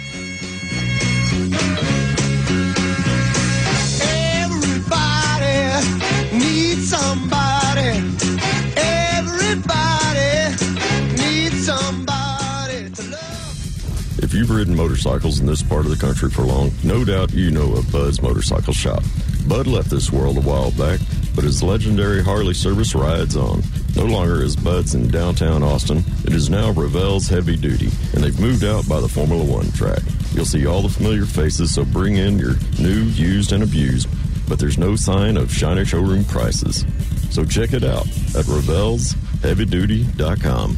You've 14.46 14.56
ridden 14.56 14.76
motorcycles 14.76 15.40
in 15.40 15.48
this 15.48 15.64
part 15.64 15.86
of 15.86 15.90
the 15.90 15.98
country 15.98 16.30
for 16.30 16.44
long, 16.44 16.70
no 16.84 17.04
doubt 17.04 17.34
you 17.34 17.50
know 17.50 17.74
of 17.74 17.92
Bud's 17.92 18.22
Motorcycle 18.22 18.74
Shop. 18.74 19.04
Bud 19.48 19.66
left 19.66 19.90
this 19.90 20.12
world 20.12 20.38
a 20.38 20.42
while 20.42 20.70
back, 20.70 21.00
but 21.34 21.44
his 21.44 21.64
legendary 21.64 22.24
Harley 22.24 22.54
service 22.54 22.94
rides 22.94 23.36
on. 23.36 23.64
No 23.96 24.06
longer 24.06 24.44
is 24.44 24.56
Bud's 24.56 24.94
in 24.94 25.08
downtown 25.08 25.64
Austin. 25.64 26.04
It 26.26 26.34
is 26.34 26.52
now 26.52 26.70
Rebel's 26.70 27.28
Heavy 27.28 27.56
Duty, 27.56 27.90
and 28.14 28.24
they've 28.24 28.40
moved 28.40 28.64
out 28.64 28.88
by 28.88 29.00
the 29.00 29.08
Formula 29.08 29.44
One 29.44 29.72
track. 29.72 30.04
You'll 30.34 30.46
see 30.46 30.68
all 30.68 30.84
the 30.84 30.90
familiar 30.90 31.26
faces, 31.26 31.74
so 31.74 31.84
bring 31.84 32.18
in 32.18 32.38
your 32.38 32.54
new, 32.80 33.06
used, 33.06 33.52
and 33.52 33.64
abused, 33.64 34.08
but 34.48 34.60
there's 34.60 34.78
no 34.78 34.96
sign 34.96 35.38
of 35.38 35.52
shiny 35.52 35.86
showroom 35.86 36.24
prices. 36.24 36.86
So 37.32 37.46
check 37.46 37.74
it 37.74 37.84
out 37.84 38.06
at 38.36 38.46
rebelsheavyduty.com. 38.46 40.78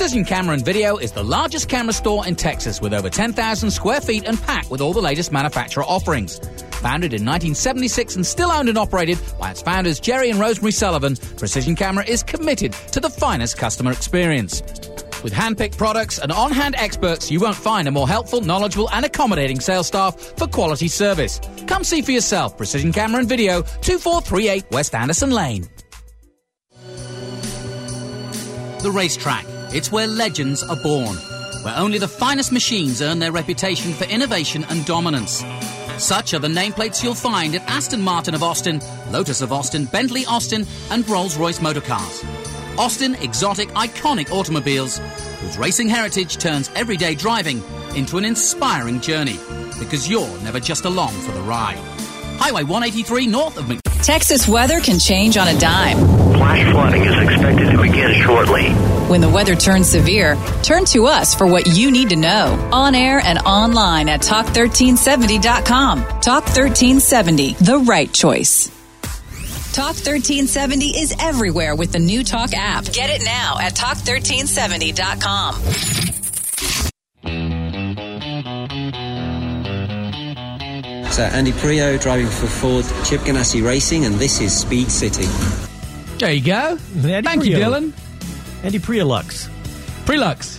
Precision 0.00 0.24
Camera 0.24 0.54
and 0.54 0.64
Video 0.64 0.96
is 0.96 1.12
the 1.12 1.22
largest 1.22 1.68
camera 1.68 1.92
store 1.92 2.26
in 2.26 2.34
Texas 2.34 2.80
with 2.80 2.94
over 2.94 3.10
10,000 3.10 3.70
square 3.70 4.00
feet 4.00 4.24
and 4.24 4.40
packed 4.40 4.70
with 4.70 4.80
all 4.80 4.94
the 4.94 5.02
latest 5.02 5.30
manufacturer 5.30 5.84
offerings. 5.84 6.38
Founded 6.80 7.12
in 7.12 7.22
1976 7.26 8.16
and 8.16 8.24
still 8.24 8.50
owned 8.50 8.70
and 8.70 8.78
operated 8.78 9.18
by 9.38 9.50
its 9.50 9.60
founders 9.60 10.00
Jerry 10.00 10.30
and 10.30 10.40
Rosemary 10.40 10.72
Sullivan, 10.72 11.16
Precision 11.36 11.76
Camera 11.76 12.02
is 12.06 12.22
committed 12.22 12.72
to 12.92 13.00
the 13.00 13.10
finest 13.10 13.58
customer 13.58 13.92
experience. 13.92 14.62
With 15.22 15.34
hand-picked 15.34 15.76
products 15.76 16.18
and 16.18 16.32
on-hand 16.32 16.76
experts, 16.78 17.30
you 17.30 17.38
won't 17.38 17.54
find 17.54 17.86
a 17.86 17.90
more 17.90 18.08
helpful, 18.08 18.40
knowledgeable 18.40 18.88
and 18.92 19.04
accommodating 19.04 19.60
sales 19.60 19.88
staff 19.88 20.18
for 20.38 20.46
quality 20.46 20.88
service. 20.88 21.42
Come 21.66 21.84
see 21.84 22.00
for 22.00 22.12
yourself. 22.12 22.56
Precision 22.56 22.90
Camera 22.94 23.20
and 23.20 23.28
Video, 23.28 23.60
2438 23.82 24.64
West 24.70 24.94
Anderson 24.94 25.30
Lane. 25.30 25.68
The 28.82 28.90
racetrack. 28.90 29.44
It's 29.72 29.92
where 29.92 30.08
legends 30.08 30.64
are 30.64 30.74
born, 30.74 31.16
where 31.62 31.76
only 31.76 31.98
the 31.98 32.08
finest 32.08 32.50
machines 32.50 33.00
earn 33.00 33.20
their 33.20 33.30
reputation 33.30 33.92
for 33.92 34.04
innovation 34.04 34.64
and 34.68 34.84
dominance. 34.84 35.44
Such 35.96 36.34
are 36.34 36.40
the 36.40 36.48
nameplates 36.48 37.04
you'll 37.04 37.14
find 37.14 37.54
at 37.54 37.62
Aston 37.70 38.02
Martin 38.02 38.34
of 38.34 38.42
Austin, 38.42 38.80
Lotus 39.12 39.42
of 39.42 39.52
Austin, 39.52 39.84
Bentley 39.84 40.26
Austin, 40.26 40.66
and 40.90 41.08
Rolls 41.08 41.36
Royce 41.36 41.60
Motorcars. 41.60 42.24
Austin 42.78 43.14
exotic, 43.16 43.68
iconic 43.70 44.32
automobiles 44.32 44.98
whose 45.40 45.56
racing 45.56 45.88
heritage 45.88 46.38
turns 46.38 46.68
everyday 46.74 47.14
driving 47.14 47.62
into 47.94 48.18
an 48.18 48.24
inspiring 48.24 49.00
journey 49.00 49.38
because 49.78 50.10
you're 50.10 50.40
never 50.40 50.58
just 50.58 50.84
along 50.84 51.12
for 51.12 51.30
the 51.30 51.42
ride. 51.42 51.78
Highway 52.40 52.64
183 52.64 53.26
north 53.28 53.56
of 53.56 53.68
Mc- 53.68 53.80
Texas 54.02 54.48
weather 54.48 54.80
can 54.80 54.98
change 54.98 55.36
on 55.36 55.46
a 55.46 55.58
dime. 55.60 55.98
Flash 56.34 56.72
flooding 56.72 57.04
is 57.04 57.16
expected 57.20 57.70
to 57.70 57.82
begin 57.82 58.14
shortly. 58.22 58.89
When 59.10 59.20
the 59.20 59.28
weather 59.28 59.56
turns 59.56 59.88
severe, 59.88 60.36
turn 60.62 60.84
to 60.84 61.06
us 61.06 61.34
for 61.34 61.44
what 61.44 61.66
you 61.66 61.90
need 61.90 62.10
to 62.10 62.16
know. 62.16 62.68
On 62.70 62.94
air 62.94 63.18
and 63.18 63.40
online 63.40 64.08
at 64.08 64.20
talk1370.com. 64.20 65.98
Talk 66.20 66.44
1370, 66.44 67.54
the 67.54 67.78
right 67.78 68.12
choice. 68.12 68.68
Talk 69.72 69.96
1370 69.96 70.96
is 70.96 71.12
everywhere 71.18 71.74
with 71.74 71.90
the 71.90 71.98
new 71.98 72.22
Talk 72.22 72.50
app. 72.54 72.84
Get 72.84 73.10
it 73.10 73.24
now 73.24 73.58
at 73.60 73.74
talk1370.com. 73.74 75.54
So 81.10 81.22
Andy 81.24 81.50
Priaulx 81.50 82.00
driving 82.00 82.28
for 82.28 82.46
Ford 82.46 82.84
Chip 83.04 83.22
Ganassi 83.22 83.60
Racing, 83.66 84.04
and 84.04 84.14
this 84.14 84.40
is 84.40 84.56
Speed 84.56 84.88
City. 84.88 85.26
There 86.18 86.30
you 86.30 86.44
go. 86.44 86.78
Andy 86.94 87.22
Thank 87.22 87.44
you, 87.44 87.56
Prio. 87.56 87.92
Dylan. 87.92 88.09
Andy 88.62 88.78
Prialux. 88.78 89.48
Prelux. 90.04 90.58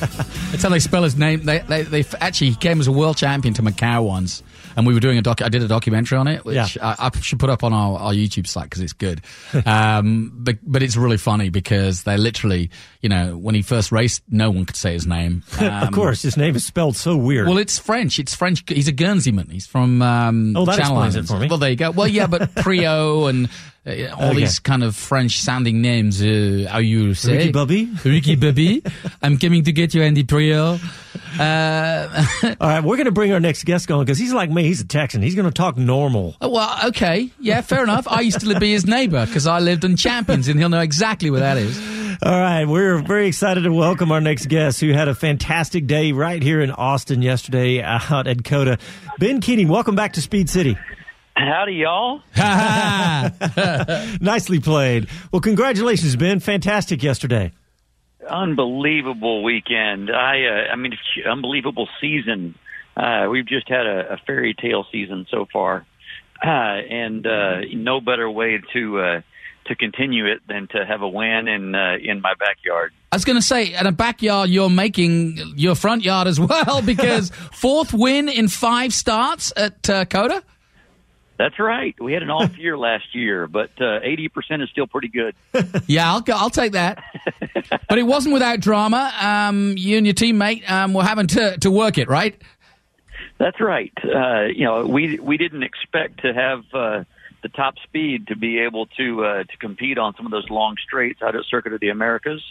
That's 0.50 0.62
how 0.62 0.68
they 0.68 0.78
spell 0.80 1.02
his 1.04 1.16
name. 1.16 1.44
They, 1.44 1.58
they, 1.60 1.82
they 1.82 2.04
actually 2.20 2.50
he 2.50 2.56
came 2.56 2.80
as 2.80 2.86
a 2.86 2.92
world 2.92 3.16
champion 3.16 3.54
to 3.54 3.62
Macau 3.62 4.04
once, 4.04 4.42
and 4.76 4.84
we 4.86 4.94
were 4.94 5.00
doing 5.00 5.16
a 5.16 5.22
doc. 5.22 5.42
I 5.42 5.48
did 5.48 5.62
a 5.62 5.68
documentary 5.68 6.18
on 6.18 6.26
it, 6.26 6.44
which 6.44 6.56
Yeah. 6.56 6.94
I, 6.98 7.08
I 7.14 7.20
should 7.20 7.38
put 7.38 7.50
up 7.50 7.62
on 7.62 7.72
our, 7.72 7.98
our 7.98 8.12
YouTube 8.12 8.46
site 8.48 8.64
because 8.64 8.82
it's 8.82 8.92
good. 8.94 9.20
um, 9.66 10.32
but 10.34 10.56
but 10.62 10.82
it's 10.82 10.96
really 10.96 11.18
funny 11.18 11.50
because 11.50 12.02
they 12.02 12.16
literally, 12.16 12.70
you 13.00 13.08
know, 13.08 13.36
when 13.36 13.54
he 13.54 13.62
first 13.62 13.92
raced, 13.92 14.22
no 14.28 14.50
one 14.50 14.64
could 14.64 14.76
say 14.76 14.92
his 14.94 15.06
name. 15.06 15.44
of 15.52 15.62
Um, 15.62 15.92
course, 15.92 16.22
his 16.22 16.36
name 16.36 16.56
is 16.56 16.64
spelled 16.64 16.96
so 16.96 17.16
weird. 17.16 17.46
Well, 17.46 17.58
it's 17.58 17.78
French. 17.78 18.18
It's 18.18 18.34
French. 18.34 18.64
He's 18.66 18.88
a 18.88 18.92
Guernseyman. 18.92 19.50
He's 19.50 19.66
from 19.66 20.02
um, 20.02 20.56
Oh, 20.56 20.64
that 20.64 20.78
Channel 20.78 21.02
explains 21.04 21.16
it 21.30 21.32
for 21.32 21.38
me. 21.38 21.46
Well, 21.48 21.58
there 21.58 21.70
you 21.70 21.76
go. 21.76 21.90
Well, 21.92 22.08
yeah, 22.08 22.26
but 22.26 22.54
Prio 22.56 23.30
and 23.30 23.48
uh, 23.86 23.90
all 24.14 24.30
Okay. 24.30 24.40
these 24.40 24.58
kind 24.58 24.82
of 24.84 24.94
French-sounding 24.96 25.80
names. 25.80 26.20
Uh, 26.22 26.66
how 26.70 26.78
you 26.78 27.14
say? 27.14 27.36
Ricky 27.38 27.52
Bobby? 27.52 27.90
Ricky 28.04 28.36
Bobby. 28.36 28.82
I'm 29.22 29.38
coming 29.38 29.64
to 29.64 29.72
get 29.72 29.94
you, 29.94 30.02
Andy 30.02 30.24
Prio. 30.24 30.78
Uh, 31.38 32.54
All 32.60 32.68
right, 32.68 32.82
we're 32.84 32.96
going 32.96 33.06
to 33.06 33.12
bring 33.12 33.32
our 33.32 33.40
next 33.40 33.64
guest 33.64 33.90
on 33.90 34.04
because 34.04 34.18
he's 34.18 34.32
like 34.32 34.50
me. 34.50 34.64
He's 34.64 34.80
a 34.80 34.86
Texan. 34.86 35.22
He's 35.22 35.34
going 35.34 35.46
to 35.46 35.52
talk 35.54 35.76
normal. 35.76 36.36
oh, 36.40 36.48
well, 36.50 36.76
okay, 36.88 37.30
yeah, 37.38 37.60
fair 37.60 37.82
enough. 37.82 38.06
I 38.08 38.20
used 38.20 38.40
to 38.40 38.58
be 38.60 38.72
his 38.72 38.84
neighbour 38.86 39.24
because 39.26 39.46
I 39.46 39.60
lived 39.60 39.84
in 39.84 39.96
Champions, 39.96 40.48
and 40.48 40.58
he'll 40.58 40.68
know 40.68 40.80
exactly 40.80 41.30
where 41.30 41.40
that 41.40 41.56
is. 41.56 41.78
All 42.22 42.32
right, 42.38 42.66
we're 42.66 42.98
very 43.00 43.28
excited 43.28 43.62
to 43.62 43.72
welcome 43.72 44.12
our 44.12 44.20
next 44.20 44.46
guest 44.46 44.80
who 44.80 44.92
had 44.92 45.08
a 45.08 45.14
fantastic 45.14 45.86
day 45.86 46.12
right 46.12 46.42
here 46.42 46.60
in 46.60 46.70
Austin 46.70 47.22
yesterday 47.22 47.80
out 47.80 48.26
at 48.26 48.44
COTA. 48.44 48.78
Ben 49.18 49.40
Keating, 49.40 49.68
welcome 49.68 49.94
back 49.94 50.12
to 50.14 50.20
Speed 50.20 50.50
City. 50.50 50.76
Howdy, 51.40 51.72
y'all. 51.72 52.20
Nicely 54.20 54.60
played. 54.60 55.08
Well, 55.32 55.40
congratulations, 55.40 56.14
Ben. 56.14 56.38
Fantastic 56.38 57.02
yesterday. 57.02 57.52
Unbelievable 58.28 59.42
weekend. 59.42 60.10
I, 60.10 60.44
uh, 60.44 60.72
I 60.72 60.76
mean, 60.76 60.92
unbelievable 61.26 61.88
season. 61.98 62.56
Uh, 62.94 63.28
we've 63.30 63.46
just 63.46 63.70
had 63.70 63.86
a, 63.86 64.14
a 64.14 64.16
fairy 64.26 64.52
tale 64.52 64.84
season 64.92 65.26
so 65.30 65.46
far, 65.50 65.86
uh, 66.44 66.48
and 66.48 67.26
uh, 67.26 67.60
no 67.72 68.02
better 68.02 68.28
way 68.28 68.60
to 68.74 69.00
uh, 69.00 69.20
to 69.64 69.74
continue 69.74 70.26
it 70.26 70.40
than 70.46 70.68
to 70.72 70.84
have 70.84 71.00
a 71.00 71.08
win 71.08 71.48
in 71.48 71.74
uh, 71.74 71.96
in 72.02 72.20
my 72.20 72.34
backyard. 72.38 72.92
I 73.12 73.16
was 73.16 73.24
going 73.24 73.38
to 73.38 73.42
say, 73.42 73.72
in 73.72 73.86
a 73.86 73.92
backyard, 73.92 74.50
you're 74.50 74.68
making 74.68 75.38
your 75.56 75.74
front 75.74 76.04
yard 76.04 76.28
as 76.28 76.38
well 76.38 76.82
because 76.84 77.30
fourth 77.30 77.94
win 77.94 78.28
in 78.28 78.48
five 78.48 78.92
starts 78.92 79.54
at 79.56 79.88
uh, 79.88 80.04
COTA. 80.04 80.42
That's 81.40 81.58
right. 81.58 81.98
We 81.98 82.12
had 82.12 82.22
an 82.22 82.28
off 82.28 82.58
year 82.58 82.76
last 82.76 83.14
year, 83.14 83.46
but 83.46 83.70
uh, 83.80 84.00
eighty 84.02 84.28
percent 84.28 84.60
is 84.60 84.68
still 84.68 84.86
pretty 84.86 85.08
good. 85.08 85.34
Yeah, 85.86 86.12
I'll 86.12 86.20
go, 86.20 86.34
I'll 86.34 86.50
take 86.50 86.72
that. 86.72 87.02
but 87.88 87.98
it 87.98 88.02
wasn't 88.02 88.34
without 88.34 88.60
drama. 88.60 89.10
Um, 89.18 89.74
you 89.78 89.96
and 89.96 90.06
your 90.06 90.12
teammate 90.12 90.70
um, 90.70 90.92
were 90.92 91.02
having 91.02 91.28
to, 91.28 91.56
to 91.58 91.70
work 91.70 91.96
it, 91.96 92.08
right? 92.08 92.40
That's 93.38 93.58
right. 93.58 93.92
Uh, 94.04 94.48
you 94.54 94.66
know, 94.66 94.84
we 94.84 95.18
we 95.18 95.38
didn't 95.38 95.62
expect 95.62 96.20
to 96.20 96.34
have 96.34 96.58
uh, 96.74 97.04
the 97.42 97.48
top 97.48 97.76
speed 97.84 98.26
to 98.26 98.36
be 98.36 98.58
able 98.58 98.86
to 98.98 99.24
uh, 99.24 99.44
to 99.44 99.56
compete 99.58 99.96
on 99.96 100.14
some 100.16 100.26
of 100.26 100.32
those 100.32 100.48
long 100.50 100.76
straights 100.86 101.22
out 101.22 101.34
at 101.34 101.44
Circuit 101.46 101.72
of 101.72 101.80
the 101.80 101.88
Americas, 101.88 102.42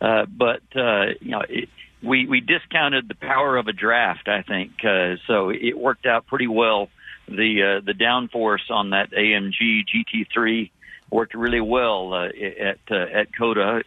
uh, 0.00 0.24
but 0.26 0.62
uh, 0.76 1.06
you 1.20 1.32
know. 1.32 1.42
It, 1.48 1.68
we 2.02 2.26
we 2.26 2.40
discounted 2.40 3.08
the 3.08 3.14
power 3.14 3.56
of 3.56 3.68
a 3.68 3.72
draft, 3.72 4.28
I 4.28 4.42
think. 4.42 4.72
Uh, 4.84 5.16
so 5.26 5.48
it 5.48 5.76
worked 5.76 6.04
out 6.04 6.26
pretty 6.26 6.46
well. 6.46 6.90
The 7.28 7.78
uh, 7.78 7.84
the 7.84 7.92
downforce 7.92 8.70
on 8.70 8.90
that 8.90 9.10
AMG 9.10 9.84
GT3 9.86 10.70
worked 11.10 11.34
really 11.34 11.60
well 11.60 12.14
uh, 12.14 12.26
at 12.26 12.78
uh, 12.90 12.94
at 12.94 13.28
COTA. 13.36 13.82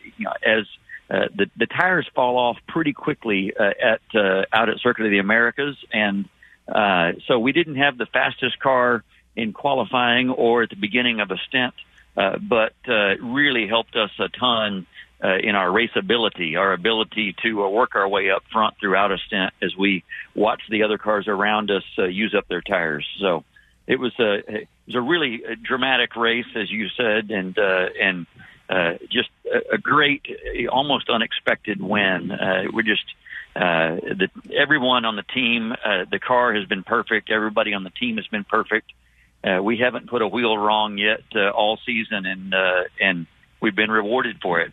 As 0.46 0.66
uh, 1.10 1.28
the 1.36 1.50
the 1.58 1.66
tires 1.66 2.08
fall 2.14 2.38
off 2.38 2.58
pretty 2.68 2.94
quickly 2.94 3.54
uh, 3.58 3.72
at 3.82 4.02
uh, 4.14 4.46
out 4.52 4.70
at 4.70 4.80
Circuit 4.80 5.06
of 5.06 5.12
the 5.12 5.20
Americas, 5.20 5.78
and 5.92 6.28
uh, 6.68 7.14
so 7.28 7.40
we 7.40 7.52
didn't 7.52 7.76
have 7.76 7.98
the 7.98 8.06
fastest 8.06 8.60
car 8.60 9.04
in 9.36 9.54
qualifying 9.54 10.30
or 10.30 10.64
at 10.64 10.70
the 10.70 10.76
beginning 10.76 11.20
of 11.20 11.32
a 11.32 11.38
stint, 11.48 11.74
uh, 12.18 12.38
but 12.38 12.74
uh, 12.88 13.18
really 13.22 13.68
helped 13.68 13.96
us 13.96 14.12
a 14.20 14.28
ton 14.30 14.86
uh, 15.24 15.38
in 15.38 15.56
our 15.56 15.68
raceability, 15.68 16.58
our 16.58 16.74
ability 16.74 17.36
to 17.44 17.64
uh, 17.64 17.70
work 17.70 17.96
our 17.96 18.08
way 18.08 18.30
up 18.32 18.44
front 18.52 18.76
throughout 18.80 19.12
a 19.12 19.18
stint 19.18 19.54
as 19.62 19.76
we 19.76 20.04
watch 20.36 20.62
the 20.70 20.84
other 20.84 20.98
cars 20.98 21.28
around 21.28 21.70
us 21.72 21.84
uh, 21.98 22.06
use 22.06 22.34
up 22.38 22.48
their 22.48 22.62
tires. 22.62 23.06
So 23.20 23.44
it 23.88 24.00
was 24.00 24.14
a 24.20 24.36
it 24.36 24.68
was 24.88 24.96
a 24.96 25.02
really 25.02 25.44
uh, 25.46 25.56
dramatic 25.62 26.16
race, 26.16 26.46
as 26.56 26.72
you 26.72 26.88
said, 26.96 27.32
and 27.32 27.58
uh, 27.58 27.88
and 28.02 28.26
uh, 28.70 28.94
just 29.12 29.30
a, 29.72 29.80
great, 29.80 30.26
almost 30.72 31.10
unexpected 31.10 31.82
win. 31.82 32.32
Uh, 32.32 32.66
we're 32.72 32.84
just 32.84 33.04
uh, 33.56 33.96
the, 33.96 34.30
everyone 34.56 35.06
on 35.06 35.16
the 35.16 35.24
team, 35.24 35.72
uh, 35.72 36.06
the 36.10 36.20
car 36.20 36.54
has 36.54 36.66
been 36.66 36.84
perfect. 36.84 37.32
Everybody 37.32 37.74
on 37.74 37.84
the 37.84 37.90
team 37.90 38.18
has 38.18 38.28
been 38.28 38.44
perfect. 38.44 38.92
Uh, 39.44 39.62
we 39.62 39.78
haven't 39.78 40.10
put 40.10 40.22
a 40.22 40.28
wheel 40.28 40.58
wrong 40.58 40.98
yet 40.98 41.24
uh, 41.36 41.50
all 41.50 41.80
season, 41.86 42.26
and 42.26 42.54
uh, 42.54 42.84
and 43.02 43.26
we've 43.62 43.76
been 43.76 43.90
rewarded 43.92 44.38
for 44.42 44.60
it. 44.60 44.72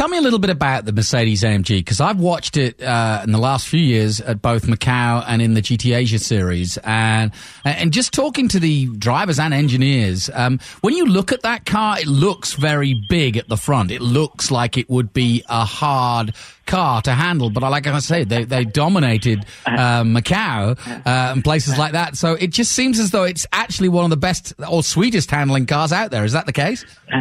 Tell 0.00 0.08
me 0.08 0.16
a 0.16 0.22
little 0.22 0.38
bit 0.38 0.48
about 0.48 0.86
the 0.86 0.92
Mercedes 0.92 1.42
AMG 1.42 1.80
because 1.80 2.00
I've 2.00 2.18
watched 2.18 2.56
it 2.56 2.82
uh, 2.82 3.20
in 3.22 3.32
the 3.32 3.38
last 3.38 3.68
few 3.68 3.82
years 3.82 4.18
at 4.22 4.40
both 4.40 4.62
Macau 4.62 5.22
and 5.28 5.42
in 5.42 5.52
the 5.52 5.60
GT 5.60 5.94
Asia 5.94 6.18
series, 6.18 6.78
and 6.84 7.32
and 7.66 7.92
just 7.92 8.14
talking 8.14 8.48
to 8.48 8.58
the 8.58 8.86
drivers 8.96 9.38
and 9.38 9.52
engineers, 9.52 10.30
um, 10.32 10.58
when 10.80 10.94
you 10.94 11.04
look 11.04 11.32
at 11.32 11.42
that 11.42 11.66
car, 11.66 12.00
it 12.00 12.06
looks 12.06 12.54
very 12.54 12.94
big 13.10 13.36
at 13.36 13.48
the 13.48 13.58
front. 13.58 13.90
It 13.90 14.00
looks 14.00 14.50
like 14.50 14.78
it 14.78 14.88
would 14.88 15.12
be 15.12 15.44
a 15.50 15.66
hard 15.66 16.34
car 16.70 17.02
to 17.02 17.12
handle, 17.12 17.50
but 17.50 17.62
like 17.62 17.86
I 17.86 17.98
say, 17.98 18.24
they 18.24 18.44
they 18.44 18.64
dominated 18.64 19.44
uh, 19.66 20.04
Macau 20.04 20.78
uh, 20.88 21.02
and 21.04 21.42
places 21.42 21.76
like 21.76 21.92
that. 21.92 22.16
So 22.16 22.34
it 22.34 22.48
just 22.48 22.72
seems 22.72 22.98
as 22.98 23.10
though 23.10 23.24
it's 23.24 23.46
actually 23.52 23.88
one 23.88 24.04
of 24.04 24.10
the 24.10 24.16
best 24.16 24.54
or 24.70 24.82
sweetest 24.82 25.30
handling 25.30 25.66
cars 25.66 25.92
out 25.92 26.10
there. 26.10 26.24
Is 26.24 26.32
that 26.32 26.46
the 26.46 26.52
case? 26.52 26.84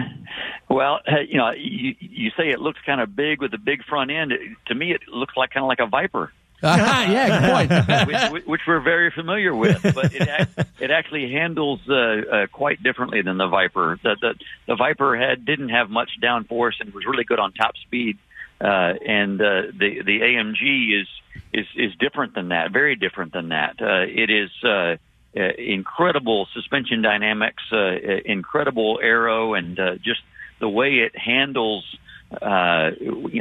Well, 0.71 0.99
uh, 1.07 1.21
you 1.27 1.37
know, 1.37 1.49
you, 1.57 1.95
you 1.99 2.29
say 2.37 2.51
it 2.51 2.59
looks 2.59 2.77
kind 2.85 3.01
of 3.01 3.15
big 3.15 3.41
with 3.41 3.51
a 3.55 3.57
big 3.57 3.83
front 3.85 4.11
end. 4.11 4.31
It, 4.31 4.39
to 4.67 4.75
me, 4.75 4.91
it 4.91 5.01
looks 5.07 5.35
like 5.35 5.49
kind 5.49 5.63
of 5.63 5.67
like 5.67 5.79
a 5.79 5.87
Viper. 5.87 6.31
yeah, 6.61 7.39
good 7.39 8.07
point. 8.07 8.07
which, 8.31 8.45
which 8.45 8.61
we're 8.67 8.79
very 8.79 9.09
familiar 9.09 9.55
with, 9.55 9.81
but 9.81 10.13
it 10.13 10.49
it 10.79 10.91
actually 10.91 11.31
handles 11.31 11.79
uh, 11.89 11.95
uh, 11.95 12.47
quite 12.51 12.83
differently 12.83 13.23
than 13.23 13.37
the 13.37 13.47
Viper. 13.47 13.99
The, 14.03 14.15
the 14.21 14.33
the 14.67 14.75
Viper 14.75 15.17
had 15.17 15.43
didn't 15.43 15.69
have 15.69 15.89
much 15.89 16.11
downforce 16.21 16.73
and 16.81 16.93
was 16.93 17.05
really 17.05 17.23
good 17.23 17.39
on 17.39 17.51
top 17.53 17.75
speed, 17.77 18.19
uh, 18.61 18.93
and 19.05 19.41
uh, 19.41 19.61
the 19.77 20.01
the 20.05 20.19
AMG 20.21 21.01
is 21.01 21.07
is 21.53 21.65
is 21.75 21.95
different 21.99 22.35
than 22.35 22.49
that, 22.49 22.71
very 22.71 22.95
different 22.95 23.33
than 23.33 23.49
that. 23.49 23.81
Uh, 23.81 24.05
it 24.07 24.29
is. 24.29 24.51
Uh, 24.63 24.97
uh, 25.37 25.41
incredible 25.59 26.47
suspension 26.55 27.03
dynamics, 27.03 27.61
uh, 27.71 27.77
uh, 27.77 27.91
incredible 28.25 28.99
aero, 29.01 29.53
and 29.53 29.79
uh, 29.79 29.95
just 29.97 30.21
the 30.59 30.67
way 30.67 30.95
it 30.99 31.15
handles, 31.15 31.85
uh, 32.31 32.89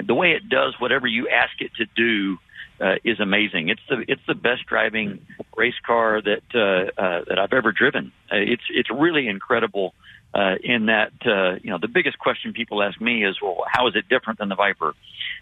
the 0.06 0.14
way 0.14 0.32
it 0.32 0.48
does 0.48 0.74
whatever 0.78 1.06
you 1.06 1.28
ask 1.28 1.60
it 1.60 1.72
to 1.76 1.86
do 1.96 2.38
uh, 2.80 2.96
is 3.04 3.20
amazing. 3.20 3.68
It's 3.68 3.80
the 3.88 4.04
it's 4.06 4.22
the 4.26 4.34
best 4.34 4.66
driving 4.66 5.26
race 5.56 5.78
car 5.84 6.22
that 6.22 6.42
uh, 6.54 7.00
uh, 7.00 7.24
that 7.28 7.38
I've 7.38 7.52
ever 7.52 7.72
driven. 7.72 8.12
Uh, 8.32 8.36
it's 8.36 8.62
it's 8.70 8.90
really 8.90 9.28
incredible. 9.28 9.94
Uh, 10.34 10.56
in 10.62 10.86
that, 10.86 11.12
uh, 11.24 11.58
you 11.62 11.70
know, 11.70 11.78
the 11.78 11.88
biggest 11.88 12.18
question 12.18 12.52
people 12.52 12.82
ask 12.82 13.00
me 13.00 13.24
is, 13.24 13.40
well, 13.40 13.64
how 13.66 13.88
is 13.88 13.96
it 13.96 14.08
different 14.10 14.38
than 14.38 14.50
the 14.50 14.54
Viper? 14.54 14.94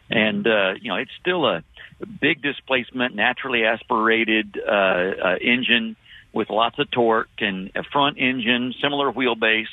And 0.08 0.46
uh, 0.46 0.74
you 0.80 0.88
know, 0.88 0.96
it's 0.96 1.10
still 1.20 1.44
a 1.46 1.64
big 2.20 2.42
displacement, 2.42 3.14
naturally 3.14 3.64
aspirated 3.64 4.60
uh, 4.66 4.70
uh, 4.70 5.36
engine 5.40 5.96
with 6.32 6.50
lots 6.50 6.78
of 6.78 6.90
torque 6.90 7.28
and 7.40 7.70
a 7.74 7.82
front 7.82 8.18
engine, 8.18 8.74
similar 8.80 9.10
wheelbase. 9.10 9.66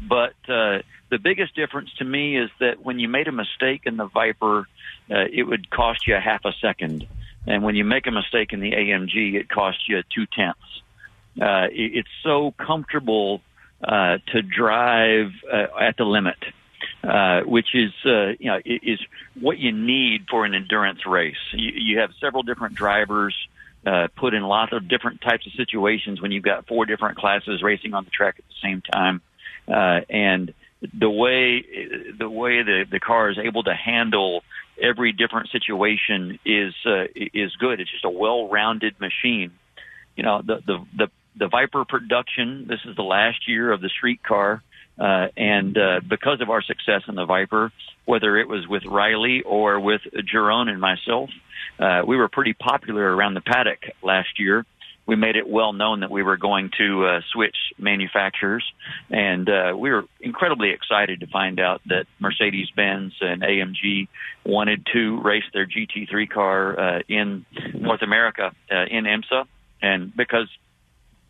But 0.00 0.34
uh, 0.48 0.78
the 1.10 1.18
biggest 1.22 1.54
difference 1.54 1.92
to 1.98 2.04
me 2.04 2.36
is 2.36 2.50
that 2.58 2.82
when 2.82 2.98
you 2.98 3.08
made 3.08 3.28
a 3.28 3.32
mistake 3.32 3.82
in 3.84 3.96
the 3.96 4.06
Viper, 4.06 4.66
uh, 5.10 5.24
it 5.32 5.44
would 5.44 5.70
cost 5.70 6.06
you 6.06 6.16
a 6.16 6.20
half 6.20 6.44
a 6.44 6.52
second. 6.60 7.06
And 7.46 7.62
when 7.62 7.76
you 7.76 7.84
make 7.84 8.06
a 8.06 8.10
mistake 8.10 8.52
in 8.52 8.60
the 8.60 8.72
AMG, 8.72 9.34
it 9.34 9.48
costs 9.48 9.84
you 9.88 10.02
two 10.12 10.26
tenths. 10.26 10.82
Uh, 11.40 11.68
it, 11.70 11.98
it's 11.98 12.08
so 12.24 12.52
comfortable 12.58 13.42
uh, 13.82 14.18
to 14.28 14.42
drive 14.42 15.32
uh, 15.52 15.66
at 15.78 15.96
the 15.98 16.04
limit, 16.04 16.38
uh, 17.04 17.42
which 17.42 17.74
is 17.74 17.92
uh, 18.06 18.28
you 18.38 18.46
know 18.46 18.58
is 18.64 18.98
what 19.38 19.58
you 19.58 19.70
need 19.70 20.26
for 20.30 20.44
an 20.44 20.54
endurance 20.54 21.06
race. 21.06 21.36
You, 21.52 21.72
you 21.74 21.98
have 21.98 22.10
several 22.20 22.42
different 22.42 22.74
drivers 22.74 23.36
uh, 23.84 24.08
put 24.16 24.32
in 24.32 24.42
lots 24.42 24.72
of 24.72 24.88
different 24.88 25.20
types 25.20 25.46
of 25.46 25.52
situations 25.52 26.22
when 26.22 26.32
you've 26.32 26.42
got 26.42 26.66
four 26.66 26.86
different 26.86 27.18
classes 27.18 27.62
racing 27.62 27.92
on 27.92 28.04
the 28.04 28.10
track 28.10 28.36
at 28.38 28.44
the 28.48 28.54
same 28.62 28.80
time, 28.80 29.20
and 29.68 30.54
the 30.98 31.10
way 31.10 31.62
the 32.18 32.30
way 32.30 32.62
the 32.62 32.86
the 32.90 33.00
car 33.00 33.28
is 33.30 33.38
able 33.38 33.62
to 33.64 33.74
handle 33.74 34.42
every 34.80 35.12
different 35.12 35.50
situation 35.50 36.38
is 36.46 36.74
is 37.14 37.54
good. 37.56 37.80
It's 37.80 37.90
just 37.90 38.04
a 38.04 38.10
well-rounded 38.10 38.98
machine. 39.00 39.52
You 40.16 40.22
know 40.22 40.40
the 40.40 40.62
the 40.66 40.84
the 40.96 41.10
the 41.36 41.48
Viper 41.48 41.84
production. 41.84 42.66
This 42.68 42.80
is 42.84 42.96
the 42.96 43.02
last 43.02 43.48
year 43.48 43.70
of 43.72 43.80
the 43.80 43.88
street 43.88 44.22
car. 44.22 44.62
Uh, 44.98 45.28
and 45.36 45.76
uh, 45.76 46.00
because 46.08 46.40
of 46.40 46.48
our 46.48 46.62
success 46.62 47.02
in 47.06 47.14
the 47.14 47.26
Viper, 47.26 47.70
whether 48.06 48.38
it 48.38 48.48
was 48.48 48.66
with 48.66 48.84
Riley 48.86 49.42
or 49.42 49.78
with 49.78 50.00
Jeroen 50.32 50.68
and 50.68 50.80
myself, 50.80 51.28
uh, 51.78 52.02
we 52.06 52.16
were 52.16 52.28
pretty 52.28 52.54
popular 52.54 53.14
around 53.14 53.34
the 53.34 53.42
paddock 53.42 53.80
last 54.02 54.38
year. 54.38 54.64
We 55.04 55.14
made 55.14 55.36
it 55.36 55.48
well 55.48 55.72
known 55.72 56.00
that 56.00 56.10
we 56.10 56.24
were 56.24 56.36
going 56.36 56.70
to 56.78 57.06
uh, 57.06 57.20
switch 57.32 57.56
manufacturers, 57.78 58.64
and 59.08 59.48
uh, 59.48 59.74
we 59.76 59.90
were 59.90 60.04
incredibly 60.20 60.70
excited 60.70 61.20
to 61.20 61.28
find 61.28 61.60
out 61.60 61.80
that 61.86 62.06
Mercedes-Benz 62.18 63.12
and 63.20 63.42
AMG 63.42 64.08
wanted 64.44 64.84
to 64.94 65.20
race 65.20 65.44
their 65.52 65.66
GT3 65.66 66.28
car 66.28 66.80
uh, 66.80 67.02
in 67.08 67.46
North 67.74 68.02
America 68.02 68.50
uh, 68.72 68.84
in 68.90 69.04
IMSA, 69.04 69.46
and 69.80 70.16
because 70.16 70.48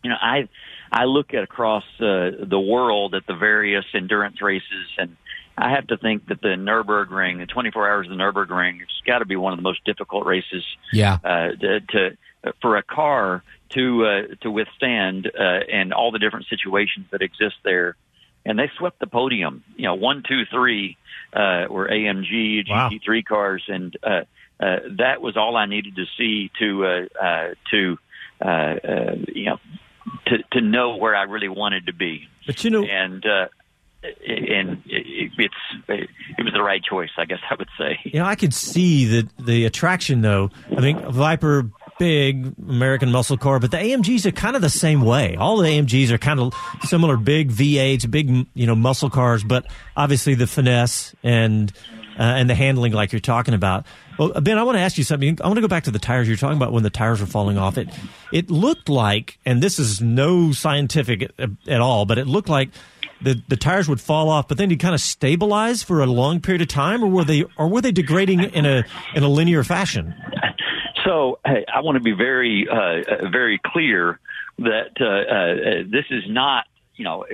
you 0.07 0.13
know, 0.13 0.19
I 0.21 0.47
I 0.89 1.03
look 1.03 1.33
at 1.33 1.43
across 1.43 1.83
uh, 1.99 2.31
the 2.47 2.59
world 2.59 3.13
at 3.13 3.27
the 3.27 3.35
various 3.35 3.83
endurance 3.93 4.41
races, 4.41 4.87
and 4.97 5.17
I 5.57 5.71
have 5.71 5.87
to 5.87 5.97
think 5.97 6.27
that 6.27 6.41
the 6.41 6.55
Nurburgring, 6.55 7.39
the 7.39 7.45
24 7.45 7.89
hours 7.89 8.07
of 8.07 8.11
the 8.11 8.23
Nurburgring, 8.23 8.81
it's 8.81 9.01
got 9.05 9.19
to 9.19 9.25
be 9.25 9.35
one 9.35 9.51
of 9.51 9.59
the 9.59 9.63
most 9.63 9.83
difficult 9.83 10.25
races. 10.25 10.63
Yeah. 10.93 11.17
Uh, 11.21 11.49
to, 11.59 11.79
to 11.81 12.17
for 12.61 12.77
a 12.77 12.83
car 12.83 13.43
to 13.71 14.05
uh, 14.05 14.35
to 14.43 14.49
withstand 14.49 15.29
uh, 15.37 15.59
and 15.69 15.91
all 15.91 16.11
the 16.11 16.19
different 16.19 16.45
situations 16.47 17.07
that 17.11 17.21
exist 17.21 17.55
there. 17.65 17.97
And 18.45 18.57
they 18.57 18.71
swept 18.77 18.99
the 19.01 19.07
podium. 19.07 19.65
You 19.75 19.87
know, 19.87 19.95
one, 19.95 20.23
two, 20.25 20.43
three 20.45 20.95
uh, 21.33 21.65
were 21.69 21.89
AMG 21.89 22.65
GT3 22.65 23.25
cars, 23.25 23.63
and 23.67 23.97
uh, 24.01 24.21
uh, 24.61 24.77
that 24.99 25.21
was 25.21 25.35
all 25.35 25.57
I 25.57 25.65
needed 25.65 25.97
to 25.97 26.05
see 26.17 26.49
to 26.59 26.85
uh, 26.85 27.21
uh, 27.21 27.47
to 27.71 27.97
uh, 28.39 28.47
uh, 28.47 29.15
you 29.33 29.45
know 29.45 29.59
to 30.27 30.37
to 30.53 30.61
know 30.61 30.95
where 30.95 31.15
I 31.15 31.23
really 31.23 31.49
wanted 31.49 31.87
to 31.87 31.93
be. 31.93 32.27
But 32.45 32.63
you 32.63 32.69
know, 32.69 32.83
and 32.83 33.25
uh, 33.25 33.47
and 34.03 34.83
it, 34.85 35.31
it's 35.37 35.55
it 35.87 36.43
was 36.43 36.53
the 36.53 36.61
right 36.61 36.83
choice, 36.83 37.09
I 37.17 37.25
guess 37.25 37.39
I 37.49 37.55
would 37.55 37.69
say. 37.77 37.99
You 38.03 38.19
know, 38.19 38.25
I 38.25 38.35
could 38.35 38.53
see 38.53 39.05
the 39.05 39.29
the 39.39 39.65
attraction 39.65 40.21
though. 40.21 40.51
I 40.75 40.81
mean, 40.81 40.99
Viper, 41.11 41.69
big 41.99 42.53
American 42.67 43.11
muscle 43.11 43.37
car, 43.37 43.59
but 43.59 43.71
the 43.71 43.77
AMGs 43.77 44.25
are 44.25 44.31
kind 44.31 44.55
of 44.55 44.61
the 44.61 44.69
same 44.69 45.01
way. 45.01 45.35
All 45.35 45.57
the 45.57 45.67
AMGs 45.67 46.11
are 46.11 46.17
kind 46.17 46.39
of 46.39 46.53
similar, 46.83 47.17
big 47.17 47.51
V8s, 47.51 48.09
big 48.09 48.47
you 48.53 48.67
know 48.67 48.75
muscle 48.75 49.09
cars, 49.09 49.43
but 49.43 49.65
obviously 49.95 50.35
the 50.35 50.47
finesse 50.47 51.15
and 51.23 51.71
uh, 52.17 52.23
and 52.23 52.49
the 52.49 52.55
handling, 52.55 52.93
like 52.93 53.11
you're 53.11 53.19
talking 53.19 53.53
about. 53.53 53.85
Well, 54.17 54.29
Ben, 54.41 54.57
I 54.57 54.63
want 54.63 54.77
to 54.77 54.81
ask 54.81 54.97
you 54.97 55.03
something. 55.03 55.37
I 55.41 55.47
want 55.47 55.57
to 55.57 55.61
go 55.61 55.67
back 55.67 55.83
to 55.83 55.91
the 55.91 55.99
tires. 55.99 56.27
You're 56.27 56.37
talking 56.37 56.57
about 56.57 56.71
when 56.71 56.83
the 56.83 56.89
tires 56.89 57.21
were 57.21 57.27
falling 57.27 57.57
off. 57.57 57.77
It 57.77 57.89
it 58.33 58.49
looked 58.49 58.89
like, 58.89 59.37
and 59.45 59.61
this 59.61 59.79
is 59.79 60.01
no 60.01 60.51
scientific 60.51 61.31
at, 61.37 61.49
at 61.67 61.81
all, 61.81 62.05
but 62.05 62.17
it 62.17 62.25
looked 62.25 62.49
like 62.49 62.69
the 63.21 63.41
the 63.47 63.57
tires 63.57 63.87
would 63.87 64.01
fall 64.01 64.29
off, 64.29 64.47
but 64.47 64.57
then 64.57 64.69
you 64.69 64.77
kind 64.77 64.95
of 64.95 65.01
stabilize 65.01 65.83
for 65.83 66.01
a 66.01 66.05
long 66.05 66.41
period 66.41 66.61
of 66.61 66.67
time, 66.67 67.03
or 67.03 67.07
were 67.07 67.23
they 67.23 67.43
or 67.57 67.67
were 67.67 67.81
they 67.81 67.91
degrading 67.91 68.41
in 68.41 68.65
a 68.65 68.83
in 69.15 69.23
a 69.23 69.27
linear 69.27 69.63
fashion? 69.63 70.13
So 71.05 71.39
hey, 71.45 71.65
I 71.73 71.81
want 71.81 71.95
to 71.95 72.03
be 72.03 72.11
very 72.11 72.67
uh, 72.69 73.29
very 73.29 73.59
clear 73.65 74.19
that 74.59 74.91
uh, 74.99 75.05
uh, 75.05 75.89
this 75.89 76.05
is 76.09 76.23
not 76.27 76.65
you 76.95 77.03
know 77.03 77.25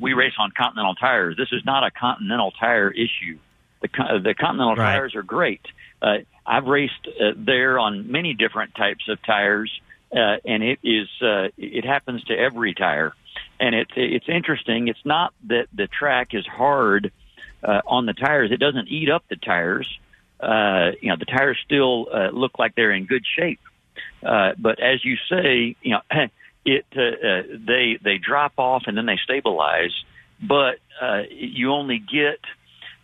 we 0.00 0.12
race 0.12 0.34
on 0.38 0.50
Continental 0.56 0.94
tires. 0.94 1.36
This 1.36 1.48
is 1.52 1.62
not 1.64 1.84
a 1.84 1.90
Continental 1.90 2.52
tire 2.52 2.90
issue. 2.90 3.38
The 3.82 4.20
the 4.22 4.34
Continental 4.34 4.76
Right. 4.76 4.94
tires 4.94 5.14
are 5.14 5.22
great. 5.22 5.60
Uh, 6.00 6.18
I've 6.46 6.66
raced 6.66 7.06
uh, 7.06 7.32
there 7.36 7.78
on 7.78 8.10
many 8.10 8.34
different 8.34 8.74
types 8.74 9.08
of 9.08 9.22
tires, 9.22 9.70
uh, 10.12 10.36
and 10.44 10.62
it 10.62 10.78
is 10.82 11.08
uh, 11.20 11.48
it 11.56 11.84
happens 11.84 12.24
to 12.24 12.34
every 12.36 12.74
tire. 12.74 13.14
And 13.60 13.74
it's 13.74 13.92
it's 13.96 14.28
interesting. 14.28 14.88
It's 14.88 15.04
not 15.04 15.32
that 15.48 15.66
the 15.72 15.86
track 15.86 16.34
is 16.34 16.46
hard 16.46 17.12
uh, 17.62 17.80
on 17.86 18.06
the 18.06 18.12
tires. 18.12 18.50
It 18.50 18.58
doesn't 18.58 18.88
eat 18.88 19.10
up 19.10 19.24
the 19.28 19.36
tires. 19.36 19.88
Uh, 20.40 20.92
you 21.00 21.08
know, 21.10 21.16
the 21.16 21.24
tires 21.24 21.58
still 21.64 22.08
uh, 22.12 22.30
look 22.30 22.58
like 22.58 22.74
they're 22.74 22.90
in 22.92 23.06
good 23.06 23.24
shape. 23.24 23.60
Uh, 24.24 24.52
but 24.58 24.80
as 24.80 25.04
you 25.04 25.16
say, 25.30 25.76
you 25.82 25.92
know, 25.92 26.00
it 26.64 26.86
uh, 26.96 27.00
uh, 27.00 27.42
they 27.66 27.98
they 28.02 28.18
drop 28.18 28.54
off 28.58 28.84
and 28.86 28.96
then 28.96 29.06
they 29.06 29.18
stabilize. 29.22 29.92
But 30.40 30.78
uh, 31.00 31.22
you 31.30 31.72
only 31.72 31.98
get 31.98 32.40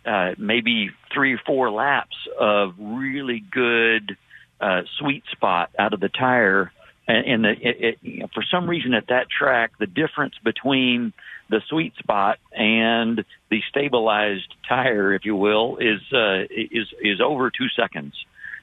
uh, 0.05 0.31
maybe 0.37 0.91
three 1.13 1.33
or 1.33 1.41
four 1.45 1.71
laps 1.71 2.15
of 2.39 2.73
really 2.79 3.43
good 3.51 4.17
uh, 4.59 4.81
sweet 4.97 5.23
spot 5.31 5.69
out 5.77 5.93
of 5.93 5.99
the 5.99 6.09
tire. 6.09 6.71
And, 7.07 7.25
and 7.25 7.43
the, 7.45 7.49
it, 7.49 7.83
it, 7.83 7.97
you 8.01 8.19
know, 8.21 8.27
for 8.33 8.43
some 8.43 8.69
reason 8.69 8.93
at 8.93 9.07
that 9.07 9.27
track, 9.29 9.71
the 9.79 9.87
difference 9.87 10.35
between 10.43 11.13
the 11.49 11.61
sweet 11.67 11.95
spot 11.97 12.37
and 12.51 13.25
the 13.49 13.61
stabilized 13.69 14.53
tire, 14.67 15.13
if 15.13 15.25
you 15.25 15.35
will, 15.35 15.77
is 15.77 16.01
uh, 16.13 16.43
is 16.51 16.87
is 17.01 17.19
over 17.21 17.49
two 17.49 17.67
seconds. 17.75 18.13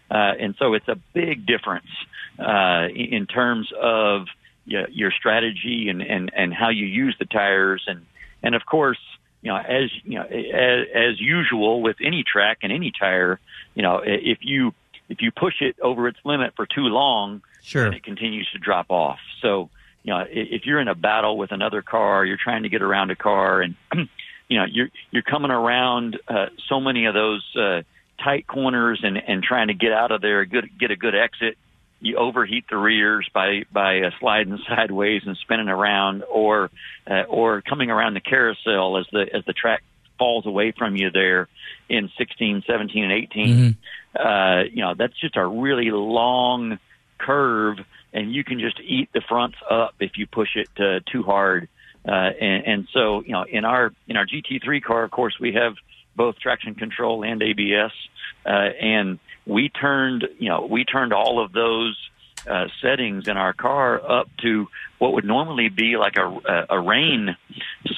Uh, 0.08 0.32
and 0.38 0.54
so 0.58 0.74
it's 0.74 0.86
a 0.86 0.96
big 1.14 1.46
difference 1.46 1.90
uh, 2.38 2.86
in 2.94 3.26
terms 3.26 3.72
of 3.80 4.26
your, 4.64 4.88
your 4.90 5.10
strategy 5.10 5.88
and, 5.88 6.00
and, 6.00 6.30
and 6.36 6.54
how 6.54 6.68
you 6.68 6.86
use 6.86 7.16
the 7.18 7.24
tires. 7.24 7.82
And, 7.88 8.06
and 8.42 8.54
of 8.54 8.64
course, 8.64 8.98
you 9.42 9.50
know, 9.52 9.56
as, 9.56 9.90
you 10.04 10.18
know, 10.18 10.24
as, 10.24 10.86
as 10.94 11.20
usual 11.20 11.82
with 11.82 11.96
any 12.02 12.24
track 12.24 12.58
and 12.62 12.72
any 12.72 12.92
tire, 12.98 13.38
you 13.74 13.82
know, 13.82 14.00
if 14.04 14.38
you, 14.42 14.72
if 15.08 15.22
you 15.22 15.30
push 15.30 15.60
it 15.60 15.76
over 15.80 16.08
its 16.08 16.18
limit 16.24 16.54
for 16.56 16.66
too 16.66 16.82
long, 16.82 17.42
Sure. 17.62 17.92
it 17.92 18.02
continues 18.04 18.48
to 18.52 18.58
drop 18.58 18.90
off. 18.90 19.18
So, 19.42 19.70
you 20.02 20.12
know, 20.12 20.24
if 20.28 20.66
you're 20.66 20.80
in 20.80 20.88
a 20.88 20.94
battle 20.94 21.36
with 21.36 21.52
another 21.52 21.82
car, 21.82 22.24
you're 22.24 22.38
trying 22.42 22.62
to 22.62 22.68
get 22.68 22.82
around 22.82 23.10
a 23.10 23.16
car 23.16 23.60
and, 23.60 23.74
you 24.48 24.58
know, 24.58 24.64
you're, 24.64 24.88
you're 25.10 25.22
coming 25.22 25.50
around, 25.50 26.18
uh, 26.28 26.46
so 26.68 26.80
many 26.80 27.06
of 27.06 27.14
those, 27.14 27.44
uh, 27.56 27.82
tight 28.22 28.46
corners 28.46 29.00
and, 29.02 29.18
and 29.18 29.42
trying 29.42 29.68
to 29.68 29.74
get 29.74 29.92
out 29.92 30.10
of 30.10 30.20
there, 30.22 30.44
good, 30.44 30.70
get 30.78 30.90
a 30.90 30.96
good 30.96 31.14
exit. 31.14 31.58
You 32.00 32.16
overheat 32.16 32.64
the 32.68 32.76
rears 32.76 33.28
by, 33.32 33.64
by 33.72 34.00
uh, 34.00 34.10
sliding 34.20 34.58
sideways 34.68 35.22
and 35.26 35.36
spinning 35.36 35.68
around 35.68 36.24
or, 36.30 36.70
uh, 37.10 37.22
or 37.22 37.62
coming 37.62 37.90
around 37.90 38.14
the 38.14 38.20
carousel 38.20 38.98
as 38.98 39.06
the, 39.12 39.26
as 39.32 39.44
the 39.46 39.52
track 39.52 39.82
falls 40.18 40.46
away 40.46 40.72
from 40.72 40.96
you 40.96 41.10
there 41.10 41.48
in 41.88 42.10
16, 42.18 42.64
17, 42.66 43.04
and 43.04 43.12
18. 43.12 43.76
uh, 44.18 44.62
you 44.70 44.82
know, 44.82 44.94
that's 44.94 45.18
just 45.20 45.36
a 45.36 45.46
really 45.46 45.90
long 45.90 46.78
curve, 47.18 47.78
and 48.12 48.34
you 48.34 48.44
can 48.44 48.60
just 48.60 48.80
eat 48.80 49.10
the 49.12 49.20
fronts 49.20 49.58
up 49.70 49.94
if 50.00 50.12
you 50.16 50.26
push 50.26 50.56
it 50.56 50.68
uh, 50.78 51.00
too 51.10 51.22
hard. 51.22 51.68
Uh, 52.06 52.30
and, 52.40 52.66
and 52.66 52.88
so, 52.92 53.22
you 53.22 53.32
know, 53.32 53.44
in 53.44 53.64
our 53.64 53.92
in 54.06 54.16
our 54.16 54.26
GT3 54.26 54.82
car, 54.82 55.02
of 55.02 55.10
course, 55.10 55.34
we 55.40 55.54
have 55.54 55.74
both 56.14 56.38
traction 56.38 56.74
control 56.74 57.24
and 57.24 57.42
ABS, 57.42 57.92
uh, 58.46 58.48
and 58.48 59.18
we 59.46 59.68
turned, 59.68 60.26
you 60.38 60.48
know, 60.48 60.66
we 60.68 60.84
turned 60.84 61.12
all 61.12 61.42
of 61.42 61.52
those 61.52 61.96
uh, 62.48 62.66
settings 62.82 63.28
in 63.28 63.36
our 63.36 63.52
car 63.52 64.00
up 64.20 64.28
to 64.42 64.68
what 64.98 65.12
would 65.14 65.24
normally 65.24 65.68
be 65.68 65.96
like 65.96 66.16
a, 66.16 66.26
a, 66.28 66.66
a 66.78 66.80
rain 66.80 67.36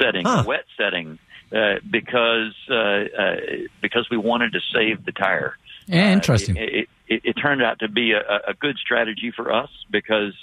setting, 0.01 0.25
Huh. 0.25 0.43
a 0.45 0.49
wet 0.49 0.65
setting, 0.77 1.19
uh, 1.53 1.77
because 1.91 2.55
uh, 2.71 2.75
uh, 2.75 3.37
because 3.81 4.09
we 4.11 4.17
wanted 4.17 4.53
to 4.53 4.61
save 4.73 5.05
the 5.05 5.13
tire. 5.13 5.57
Yeah, 5.87 6.13
interesting. 6.13 6.57
Uh, 6.59 6.61
it, 6.63 6.89
it, 7.09 7.21
it 7.25 7.33
turned 7.35 7.63
out 7.63 7.79
to 7.81 7.89
be 7.89 8.13
a, 8.13 8.21
a 8.51 8.55
good 8.55 8.77
strategy 8.77 9.33
for 9.35 9.51
us 9.53 9.71
because 9.91 10.35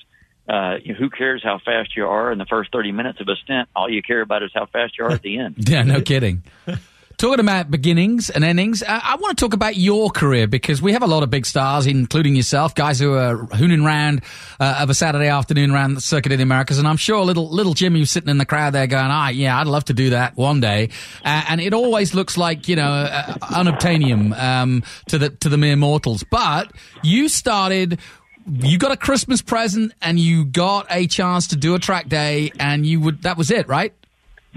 uh, 0.49 0.75
you 0.83 0.93
know, 0.93 0.99
who 0.99 1.09
cares 1.09 1.41
how 1.43 1.59
fast 1.63 1.95
you 1.95 2.05
are 2.05 2.31
in 2.31 2.37
the 2.37 2.45
first 2.45 2.71
30 2.71 2.91
minutes 2.91 3.19
of 3.21 3.27
a 3.27 3.35
stint? 3.43 3.67
All 3.75 3.89
you 3.89 4.01
care 4.03 4.21
about 4.21 4.43
is 4.43 4.51
how 4.53 4.65
fast 4.67 4.97
you 4.97 5.05
are 5.05 5.11
at 5.11 5.21
the 5.23 5.37
end. 5.39 5.55
Yeah, 5.69 5.83
no 5.83 6.01
kidding. 6.01 6.43
Talking 7.18 7.39
about 7.39 7.72
beginnings 7.72 8.30
and 8.30 8.43
endings, 8.43 8.84
uh, 8.84 8.99
I 9.01 9.16
want 9.16 9.38
to 9.38 9.45
talk 9.45 9.53
about 9.53 9.78
your 9.78 10.09
career 10.09 10.47
because 10.47 10.82
we 10.82 10.91
have 10.91 11.01
a 11.01 11.07
lot 11.07 11.24
of 11.24 11.30
big 11.30 11.45
stars, 11.45 11.88
including 11.88 12.36
yourself, 12.36 12.76
guys 12.76 12.99
who 12.99 13.13
are 13.13 13.38
hooning 13.38 13.86
round 13.86 14.22
uh, 14.59 14.80
of 14.82 14.89
a 14.89 14.93
Saturday 14.93 15.28
afternoon 15.28 15.72
around 15.72 15.93
the 15.93 16.01
circuit 16.01 16.34
of 16.34 16.39
the 16.39 16.43
Americas. 16.43 16.78
And 16.78 16.86
I'm 16.86 16.97
sure 16.97 17.24
little 17.24 17.49
little 17.49 17.74
Jimmy 17.74 18.01
was 18.01 18.11
sitting 18.11 18.30
in 18.30 18.38
the 18.38 18.45
crowd 18.45 18.74
there 18.74 18.86
going, 18.86 19.07
"Ah, 19.11 19.30
yeah, 19.30 19.57
I'd 19.57 19.68
love 19.68 19.86
to 19.86 19.93
do 19.93 20.09
that 20.09 20.36
one 20.36 20.59
day." 20.59 20.89
Uh, 21.24 21.43
and 21.47 21.61
it 21.61 21.74
always 21.74 22.13
looks 22.13 22.38
like 22.38 22.68
you 22.68 22.76
know 22.76 22.91
uh, 22.91 23.34
unobtainium 23.41 24.38
um, 24.38 24.84
to 25.07 25.18
the 25.18 25.30
to 25.30 25.47
the 25.47 25.57
mere 25.57 25.78
mortals. 25.78 26.24
But 26.30 26.74
you 27.01 27.30
started 27.30 27.99
you 28.45 28.78
got 28.78 28.91
a 28.91 28.97
Christmas 28.97 29.41
present 29.41 29.93
and 30.01 30.20
you 30.20 30.45
got 30.45 30.86
a 30.89 31.07
chance 31.07 31.47
to 31.47 31.55
do 31.55 31.76
a 31.76 31.80
track 31.80 32.09
day, 32.09 32.51
and 32.59 32.86
you 32.86 32.99
would 32.99 33.22
that 33.22 33.38
was 33.38 33.51
it, 33.51 33.68
right? 33.70 33.93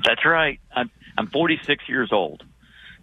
That's 0.05 0.25
right. 0.25 0.59
I'm 0.75 0.91
I'm 1.17 1.27
46 1.29 1.89
years 1.89 2.13
old. 2.13 2.45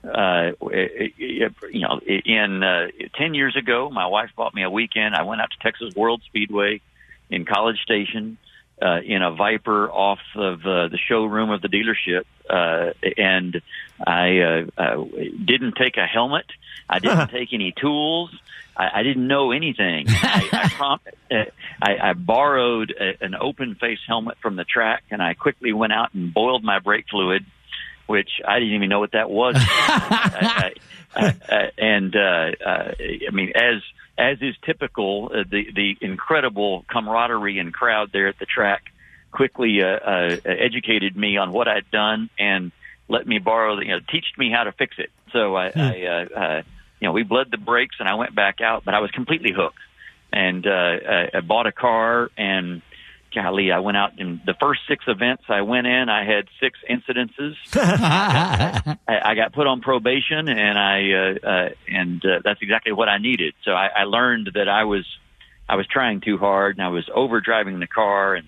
Uh, 0.08 0.52
it- 0.72 1.14
it- 1.18 1.54
you 1.72 1.82
know, 1.82 2.00
in 2.06 2.64
uh, 2.64 2.88
10 3.16 3.34
years 3.34 3.56
ago, 3.56 3.90
my 3.90 4.06
wife 4.08 4.30
bought 4.36 4.54
me 4.54 4.64
a 4.64 4.70
weekend. 4.70 5.16
I 5.16 5.24
went 5.24 5.42
out 5.42 5.52
to 5.52 5.58
Texas 5.60 5.94
World 5.96 6.22
Speedway 6.26 6.82
in 7.30 7.46
College 7.46 7.80
Station 7.82 8.38
uh, 8.82 9.00
in 9.04 9.22
a 9.22 9.32
Viper 9.32 9.90
off 9.90 10.20
of 10.36 10.60
uh, 10.66 10.88
the 10.90 10.98
showroom 11.08 11.50
of 11.50 11.62
the 11.62 11.70
dealership, 11.70 12.24
uh, 12.50 12.92
and 13.18 13.62
I 14.06 14.40
uh, 14.40 14.66
uh, 14.78 15.04
didn't 15.44 15.76
take 15.76 15.98
a 15.98 16.06
helmet. 16.06 16.46
I 16.90 17.00
didn't 17.00 17.28
take 17.32 17.54
any 17.54 17.72
tools. 17.72 18.32
I, 18.78 19.00
I 19.00 19.04
didn't 19.04 19.28
know 19.28 19.52
anything. 19.52 20.06
I, 20.10 20.50
I, 20.52 20.70
prom- 20.76 21.00
uh, 21.32 21.36
I, 21.82 22.10
I 22.10 22.14
borrowed 22.14 22.94
a, 23.00 23.24
an 23.24 23.34
open 23.40 23.76
face 23.76 24.00
helmet 24.06 24.38
from 24.42 24.56
the 24.58 24.66
track, 24.66 25.04
and 25.10 25.22
I 25.22 25.34
quickly 25.36 25.72
went 25.72 25.94
out 25.94 26.14
and 26.14 26.34
boiled 26.34 26.64
my 26.64 26.80
brake 26.80 27.06
fluid, 27.10 27.46
which 28.08 28.30
I 28.48 28.60
didn't 28.60 28.76
even 28.76 28.90
know 28.90 29.00
what 29.00 29.12
that 29.14 29.30
was. 29.30 29.56
I, 29.58 30.72
I, 31.16 31.36
I, 31.50 31.72
and 31.78 32.16
uh, 32.16 32.20
uh, 32.66 32.94
I 33.28 33.32
mean, 33.32 33.52
as 33.56 33.82
as 34.18 34.38
is 34.42 34.56
typical, 34.66 35.32
uh, 35.34 35.44
the 35.50 35.68
the 35.74 35.98
incredible 36.02 36.86
camaraderie 36.90 37.60
and 37.60 37.74
crowd 37.74 38.12
there 38.14 38.28
at 38.28 38.40
the 38.40 38.46
track 38.46 38.84
quickly 39.32 39.82
uh, 39.82 39.88
uh, 39.88 40.38
educated 40.46 41.16
me 41.16 41.38
on 41.38 41.52
what 41.52 41.68
I'd 41.68 41.90
done 41.92 42.30
and 42.40 42.72
let 43.10 43.28
me 43.28 43.38
borrow, 43.40 43.76
the- 43.76 43.86
you 43.86 43.92
know, 43.92 44.00
teached 44.10 44.38
me 44.38 44.50
how 44.50 44.64
to 44.64 44.72
fix 44.72 44.96
it. 44.98 45.10
So 45.34 45.56
I, 45.56 45.66
I 45.76 46.04
uh, 46.06 46.40
uh, 46.40 46.62
you 47.02 47.08
know, 47.08 47.12
we 47.12 47.24
bled 47.24 47.48
the 47.52 47.58
brakes 47.58 47.98
and 48.00 48.08
I 48.08 48.16
went 48.16 48.34
back 48.34 48.62
out, 48.62 48.86
but 48.86 48.94
I 48.94 49.00
was 49.00 49.12
completely 49.12 49.52
hooked. 49.52 49.78
And 50.32 50.66
uh, 50.66 50.70
I, 50.72 51.30
I 51.36 51.42
bought 51.42 51.68
a 51.68 51.72
car 51.72 52.30
and 52.38 52.82
golly, 53.36 53.72
I 53.72 53.80
went 53.80 53.98
out 53.98 54.18
in 54.18 54.42
the 54.46 54.56
first 54.60 54.82
six 54.88 55.04
events 55.08 55.44
I 55.50 55.62
went 55.62 55.86
in. 55.86 56.10
I 56.10 56.26
had 56.26 56.46
six 56.60 56.80
incidences. 56.90 57.56
I, 57.76 58.98
I 59.08 59.36
got 59.36 59.54
put 59.54 59.68
on 59.68 59.82
probation, 59.82 60.48
and 60.48 60.80
I 60.80 61.12
uh, 61.12 61.48
uh, 61.48 61.70
and 61.88 62.26
uh, 62.26 62.40
that's 62.44 62.62
exactly 62.62 62.94
what 62.94 63.10
I 63.10 63.18
needed. 63.18 63.54
So 63.64 63.72
I, 63.72 63.90
I 63.96 64.04
learned 64.06 64.52
that 64.56 64.70
I 64.70 64.86
was 64.86 65.06
I 65.68 65.76
was 65.76 65.86
trying 65.88 66.22
too 66.22 66.38
hard, 66.38 66.78
and 66.78 66.86
I 66.86 66.90
was 66.90 67.08
over 67.14 67.42
driving 67.42 67.80
the 67.80 67.88
car, 67.88 68.36
and 68.36 68.48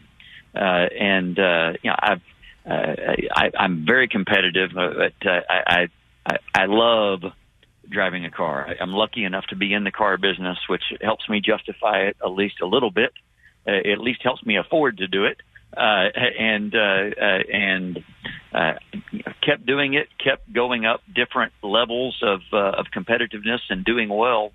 uh, 0.55 0.88
and 0.97 1.38
uh, 1.38 1.73
you 1.83 1.89
know 1.89 1.95
I've 1.99 2.21
uh, 2.65 3.15
I, 3.35 3.51
I'm 3.57 3.85
very 3.85 4.07
competitive, 4.07 4.71
uh, 4.75 4.89
but 4.95 5.27
uh, 5.27 5.41
I, 5.49 5.88
I 6.25 6.38
I 6.55 6.65
love 6.65 7.21
driving 7.89 8.25
a 8.25 8.31
car. 8.31 8.67
I, 8.67 8.81
I'm 8.81 8.91
lucky 8.91 9.23
enough 9.23 9.45
to 9.47 9.55
be 9.55 9.73
in 9.73 9.83
the 9.83 9.91
car 9.91 10.17
business, 10.17 10.57
which 10.67 10.83
helps 11.01 11.27
me 11.29 11.41
justify 11.41 12.07
it 12.07 12.17
at 12.23 12.31
least 12.31 12.61
a 12.61 12.65
little 12.65 12.91
bit. 12.91 13.11
Uh, 13.68 13.91
at 13.91 13.99
least 13.99 14.22
helps 14.24 14.45
me 14.45 14.57
afford 14.57 14.97
to 14.97 15.07
do 15.07 15.26
it. 15.26 15.41
Uh, 15.76 16.07
and 16.39 16.74
uh, 16.74 17.09
uh, 17.22 17.39
and 17.53 18.03
uh, 18.53 18.74
kept 19.45 19.65
doing 19.65 19.93
it, 19.93 20.07
kept 20.24 20.51
going 20.51 20.86
up 20.86 21.01
different 21.13 21.51
levels 21.61 22.18
of 22.24 22.39
uh, 22.53 22.72
of 22.80 22.86
competitiveness 22.95 23.59
and 23.70 23.84
doing 23.84 24.07
well, 24.07 24.53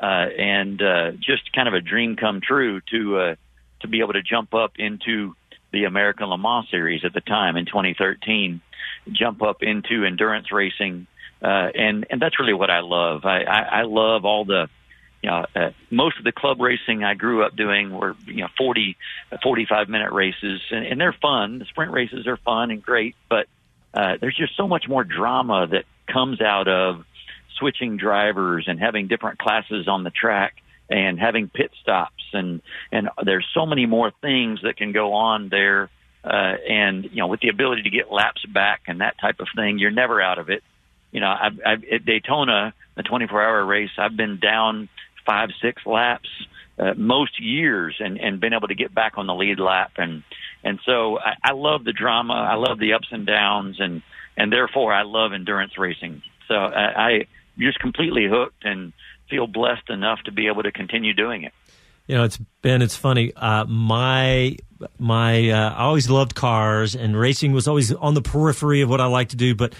and 0.00 0.78
just 1.20 1.52
kind 1.54 1.68
of 1.68 1.74
a 1.74 1.80
dream 1.80 2.16
come 2.16 2.40
true 2.40 2.80
to 2.90 3.36
to 3.80 3.88
be 3.88 4.00
able 4.00 4.14
to 4.14 4.22
jump 4.22 4.54
up 4.54 4.72
into 4.78 5.36
the 5.70 5.84
American 5.84 6.26
Le 6.26 6.38
Mans 6.38 6.66
series 6.70 7.04
at 7.04 7.12
the 7.12 7.20
time 7.20 7.56
in 7.56 7.66
2013, 7.66 8.62
jump 9.12 9.42
up 9.42 9.58
into 9.62 10.04
endurance 10.04 10.50
racing, 10.50 11.06
and 11.42 12.06
and 12.08 12.22
that's 12.22 12.40
really 12.40 12.54
what 12.54 12.70
I 12.70 12.80
love. 12.80 13.26
I, 13.26 13.42
I, 13.42 13.60
I 13.60 13.82
love 13.82 14.24
all 14.24 14.46
the 14.46 14.68
you 15.24 15.30
know, 15.30 15.46
uh, 15.56 15.70
most 15.90 16.18
of 16.18 16.24
the 16.24 16.32
club 16.32 16.60
racing 16.60 17.02
I 17.02 17.14
grew 17.14 17.46
up 17.46 17.56
doing 17.56 17.90
were, 17.90 18.14
you 18.26 18.42
know, 18.42 18.48
40, 18.58 18.94
45 19.42 19.88
minute 19.88 20.12
races 20.12 20.60
and, 20.70 20.84
and 20.84 21.00
they're 21.00 21.14
fun. 21.14 21.60
The 21.60 21.64
sprint 21.64 21.92
races 21.92 22.26
are 22.26 22.36
fun 22.36 22.70
and 22.70 22.82
great, 22.82 23.16
but, 23.30 23.46
uh, 23.94 24.18
there's 24.20 24.36
just 24.36 24.54
so 24.54 24.68
much 24.68 24.86
more 24.86 25.02
drama 25.02 25.66
that 25.68 25.86
comes 26.12 26.42
out 26.42 26.68
of 26.68 27.06
switching 27.58 27.96
drivers 27.96 28.66
and 28.68 28.78
having 28.78 29.06
different 29.08 29.38
classes 29.38 29.88
on 29.88 30.04
the 30.04 30.10
track 30.10 30.56
and 30.90 31.18
having 31.18 31.48
pit 31.48 31.70
stops 31.80 32.22
and, 32.34 32.60
and 32.92 33.08
there's 33.24 33.46
so 33.54 33.64
many 33.64 33.86
more 33.86 34.12
things 34.20 34.60
that 34.62 34.76
can 34.76 34.92
go 34.92 35.14
on 35.14 35.48
there. 35.48 35.88
Uh, 36.22 36.56
and, 36.68 37.04
you 37.04 37.16
know, 37.16 37.28
with 37.28 37.40
the 37.40 37.48
ability 37.48 37.80
to 37.84 37.90
get 37.90 38.12
laps 38.12 38.44
back 38.44 38.82
and 38.88 39.00
that 39.00 39.18
type 39.18 39.40
of 39.40 39.46
thing, 39.56 39.78
you're 39.78 39.90
never 39.90 40.20
out 40.20 40.38
of 40.38 40.50
it. 40.50 40.62
You 41.12 41.20
know, 41.20 41.28
I've, 41.28 41.60
I've, 41.64 41.84
at 41.84 42.04
Daytona, 42.04 42.74
the 42.94 43.02
24 43.02 43.42
hour 43.42 43.64
race, 43.64 43.90
I've 43.96 44.16
been 44.16 44.38
down 44.38 44.90
five, 45.26 45.50
six 45.62 45.82
laps 45.86 46.28
uh, 46.78 46.94
most 46.96 47.40
years 47.40 47.96
and, 48.00 48.18
and 48.18 48.40
been 48.40 48.52
able 48.52 48.68
to 48.68 48.74
get 48.74 48.94
back 48.94 49.14
on 49.16 49.26
the 49.26 49.34
lead 49.34 49.58
lap. 49.58 49.92
And, 49.96 50.22
and 50.62 50.80
so 50.84 51.18
I, 51.18 51.34
I 51.42 51.52
love 51.52 51.84
the 51.84 51.92
drama. 51.92 52.34
I 52.34 52.54
love 52.54 52.78
the 52.78 52.94
ups 52.94 53.08
and 53.10 53.26
downs 53.26 53.76
and, 53.78 54.02
and 54.36 54.52
therefore 54.52 54.92
I 54.92 55.02
love 55.02 55.32
endurance 55.32 55.78
racing. 55.78 56.22
So 56.48 56.54
I, 56.54 57.08
I 57.08 57.26
just 57.58 57.78
completely 57.78 58.26
hooked 58.28 58.64
and 58.64 58.92
feel 59.30 59.46
blessed 59.46 59.88
enough 59.90 60.20
to 60.24 60.32
be 60.32 60.48
able 60.48 60.62
to 60.64 60.72
continue 60.72 61.14
doing 61.14 61.44
it. 61.44 61.52
You 62.06 62.16
know, 62.16 62.24
it's 62.24 62.36
Ben. 62.60 62.82
It's 62.82 62.96
funny. 62.96 63.32
Uh, 63.34 63.64
my 63.64 64.56
my 64.98 65.50
uh, 65.50 65.70
I 65.70 65.84
always 65.84 66.10
loved 66.10 66.34
cars, 66.34 66.94
and 66.94 67.18
racing 67.18 67.52
was 67.52 67.66
always 67.66 67.92
on 67.94 68.12
the 68.12 68.20
periphery 68.20 68.82
of 68.82 68.90
what 68.90 69.00
I 69.00 69.06
like 69.06 69.30
to 69.30 69.36
do. 69.36 69.54
But 69.54 69.74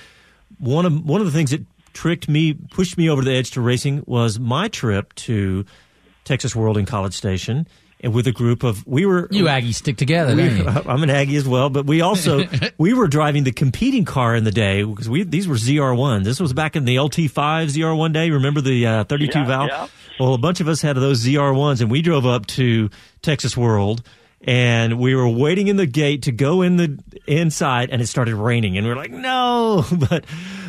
one 0.58 0.86
of 0.86 1.04
one 1.04 1.20
of 1.20 1.26
the 1.26 1.32
things 1.32 1.50
that 1.50 1.66
tricked 1.94 2.28
me, 2.28 2.52
pushed 2.52 2.98
me 2.98 3.08
over 3.08 3.22
the 3.22 3.32
edge 3.32 3.52
to 3.52 3.60
racing, 3.62 4.02
was 4.06 4.38
my 4.38 4.68
trip 4.68 5.14
to 5.14 5.64
Texas 6.24 6.54
World 6.54 6.76
in 6.76 6.84
College 6.86 7.14
Station, 7.14 7.66
and 8.00 8.12
with 8.12 8.26
a 8.26 8.32
group 8.32 8.62
of 8.64 8.86
we 8.86 9.06
were 9.06 9.28
You 9.30 9.48
Aggie 9.48 9.72
stick 9.72 9.96
together, 9.96 10.36
we- 10.36 10.42
don't 10.48 10.56
you? 10.58 10.66
I'm 10.90 11.02
an 11.02 11.10
Aggie 11.10 11.36
as 11.36 11.48
well, 11.48 11.70
but 11.70 11.86
we 11.86 12.02
also 12.02 12.42
we 12.78 12.92
were 12.92 13.08
driving 13.08 13.44
the 13.44 13.52
competing 13.52 14.04
car 14.04 14.34
in 14.36 14.44
the 14.44 14.50
day 14.50 14.82
because 14.82 15.08
we 15.08 15.22
these 15.22 15.48
were 15.48 15.54
ZR1. 15.54 16.24
This 16.24 16.40
was 16.40 16.52
back 16.52 16.76
in 16.76 16.84
the 16.84 16.96
LT5 16.96 17.32
ZR1 17.74 18.12
day. 18.12 18.30
Remember 18.30 18.60
the 18.60 18.86
uh, 18.86 19.04
32 19.04 19.38
Yeah, 19.38 19.46
valve? 19.46 19.68
yeah. 19.68 19.86
Well, 20.20 20.34
a 20.34 20.38
bunch 20.38 20.60
of 20.60 20.68
us 20.68 20.82
had 20.82 20.96
those 20.96 21.24
ZR1s, 21.24 21.80
and 21.80 21.90
we 21.90 22.02
drove 22.02 22.26
up 22.26 22.46
to 22.48 22.90
Texas 23.22 23.56
World. 23.56 24.02
And 24.46 24.98
we 24.98 25.14
were 25.14 25.26
waiting 25.26 25.68
in 25.68 25.76
the 25.78 25.86
gate 25.86 26.24
to 26.24 26.32
go 26.32 26.60
in 26.60 26.76
the 26.76 26.98
inside, 27.26 27.88
and 27.88 28.02
it 28.02 28.08
started 28.08 28.34
raining, 28.36 28.76
and 28.76 28.86
we 28.86 28.92
were 28.92 28.98
like, 28.98 29.10
"No!" 29.10 29.86
But, 29.92 30.26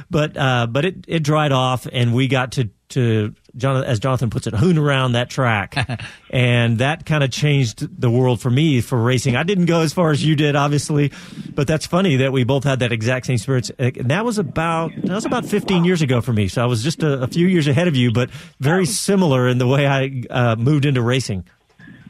but, 0.09 0.37
uh, 0.37 0.67
but 0.67 0.85
it, 0.85 1.05
it 1.07 1.19
dried 1.23 1.51
off, 1.51 1.87
and 1.91 2.13
we 2.13 2.27
got 2.27 2.53
to 2.53 2.69
to 2.87 3.33
Jonathan, 3.57 3.89
as 3.89 3.99
Jonathan 3.99 4.29
puts 4.29 4.45
it, 4.45 4.53
hoon 4.53 4.77
around 4.77 5.13
that 5.13 5.27
track, 5.27 5.75
and 6.29 6.77
that 6.77 7.03
kind 7.03 7.23
of 7.23 7.31
changed 7.31 7.99
the 7.99 8.11
world 8.11 8.39
for 8.39 8.51
me 8.51 8.79
for 8.79 9.01
racing. 9.01 9.35
I 9.35 9.41
didn't 9.41 9.65
go 9.65 9.81
as 9.81 9.91
far 9.91 10.11
as 10.11 10.23
you 10.23 10.35
did, 10.35 10.55
obviously, 10.55 11.11
but 11.55 11.65
that's 11.65 11.87
funny 11.87 12.17
that 12.17 12.31
we 12.31 12.43
both 12.43 12.63
had 12.63 12.79
that 12.79 12.91
exact 12.91 13.25
same 13.25 13.35
experience. 13.35 13.71
And 13.79 14.11
that 14.11 14.23
was 14.23 14.37
about 14.37 14.91
that 14.97 15.09
was 15.15 15.25
about 15.25 15.45
15 15.45 15.83
years 15.83 16.03
ago 16.03 16.21
for 16.21 16.31
me, 16.31 16.47
so 16.47 16.61
I 16.61 16.67
was 16.67 16.83
just 16.83 17.01
a, 17.01 17.23
a 17.23 17.27
few 17.27 17.47
years 17.47 17.67
ahead 17.67 17.87
of 17.87 17.95
you, 17.95 18.11
but 18.11 18.29
very 18.59 18.85
similar 18.85 19.47
in 19.47 19.57
the 19.57 19.67
way 19.67 19.87
I 19.87 20.21
uh, 20.29 20.55
moved 20.55 20.85
into 20.85 21.01
racing. 21.01 21.43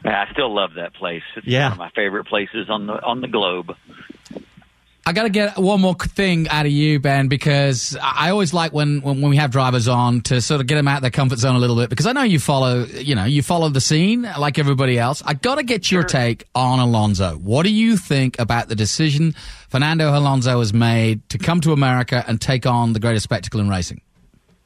I 0.04 0.26
still 0.32 0.54
love 0.54 0.74
that 0.76 0.92
place. 0.94 1.22
It's 1.36 1.46
Yeah. 1.46 1.64
one 1.64 1.72
of 1.72 1.78
my 1.78 1.90
favorite 1.96 2.26
places 2.26 2.68
on 2.68 2.86
the 2.86 3.02
on 3.02 3.22
the 3.22 3.28
globe. 3.28 3.74
I 5.08 5.12
got 5.12 5.22
to 5.22 5.28
get 5.30 5.56
one 5.56 5.80
more 5.80 5.94
thing 5.94 6.48
out 6.48 6.66
of 6.66 6.72
you, 6.72 6.98
Ben, 6.98 7.28
because 7.28 7.96
I 8.02 8.26
I 8.26 8.30
always 8.30 8.52
like 8.52 8.72
when, 8.72 9.02
when 9.02 9.20
when 9.20 9.30
we 9.30 9.36
have 9.36 9.52
drivers 9.52 9.86
on 9.86 10.20
to 10.22 10.40
sort 10.40 10.60
of 10.60 10.66
get 10.66 10.74
them 10.74 10.88
out 10.88 10.96
of 10.96 11.02
their 11.02 11.12
comfort 11.12 11.38
zone 11.38 11.54
a 11.54 11.60
little 11.60 11.76
bit 11.76 11.90
because 11.90 12.06
I 12.06 12.12
know 12.12 12.22
you 12.22 12.40
follow, 12.40 12.82
you 12.84 13.14
know, 13.14 13.24
you 13.24 13.40
follow 13.40 13.68
the 13.68 13.80
scene 13.80 14.22
like 14.22 14.58
everybody 14.58 14.98
else. 14.98 15.22
I 15.24 15.34
got 15.34 15.56
to 15.56 15.62
get 15.62 15.92
your 15.92 16.02
take 16.02 16.44
on 16.52 16.80
Alonso. 16.80 17.36
What 17.36 17.62
do 17.62 17.70
you 17.70 17.96
think 17.96 18.40
about 18.40 18.68
the 18.68 18.74
decision 18.74 19.36
Fernando 19.68 20.08
Alonso 20.08 20.58
has 20.58 20.74
made 20.74 21.28
to 21.28 21.38
come 21.38 21.60
to 21.60 21.72
America 21.72 22.24
and 22.26 22.40
take 22.40 22.66
on 22.66 22.94
the 22.94 22.98
greatest 22.98 23.22
spectacle 23.22 23.60
in 23.60 23.68
racing? 23.68 24.00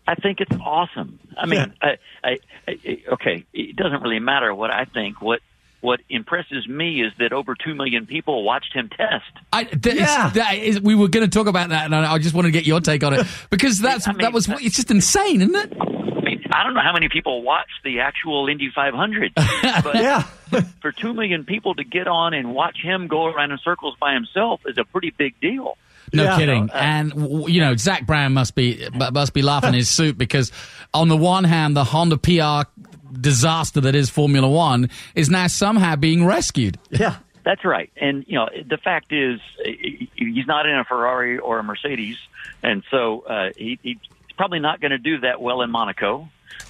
I 0.06 0.14
think 0.14 0.40
it's 0.40 0.56
awesome. 0.64 1.18
I 1.36 1.44
mean, 1.44 1.74
I, 1.82 1.98
I, 2.24 2.38
I, 2.66 3.02
okay, 3.12 3.44
it 3.52 3.76
doesn't 3.76 4.00
really 4.02 4.20
matter 4.20 4.54
what 4.54 4.70
I 4.70 4.86
think. 4.86 5.20
What 5.20 5.40
what 5.80 6.00
impresses 6.08 6.68
me 6.68 7.02
is 7.02 7.12
that 7.18 7.32
over 7.32 7.54
two 7.54 7.74
million 7.74 8.06
people 8.06 8.42
watched 8.44 8.72
him 8.74 8.88
test. 8.88 9.24
I, 9.52 9.64
th- 9.64 9.96
it's- 9.96 10.32
that 10.34 10.54
is, 10.56 10.80
we 10.80 10.94
were 10.94 11.08
going 11.08 11.28
to 11.28 11.30
talk 11.30 11.46
about 11.46 11.70
that, 11.70 11.86
and 11.86 11.94
I 11.94 12.12
I 12.14 12.18
just 12.18 12.34
want 12.34 12.46
to 12.46 12.50
get 12.50 12.66
your 12.66 12.80
take 12.80 13.02
on 13.04 13.14
it 13.14 13.26
because 13.50 13.78
that's 13.78 14.04
that 14.06 14.32
was 14.32 14.48
it's 14.48 14.76
just 14.76 14.90
insane, 14.90 15.40
isn't 15.42 15.54
it? 15.54 15.72
I 15.80 16.20
mean, 16.22 16.42
I 16.52 16.62
don't 16.64 16.74
know 16.74 16.82
how 16.82 16.92
many 16.92 17.08
people 17.08 17.42
watched 17.42 17.82
the 17.82 18.00
actual 18.00 18.46
Indy 18.48 18.70
500, 18.74 19.32
but 19.36 20.64
for 20.82 20.92
two 20.92 21.14
million 21.14 21.44
people 21.44 21.74
to 21.76 21.84
get 21.84 22.06
on 22.06 22.34
and 22.34 22.54
watch 22.54 22.78
him 22.82 23.06
go 23.08 23.26
around 23.26 23.52
in 23.52 23.58
circles 23.58 23.94
by 24.00 24.12
himself 24.14 24.60
is 24.66 24.76
a 24.78 24.84
pretty 24.84 25.10
big 25.16 25.38
deal. 25.40 25.76
No 26.12 26.36
kidding. 26.36 26.70
Uh, 26.70 26.74
and 26.74 27.12
you 27.48 27.60
know, 27.60 27.76
Zak 27.76 28.04
Brown 28.06 28.34
must 28.34 28.54
be 28.54 28.86
must 29.12 29.32
be 29.32 29.42
laughing 29.42 29.74
his 29.74 29.88
suit 29.88 30.18
because 30.18 30.50
on 30.92 31.08
the 31.08 31.16
one 31.16 31.44
hand, 31.44 31.76
the 31.76 31.84
Honda 31.84 32.16
PR 32.18 32.68
disaster 33.12 33.80
that 33.80 33.94
is 33.94 34.10
Formula 34.10 34.48
One 34.48 34.90
is 35.14 35.28
now 35.30 35.46
somehow 35.46 35.96
being 35.96 36.24
rescued. 36.26 36.78
Yeah. 36.90 37.16
That's 37.42 37.64
right. 37.64 37.90
And, 37.96 38.24
you 38.28 38.34
know, 38.34 38.48
the 38.68 38.76
fact 38.76 39.12
is, 39.12 39.40
he's 39.64 40.46
not 40.46 40.66
in 40.66 40.74
a 40.76 40.84
Ferrari 40.84 41.38
or 41.38 41.58
a 41.58 41.62
Mercedes. 41.62 42.18
And 42.62 42.82
so 42.90 43.20
uh, 43.22 43.50
he, 43.56 43.78
he's 43.82 43.96
probably 44.36 44.58
not 44.60 44.80
going 44.80 44.90
to 44.90 44.98
do 44.98 45.20
that 45.20 45.40
well 45.40 45.62
in 45.62 45.70
Monaco. 45.70 46.28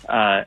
Uh, 0.08 0.12
uh, 0.12 0.44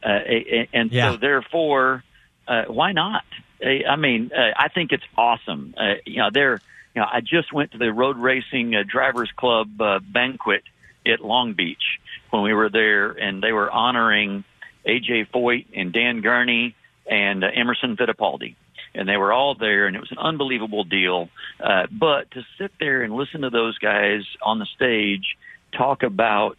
and 0.74 0.92
Yeah. 0.94 1.12
so, 1.12 1.18
therefore, 1.18 2.04
uh, 2.48 2.64
why 2.68 2.94
not? 2.94 3.24
I 3.62 3.82
I 3.90 3.96
mean, 3.98 4.32
uh, 4.36 4.52
I 4.56 4.70
think 4.70 4.92
it's 4.94 5.04
awesome. 5.18 5.76
Uh, 5.78 5.96
you 6.06 6.18
know, 6.18 6.30
they're, 6.32 6.62
you 6.96 7.02
know, 7.02 7.08
I 7.12 7.20
just 7.22 7.52
went 7.52 7.72
to 7.74 7.78
the 7.78 7.92
Road 7.92 8.18
Racing 8.18 8.76
uh, 8.76 8.84
Drivers 8.88 9.32
Club 9.36 9.80
uh, 9.82 10.00
banquet 10.00 10.64
at 11.06 11.20
Long 11.20 11.54
Beach 11.54 12.00
when 12.30 12.44
we 12.44 12.54
were 12.54 12.70
there, 12.70 13.12
and 13.12 13.44
they 13.44 13.52
were 13.52 13.70
honoring 13.70 14.44
AJ 14.86 15.30
Foyt 15.32 15.66
and 15.76 15.92
Dan 15.94 16.22
Gurney 16.22 16.76
and 17.06 17.44
uh, 17.44 17.48
Emerson 17.54 17.98
Fittipaldi. 17.98 18.56
And 18.96 19.10
they 19.10 19.18
were 19.18 19.34
all 19.34 19.56
there, 19.56 19.88
and 19.88 19.96
it 19.96 20.00
was 20.00 20.12
an 20.12 20.20
unbelievable 20.20 20.84
deal. 20.84 21.30
Uh, 21.60 21.88
but 21.92 22.30
to 22.32 22.46
sit 22.60 22.72
there 22.80 23.02
and 23.02 23.14
listen 23.14 23.42
to 23.42 23.50
those 23.50 23.78
guys 23.80 24.22
on 24.42 24.60
the 24.60 24.68
stage 24.76 25.36
talk 25.76 26.04
about, 26.04 26.58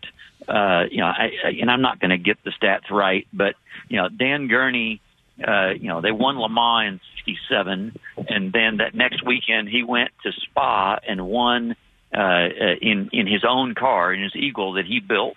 uh, 0.49 0.85
you 0.91 0.99
know, 0.99 1.07
I, 1.07 1.31
I, 1.45 1.49
and 1.61 1.71
I'm 1.71 1.81
not 1.81 2.01
going 2.01 2.11
to 2.11 2.19
get 2.19 2.43
the 2.43 2.51
stats 2.51 2.91
right, 2.91 3.27
but 3.33 3.55
you 3.89 3.99
know, 3.99 4.09
Dan 4.09 4.49
Gurney, 4.49 5.01
uh, 5.47 5.71
you 5.71 5.89
know, 5.89 6.01
they 6.01 6.11
won 6.11 6.39
Le 6.39 6.49
Mans 6.49 7.01
in 7.27 7.35
'67, 7.35 7.99
and 8.29 8.53
then 8.53 8.79
that 8.79 8.95
next 8.95 9.25
weekend 9.25 9.69
he 9.69 9.83
went 9.85 10.11
to 10.25 10.33
Spa 10.33 10.99
and 11.07 11.27
won 11.27 11.77
uh, 12.15 12.19
uh, 12.21 12.75
in 12.81 13.11
in 13.13 13.27
his 13.27 13.45
own 13.49 13.75
car, 13.75 14.13
in 14.13 14.23
his 14.23 14.37
Eagle 14.37 14.75
that 14.75 14.87
he 14.87 15.01
built, 15.01 15.37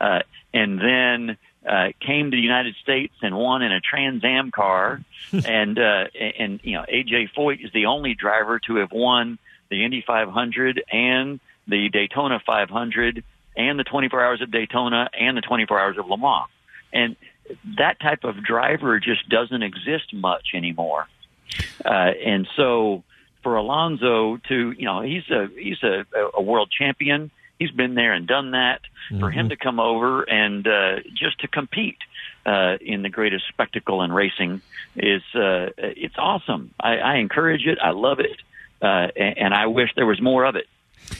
uh, 0.00 0.20
and 0.54 0.78
then 0.80 1.36
uh, 1.68 1.88
came 2.00 2.30
to 2.30 2.36
the 2.36 2.42
United 2.42 2.74
States 2.82 3.14
and 3.22 3.36
won 3.36 3.62
in 3.62 3.72
a 3.72 3.80
Trans 3.80 4.24
Am 4.24 4.50
car, 4.50 5.02
and 5.32 5.78
uh, 5.78 6.04
and 6.38 6.60
you 6.62 6.74
know 6.74 6.84
AJ 6.92 7.30
Foyt 7.36 7.64
is 7.64 7.72
the 7.72 7.86
only 7.86 8.14
driver 8.14 8.58
to 8.60 8.76
have 8.76 8.92
won 8.92 9.38
the 9.70 9.84
Indy 9.84 10.02
500 10.06 10.82
and 10.90 11.40
the 11.66 11.90
Daytona 11.90 12.40
500 12.44 13.22
and 13.56 13.78
the 13.78 13.84
24 13.84 14.24
Hours 14.24 14.40
of 14.40 14.50
Daytona 14.50 15.10
and 15.18 15.36
the 15.36 15.42
24 15.42 15.78
Hours 15.78 15.98
of 15.98 16.06
Le 16.06 16.16
Mans, 16.16 16.48
and 16.92 17.16
that 17.76 18.00
type 18.00 18.24
of 18.24 18.42
driver 18.42 18.98
just 19.00 19.28
doesn't 19.28 19.62
exist 19.62 20.14
much 20.14 20.48
anymore. 20.54 21.06
Uh, 21.84 21.88
and 21.88 22.48
so 22.56 23.02
for 23.42 23.56
Alonso 23.56 24.38
to, 24.48 24.72
you 24.72 24.84
know, 24.84 25.00
he's 25.02 25.28
a 25.30 25.48
he's 25.56 25.82
a, 25.82 26.04
a 26.34 26.42
world 26.42 26.70
champion. 26.70 27.30
He's 27.58 27.70
been 27.70 27.94
there 27.94 28.12
and 28.12 28.26
done 28.26 28.52
that. 28.52 28.80
For 29.20 29.30
him 29.30 29.48
to 29.48 29.56
come 29.56 29.80
over 29.80 30.22
and 30.22 30.66
uh, 30.66 30.96
just 31.14 31.40
to 31.40 31.48
compete 31.48 31.96
uh, 32.44 32.76
in 32.80 33.00
the 33.00 33.08
greatest 33.08 33.48
spectacle 33.48 34.02
in 34.02 34.12
racing 34.12 34.60
is 34.96 35.22
uh, 35.34 35.70
it's 35.78 36.16
awesome. 36.18 36.74
I, 36.78 36.98
I 36.98 37.14
encourage 37.16 37.66
it. 37.66 37.78
I 37.82 37.90
love 37.92 38.20
it, 38.20 38.36
uh, 38.82 39.08
and, 39.16 39.38
and 39.38 39.54
I 39.54 39.66
wish 39.66 39.90
there 39.96 40.04
was 40.04 40.20
more 40.20 40.44
of 40.44 40.56
it. 40.56 40.66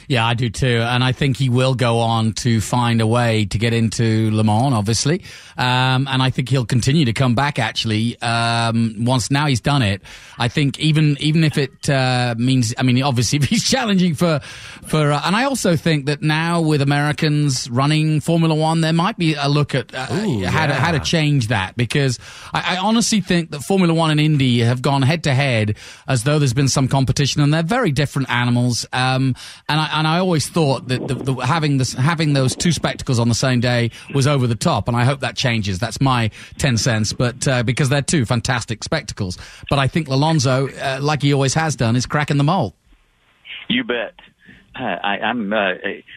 Yeah, 0.09 0.27
I 0.27 0.33
do 0.33 0.49
too, 0.49 0.81
and 0.81 1.05
I 1.05 1.13
think 1.13 1.37
he 1.37 1.51
will 1.51 1.75
go 1.75 1.99
on 1.99 2.33
to 2.35 2.63
find 2.63 3.03
a 3.03 3.07
way 3.07 3.45
to 3.45 3.59
get 3.59 3.75
into 3.75 4.31
Le 4.31 4.43
Mans, 4.43 4.73
obviously, 4.73 5.23
um, 5.59 6.09
and 6.09 6.23
I 6.23 6.31
think 6.31 6.49
he'll 6.49 6.65
continue 6.65 7.05
to 7.05 7.13
come 7.13 7.35
back. 7.35 7.59
Actually, 7.59 8.19
um, 8.23 9.05
once 9.05 9.31
now 9.31 9.47
he's 9.49 9.61
done 9.61 9.83
it, 9.83 10.01
I 10.39 10.49
think 10.49 10.79
even 10.79 11.19
even 11.21 11.45
if 11.45 11.59
it 11.59 11.91
uh, 11.91 12.35
means, 12.39 12.75
I 12.79 12.85
mean, 12.85 13.03
obviously 13.03 13.39
if 13.43 13.45
he's 13.45 13.69
challenging 13.69 14.15
for 14.15 14.41
for, 14.87 15.13
uh, 15.13 15.21
and 15.27 15.37
I 15.37 15.45
also 15.45 15.77
think 15.77 16.07
that 16.07 16.23
now 16.23 16.63
with 16.63 16.81
Americans 16.81 17.69
running 17.69 18.21
Formula 18.21 18.55
One, 18.55 18.81
there 18.81 18.95
might 18.95 19.19
be 19.19 19.35
a 19.35 19.47
look 19.51 19.75
at 19.75 19.95
uh, 19.95 20.07
how 20.07 20.69
to 20.69 20.73
how 20.73 20.93
to 20.93 21.01
change 21.01 21.49
that 21.49 21.77
because 21.77 22.19
I, 22.55 22.77
I 22.77 22.79
honestly 22.79 23.21
think 23.21 23.51
that 23.51 23.61
Formula 23.61 23.93
One 23.93 24.11
and 24.11 24.19
Indy 24.19 24.61
have 24.61 24.81
gone 24.81 25.03
head 25.03 25.25
to 25.25 25.35
head 25.35 25.77
as 26.07 26.25
though 26.25 26.39
there's 26.39 26.55
been 26.55 26.69
some 26.69 26.89
competition, 26.89 27.43
and 27.43 27.53
they're 27.53 27.63
very 27.63 27.93
different 27.93 28.31
animals. 28.31 28.87
Um, 28.95 29.35
and 29.69 29.79
I 29.79 29.98
and 29.99 30.07
I 30.07 30.19
always 30.19 30.49
thought 30.49 30.87
that 30.89 31.09
the, 31.09 31.15
the, 31.15 31.35
having 31.35 31.79
this 31.79 31.93
having 31.93 32.33
those 32.33 32.55
two 32.55 32.71
spectacles 32.71 33.19
on 33.19 33.29
the 33.29 33.35
same 33.35 33.59
day 33.59 33.91
was 34.15 34.29
over 34.29 34.47
the 34.47 34.55
top, 34.55 34.87
and 34.87 34.97
I 34.97 35.05
hope 35.05 35.21
that 35.21 35.37
changes. 35.37 35.81
That's 35.81 36.01
my 36.01 36.31
ten 36.57 36.77
cents, 36.77 37.13
but 37.13 37.49
uh, 37.49 37.65
because 37.65 37.89
they're 37.89 38.01
two 38.01 38.25
fantastic 38.25 38.85
spectacles. 38.85 39.39
But 39.69 39.81
I 39.81 39.89
think 39.89 40.07
Alonso, 40.07 40.69
uh, 40.69 41.01
like 41.03 41.23
he 41.23 41.33
always 41.35 41.55
has 41.55 41.75
done, 41.75 41.97
is 41.97 42.07
cracking 42.07 42.37
the 42.37 42.45
mold. 42.45 42.75
You 43.69 43.83
bet. 43.83 44.15
I, 44.85 45.19
I'm 45.19 45.53
uh, 45.53 45.75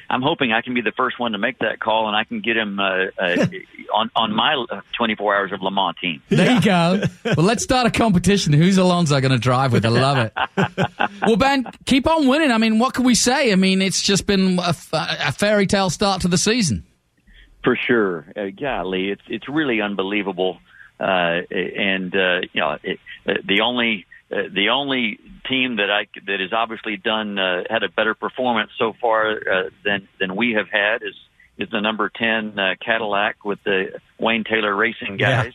I'm 0.10 0.22
hoping 0.22 0.52
I 0.52 0.62
can 0.62 0.74
be 0.74 0.82
the 0.82 0.92
first 0.92 1.20
one 1.20 1.32
to 1.34 1.38
make 1.38 1.60
that 1.60 1.80
call, 1.80 2.08
and 2.08 2.16
I 2.16 2.24
can 2.24 2.42
get 2.42 2.58
him 2.58 2.80
uh, 2.80 3.06
uh, 3.18 3.48
on 3.94 4.12
on 4.16 4.34
my 4.34 4.54
uh, 4.70 4.82
24 4.98 5.36
hours 5.36 5.52
of 5.52 5.62
Le 5.62 5.72
Mans 5.72 5.96
team. 6.00 6.22
There 6.30 6.52
you 6.52 6.62
go. 6.62 7.04
well, 7.26 7.46
let's 7.46 7.64
start 7.64 7.88
a 7.88 7.92
competition. 7.92 8.54
Who's 8.54 8.78
Alonso 8.78 9.20
going 9.20 9.32
to 9.32 9.38
drive 9.38 9.74
with? 9.74 9.86
I 9.86 9.90
love 9.90 10.18
it. 10.18 10.34
well, 11.26 11.38
Ben, 11.38 11.66
keep 11.86 12.08
on 12.08 12.28
winning. 12.28 12.52
I 12.52 12.58
mean, 12.58 12.80
what 12.80 12.94
can 12.94 13.04
we 13.04 13.16
say? 13.16 13.52
I 13.52 13.56
mean, 13.56 13.82
it's 13.82 14.02
just 14.02 14.26
been 14.26 14.60
a 14.60 14.74
fairy 15.32 15.68
tale 15.68 15.90
start 15.90 16.22
to 16.22 16.28
the 16.28 16.38
season. 16.38 16.86
For 17.64 17.76
sure, 17.76 18.26
uh, 18.36 18.48
golly, 18.60 19.10
it's 19.10 19.22
it's 19.28 19.48
really 19.48 19.82
unbelievable, 19.82 20.58
uh, 21.00 21.42
and 21.52 22.16
uh, 22.16 22.42
you 22.54 22.62
know 22.62 22.78
it, 22.82 23.00
uh, 23.28 23.34
the 23.46 23.62
only 23.62 24.08
uh, 24.32 24.44
the 24.54 24.70
only 24.70 25.20
team 25.50 25.78
that 25.78 25.90
I 25.92 26.08
that 26.26 26.40
has 26.40 26.54
obviously 26.54 26.98
done 26.98 27.38
uh, 27.38 27.64
had 27.70 27.84
a 27.84 27.90
better 27.90 28.14
performance 28.14 28.72
so 28.78 28.94
far 29.02 29.32
uh, 29.32 29.70
than 29.84 30.08
than 30.20 30.36
we 30.36 30.54
have 30.54 30.68
had 30.70 31.02
is 31.04 31.16
is 31.58 31.70
the 31.70 31.82
number 31.82 32.10
ten 32.10 32.58
uh, 32.58 32.76
Cadillac 32.84 33.44
with 33.46 33.60
the 33.64 34.00
Wayne 34.20 34.44
Taylor 34.44 34.76
Racing 34.76 35.20
Yeah. 35.20 35.44
guys, 35.44 35.54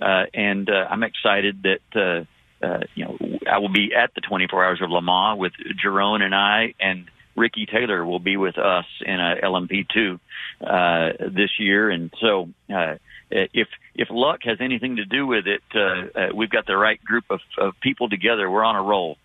uh, 0.00 0.24
and 0.34 0.68
uh, 0.68 0.86
I'm 0.90 1.02
excited 1.02 1.62
that. 1.64 1.80
Uh, 1.94 2.24
uh, 2.60 2.80
you 2.96 3.04
know, 3.04 3.16
I 3.48 3.58
will 3.58 3.68
be 3.68 3.94
at 3.94 4.12
the 4.16 4.20
24 4.20 4.64
Hours 4.64 4.82
of 4.82 4.90
Le 4.90 5.00
Mans 5.00 5.38
with 5.38 5.52
Jeroen 5.80 6.22
and 6.22 6.34
I, 6.34 6.74
and 6.80 7.04
Ricky 7.36 7.66
Taylor 7.66 8.04
will 8.04 8.18
be 8.18 8.36
with 8.36 8.58
us 8.58 8.84
in 9.06 9.14
a 9.14 9.36
LMP2 9.44 10.18
uh, 10.60 11.12
this 11.30 11.50
year, 11.60 11.88
and 11.88 12.12
so 12.20 12.48
uh, 12.74 12.96
if 13.30 13.68
if 13.94 14.08
luck 14.10 14.40
has 14.44 14.58
anything 14.60 14.96
to 14.96 15.04
do 15.04 15.26
with 15.26 15.46
it, 15.46 15.62
uh, 15.74 16.18
uh, 16.18 16.28
we've 16.34 16.50
got 16.50 16.66
the 16.66 16.76
right 16.76 17.02
group 17.04 17.24
of, 17.30 17.40
of 17.58 17.74
people 17.80 18.08
together. 18.08 18.50
We're 18.50 18.64
on 18.64 18.76
a 18.76 18.82
roll. 18.82 19.16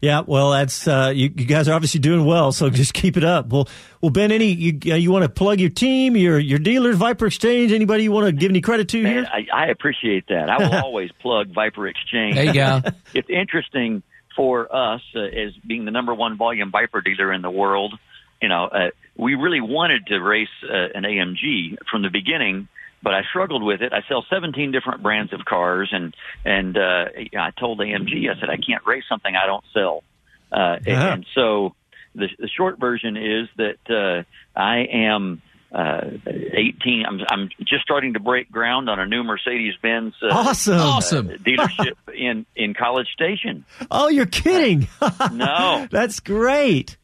Yeah, 0.00 0.22
well, 0.24 0.52
that's 0.52 0.86
uh, 0.86 1.12
you, 1.12 1.24
you 1.24 1.44
guys 1.44 1.68
are 1.68 1.72
obviously 1.72 1.98
doing 1.98 2.24
well, 2.24 2.52
so 2.52 2.70
just 2.70 2.94
keep 2.94 3.16
it 3.16 3.24
up. 3.24 3.48
Well, 3.48 3.68
well, 4.00 4.10
Ben, 4.10 4.30
any 4.30 4.52
you 4.52 4.78
uh, 4.92 4.96
you 4.96 5.10
want 5.10 5.24
to 5.24 5.28
plug 5.28 5.60
your 5.60 5.70
team, 5.70 6.16
your 6.16 6.38
your 6.38 6.60
dealers, 6.60 6.96
Viper 6.96 7.26
Exchange? 7.26 7.72
Anybody 7.72 8.04
you 8.04 8.12
want 8.12 8.26
to 8.26 8.32
give 8.32 8.50
any 8.50 8.60
credit 8.60 8.88
to 8.90 9.02
Man, 9.02 9.12
here? 9.12 9.28
I, 9.32 9.46
I 9.52 9.66
appreciate 9.68 10.26
that. 10.28 10.48
I 10.48 10.58
will 10.58 10.74
always 10.84 11.10
plug 11.20 11.52
Viper 11.52 11.88
Exchange. 11.88 12.36
There 12.36 12.44
you 12.44 12.54
go. 12.54 12.82
it's 13.14 13.28
interesting 13.28 14.02
for 14.36 14.72
us 14.74 15.02
uh, 15.16 15.20
as 15.20 15.52
being 15.66 15.84
the 15.84 15.90
number 15.90 16.14
one 16.14 16.36
volume 16.36 16.70
Viper 16.70 17.00
dealer 17.00 17.32
in 17.32 17.42
the 17.42 17.50
world. 17.50 17.94
You 18.40 18.48
know, 18.48 18.66
uh, 18.66 18.90
we 19.16 19.34
really 19.34 19.60
wanted 19.60 20.06
to 20.06 20.18
race 20.20 20.48
uh, 20.62 20.96
an 20.96 21.02
AMG 21.02 21.76
from 21.90 22.02
the 22.02 22.10
beginning, 22.10 22.68
but 23.02 23.14
I 23.14 23.22
struggled 23.30 23.62
with 23.62 23.80
it. 23.82 23.92
I 23.92 24.00
sell 24.08 24.24
17 24.30 24.72
different 24.72 25.02
brands 25.02 25.32
of 25.32 25.44
cars, 25.44 25.90
and 25.92 26.14
and 26.44 26.76
uh, 26.76 27.04
I 27.38 27.50
told 27.58 27.78
AMG, 27.80 28.28
I 28.30 28.38
said 28.40 28.50
I 28.50 28.56
can't 28.56 28.84
race 28.86 29.04
something 29.08 29.34
I 29.34 29.46
don't 29.46 29.64
sell. 29.72 30.02
Uh, 30.50 30.76
and, 30.84 30.88
Uh-huh. 30.88 31.08
and 31.12 31.26
so 31.34 31.74
the, 32.14 32.28
the 32.38 32.48
short 32.48 32.78
version 32.80 33.16
is 33.16 33.48
that 33.56 33.78
uh, 33.90 34.58
I 34.58 34.86
am 34.90 35.42
uh, 35.70 36.00
18. 36.26 37.04
I'm, 37.06 37.20
I'm 37.30 37.48
just 37.60 37.82
starting 37.82 38.14
to 38.14 38.20
break 38.20 38.50
ground 38.50 38.88
on 38.88 38.98
a 38.98 39.04
new 39.04 39.22
Mercedes 39.22 39.74
Benz 39.82 40.14
uh, 40.22 40.28
Awesome. 40.32 40.80
Awesome. 40.80 41.28
dealership 41.46 41.92
in 42.14 42.46
in 42.56 42.72
College 42.72 43.08
Station. 43.12 43.66
Oh, 43.90 44.08
you're 44.08 44.24
kidding? 44.26 44.88
No. 45.32 45.86
That's 45.90 46.20
great. 46.20 46.96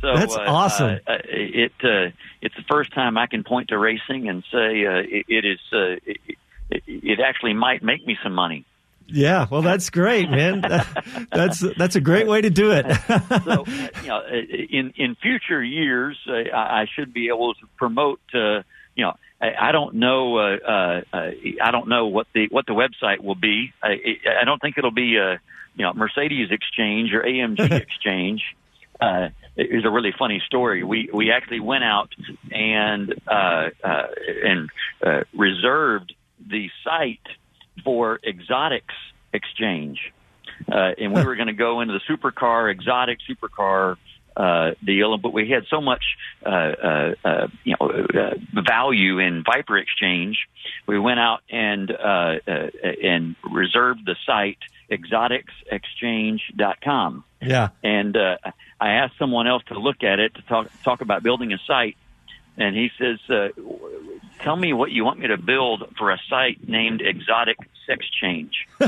So 0.00 0.14
That's 0.14 0.36
uh, 0.36 0.44
awesome. 0.46 1.00
Uh, 1.06 1.12
uh, 1.12 1.18
it 1.26 1.72
uh, 1.82 2.10
it's 2.40 2.54
the 2.54 2.64
first 2.68 2.92
time 2.92 3.18
I 3.18 3.26
can 3.26 3.44
point 3.44 3.68
to 3.68 3.78
racing 3.78 4.28
and 4.28 4.44
say 4.52 4.86
uh, 4.86 5.02
it, 5.04 5.26
it 5.28 5.44
is. 5.44 5.58
Uh, 5.72 5.96
it, 6.06 6.36
it, 6.86 7.20
actually 7.20 7.54
might 7.54 7.82
make 7.82 8.06
me 8.06 8.16
some 8.22 8.34
money. 8.34 8.64
Yeah, 9.06 9.46
well, 9.50 9.62
that's 9.62 9.88
great, 9.88 10.30
man. 10.30 10.60
That's 11.32 11.64
that's 11.76 11.96
a 11.96 12.00
great 12.00 12.26
way 12.26 12.42
to 12.42 12.50
do 12.50 12.72
it. 12.72 12.84
so, 13.44 13.62
uh, 13.62 13.64
you 14.02 14.08
know, 14.08 14.18
uh, 14.18 14.34
in 14.70 14.92
in 14.96 15.14
future 15.14 15.62
years, 15.62 16.18
uh, 16.28 16.54
I 16.54 16.82
I 16.82 16.86
should 16.94 17.14
be 17.14 17.28
able 17.28 17.54
to 17.54 17.66
promote. 17.76 18.20
Uh, 18.34 18.62
you 18.94 19.04
know, 19.04 19.14
I, 19.40 19.68
I 19.68 19.72
don't 19.72 19.94
know. 19.94 20.36
Uh, 20.36 20.56
uh, 21.12 21.30
I 21.62 21.70
don't 21.70 21.88
know 21.88 22.06
what 22.06 22.26
the 22.34 22.48
what 22.50 22.66
the 22.66 22.72
website 22.72 23.20
will 23.20 23.34
be. 23.34 23.72
I, 23.82 24.18
I 24.40 24.44
don't 24.44 24.60
think 24.60 24.76
it'll 24.76 24.90
be 24.90 25.16
a 25.16 25.40
you 25.74 25.84
know 25.84 25.92
Mercedes 25.94 26.50
Exchange 26.50 27.12
or 27.14 27.22
AMG 27.22 27.70
Exchange. 27.70 28.42
Uh, 29.00 29.28
it 29.58 29.74
was 29.74 29.84
a 29.84 29.90
really 29.90 30.14
funny 30.18 30.42
story. 30.46 30.82
We 30.84 31.10
we 31.12 31.32
actually 31.32 31.60
went 31.60 31.84
out 31.84 32.10
and 32.50 33.14
uh, 33.26 33.70
uh, 33.84 34.06
and 34.44 34.70
uh, 35.04 35.20
reserved 35.34 36.14
the 36.46 36.70
site 36.84 37.26
for 37.84 38.20
Exotics 38.24 38.94
Exchange 39.32 40.12
uh, 40.70 40.92
and 40.98 41.14
we 41.14 41.22
were 41.24 41.36
going 41.36 41.48
to 41.48 41.52
go 41.52 41.80
into 41.80 41.94
the 41.94 42.14
supercar, 42.14 42.70
exotic 42.70 43.18
supercar 43.28 43.96
uh, 44.36 44.72
deal, 44.84 45.16
but 45.18 45.32
we 45.32 45.50
had 45.50 45.64
so 45.68 45.80
much, 45.80 46.04
uh, 46.44 46.48
uh, 46.48 47.14
uh, 47.24 47.48
you 47.64 47.74
know, 47.78 47.88
uh, 47.88 48.62
value 48.62 49.18
in 49.18 49.42
Viper 49.44 49.76
Exchange. 49.78 50.48
We 50.86 50.98
went 50.98 51.18
out 51.18 51.40
and 51.50 51.90
uh, 51.90 52.38
uh, 52.46 52.68
and 53.02 53.34
reserved 53.50 54.06
the 54.06 54.16
site 54.26 54.58
exoticsexchange.com. 54.90 57.24
yeah. 57.40 57.68
And 57.82 58.16
uh, 58.16 58.36
I 58.80 58.90
asked 58.90 59.18
someone 59.18 59.46
else 59.46 59.62
to 59.68 59.78
look 59.78 60.02
at 60.02 60.18
it 60.18 60.34
to 60.34 60.42
talk 60.42 60.68
talk 60.82 61.00
about 61.00 61.22
building 61.22 61.52
a 61.52 61.58
site, 61.66 61.96
and 62.58 62.74
he 62.76 62.90
says, 62.98 63.18
uh, 63.30 63.48
"Tell 64.40 64.56
me 64.56 64.72
what 64.72 64.90
you 64.90 65.04
want 65.04 65.18
me 65.20 65.28
to 65.28 65.36
build 65.38 65.84
for 65.96 66.10
a 66.10 66.18
site 66.28 66.68
named 66.68 67.00
Exotic 67.00 67.56
Sex 67.86 68.04
Change." 68.20 68.66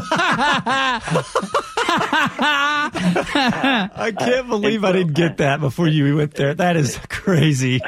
I 2.83 4.13
can't 4.19 4.49
believe 4.49 4.85
I 4.85 4.93
didn't 4.93 5.15
get 5.15 5.39
that 5.39 5.61
before 5.61 5.89
you 5.89 6.17
went 6.17 6.35
there. 6.35 6.55
That 6.55 6.77
is 6.77 6.99
crazy. 7.09 7.81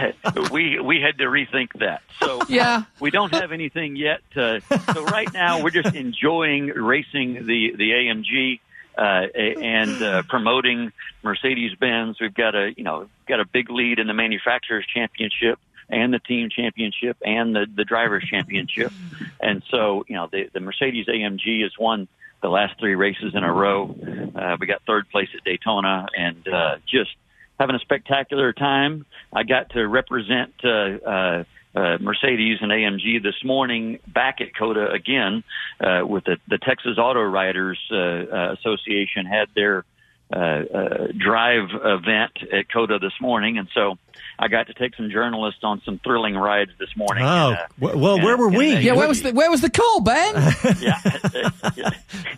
we 0.51 0.81
we 0.81 1.01
had 1.01 1.19
to 1.19 1.25
rethink 1.25 1.73
that. 1.81 2.03
So 2.21 2.41
Yeah. 2.49 2.83
we 3.01 3.11
don't 3.11 3.33
have 3.35 3.53
anything 3.53 3.97
yet. 3.97 4.21
Uh, 4.37 4.61
so 4.95 5.05
right 5.05 5.33
now 5.33 5.63
we're 5.63 5.71
just 5.71 5.95
enjoying 5.95 6.67
racing 6.67 7.47
the 7.47 7.75
the 7.77 7.91
AMG 7.91 8.61
uh, 8.97 9.27
a- 9.35 9.63
and 9.63 10.03
uh, 10.03 10.23
promoting 10.29 10.93
Mercedes 11.23 11.75
Benz. 11.79 12.19
We've 12.21 12.35
got 12.35 12.55
a 12.55 12.73
you 12.77 12.85
know 12.85 13.09
got 13.29 13.41
a 13.41 13.45
big 13.45 13.71
lead 13.71 13.99
in 13.99 14.07
the 14.07 14.15
manufacturers 14.15 14.85
championship 14.93 15.59
and 15.93 16.13
the 16.13 16.19
team 16.19 16.49
championship 16.51 17.17
and 17.25 17.55
the 17.55 17.67
the 17.73 17.85
drivers 17.85 18.25
championship. 18.25 18.93
And 19.45 19.61
so 19.73 20.05
you 20.07 20.15
know 20.15 20.29
the 20.31 20.49
the 20.53 20.61
Mercedes 20.61 21.07
AMG 21.07 21.63
has 21.63 21.73
won 21.77 22.07
the 22.43 22.49
last 22.49 22.79
three 22.79 22.95
races 22.95 23.35
in 23.35 23.43
a 23.43 23.53
row. 23.53 23.93
Uh, 24.37 24.57
we 24.61 24.69
got 24.69 24.83
third 24.87 25.09
place 25.11 25.29
at 25.37 25.43
Daytona 25.43 26.07
and 26.17 26.47
uh, 26.47 26.77
just 26.87 27.11
having 27.59 27.75
a 27.75 27.81
spectacular 27.81 28.53
time. 28.53 29.05
I 29.33 29.43
got 29.43 29.71
to 29.71 29.87
represent 29.87 30.53
uh, 30.63 30.69
uh, 30.69 31.45
uh, 31.75 31.99
Mercedes 32.01 32.59
and 32.61 32.71
AMG 32.71 33.23
this 33.23 33.43
morning 33.45 33.99
back 34.07 34.41
at 34.41 34.55
COTA 34.55 34.91
again 34.91 35.43
uh, 35.81 36.03
with 36.07 36.25
the, 36.25 36.37
the 36.49 36.59
Texas 36.59 36.99
Auto 36.99 37.23
Writers 37.23 37.79
uh, 37.91 37.97
uh, 37.97 38.55
Association 38.59 39.27
had 39.27 39.49
their 39.55 39.85
drive 40.33 41.69
event 41.85 42.33
at 42.53 42.69
COTA 42.73 42.99
this 43.01 43.13
morning, 43.21 43.59
and 43.59 43.69
so 43.75 43.99
I 44.39 44.49
got 44.49 44.67
to 44.69 44.75
take 44.75 44.95
some 44.97 45.11
journalists 45.11 45.61
on 45.63 45.83
some 45.85 45.99
thrilling 46.03 46.35
rides 46.35 46.71
this 46.79 46.89
morning. 46.97 47.23
Oh, 47.25 47.53
uh, 47.53 47.67
well, 47.79 48.15
and- 48.15 48.25
where 48.25 48.37
were 48.37 48.49
and 48.49 48.57
we? 48.57 48.73
they- 48.75 48.81
Yeah, 48.83 48.95
where 48.95 49.09
was 49.09 49.23
the 49.23 49.33
where 49.33 49.51
was 49.51 49.61
the 49.61 49.71
call, 49.71 50.01
Ben? 50.01 50.35
yeah, 50.81 50.99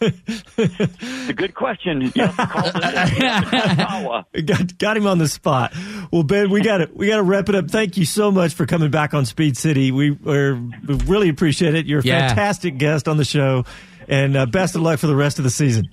It's 0.00 1.28
a 1.28 1.32
good 1.32 1.54
question. 1.54 2.00
You 2.02 2.10
have 2.16 2.36
to 2.36 2.46
call 2.46 2.62
the, 2.72 3.86
Ottawa. 3.88 4.22
got, 4.44 4.78
got 4.78 4.96
him 4.96 5.06
on 5.06 5.18
the 5.18 5.28
spot. 5.28 5.72
Well, 6.10 6.22
Ben, 6.24 6.50
we 6.50 6.62
got 6.62 6.78
to 6.78 6.90
we 6.94 7.06
got 7.08 7.16
to 7.16 7.22
wrap 7.22 7.48
it 7.48 7.54
up. 7.54 7.70
Thank 7.70 7.96
you 7.96 8.04
so 8.04 8.30
much 8.30 8.54
for 8.54 8.66
coming 8.66 8.90
back 8.90 9.14
on 9.14 9.24
Speed 9.26 9.56
City. 9.56 9.92
We, 9.92 10.10
we're, 10.12 10.54
we 10.56 10.94
really 11.06 11.28
appreciate 11.28 11.74
it. 11.74 11.86
You're 11.86 12.00
a 12.00 12.04
Yeah. 12.04 12.28
fantastic 12.28 12.78
guest 12.78 13.08
on 13.08 13.16
the 13.16 13.24
show, 13.24 13.64
and 14.08 14.36
uh, 14.36 14.46
best 14.46 14.74
of 14.74 14.82
luck 14.82 14.98
for 14.98 15.06
the 15.06 15.16
rest 15.16 15.38
of 15.38 15.44
the 15.44 15.50
season. 15.50 15.88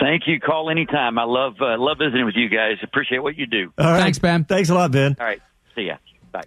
Thank 0.00 0.22
you. 0.26 0.40
Call 0.40 0.70
anytime. 0.70 1.18
I 1.18 1.24
love 1.24 1.56
uh, 1.60 1.78
love 1.78 1.98
visiting 1.98 2.24
with 2.24 2.34
you 2.34 2.48
guys. 2.48 2.78
Appreciate 2.82 3.22
what 3.22 3.36
you 3.36 3.46
do. 3.46 3.72
All 3.78 3.92
right. 3.92 4.00
Thanks, 4.00 4.18
Ben. 4.18 4.44
Thanks 4.44 4.70
a 4.70 4.74
lot, 4.74 4.90
Ben. 4.90 5.14
All 5.20 5.26
right. 5.26 5.40
See 5.74 5.82
ya. 5.82 5.96
Bye. 6.32 6.44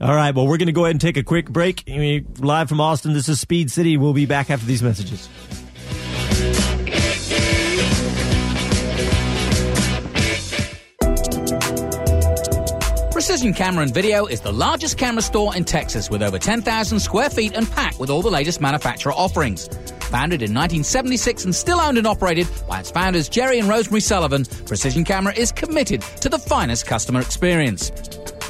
All 0.00 0.14
right. 0.14 0.34
Well, 0.34 0.46
we're 0.46 0.56
going 0.56 0.66
to 0.66 0.72
go 0.72 0.84
ahead 0.84 0.94
and 0.94 1.00
take 1.00 1.18
a 1.18 1.22
quick 1.22 1.50
break. 1.50 1.84
Live 1.86 2.68
from 2.68 2.80
Austin, 2.80 3.12
this 3.12 3.28
is 3.28 3.40
Speed 3.40 3.70
City. 3.70 3.96
We'll 3.98 4.14
be 4.14 4.26
back 4.26 4.50
after 4.50 4.66
these 4.66 4.82
messages. 4.82 5.28
Precision 13.12 13.54
Camera 13.54 13.84
and 13.84 13.94
Video 13.94 14.26
is 14.26 14.40
the 14.40 14.52
largest 14.52 14.98
camera 14.98 15.22
store 15.22 15.54
in 15.56 15.64
Texas 15.64 16.10
with 16.10 16.22
over 16.22 16.38
10,000 16.38 17.00
square 17.00 17.30
feet 17.30 17.52
and 17.54 17.70
packed 17.70 17.98
with 17.98 18.10
all 18.10 18.22
the 18.22 18.30
latest 18.30 18.60
manufacturer 18.60 19.12
offerings. 19.12 19.68
Founded 20.14 20.42
in 20.42 20.54
1976 20.54 21.44
and 21.44 21.52
still 21.52 21.80
owned 21.80 21.98
and 21.98 22.06
operated 22.06 22.46
by 22.68 22.78
its 22.78 22.88
founders 22.88 23.28
Jerry 23.28 23.58
and 23.58 23.68
Rosemary 23.68 24.00
Sullivan, 24.00 24.44
Precision 24.64 25.02
Camera 25.02 25.34
is 25.34 25.50
committed 25.50 26.02
to 26.20 26.28
the 26.28 26.38
finest 26.38 26.86
customer 26.86 27.20
experience. 27.20 27.90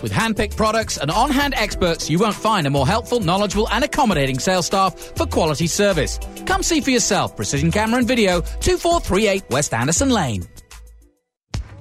With 0.02 0.12
hand-picked 0.12 0.58
products 0.58 0.98
and 0.98 1.10
on-hand 1.10 1.54
experts, 1.56 2.10
you 2.10 2.18
won't 2.18 2.34
find 2.34 2.66
a 2.66 2.70
more 2.70 2.86
helpful, 2.86 3.18
knowledgeable 3.18 3.66
and 3.70 3.82
accommodating 3.82 4.38
sales 4.38 4.66
staff 4.66 4.94
for 5.16 5.24
quality 5.24 5.66
service. 5.66 6.20
Come 6.44 6.62
see 6.62 6.82
for 6.82 6.90
yourself 6.90 7.34
Precision 7.34 7.70
Camera 7.70 8.00
and 8.00 8.06
Video, 8.06 8.42
2438 8.42 9.44
West 9.48 9.72
Anderson 9.72 10.10
Lane. 10.10 10.46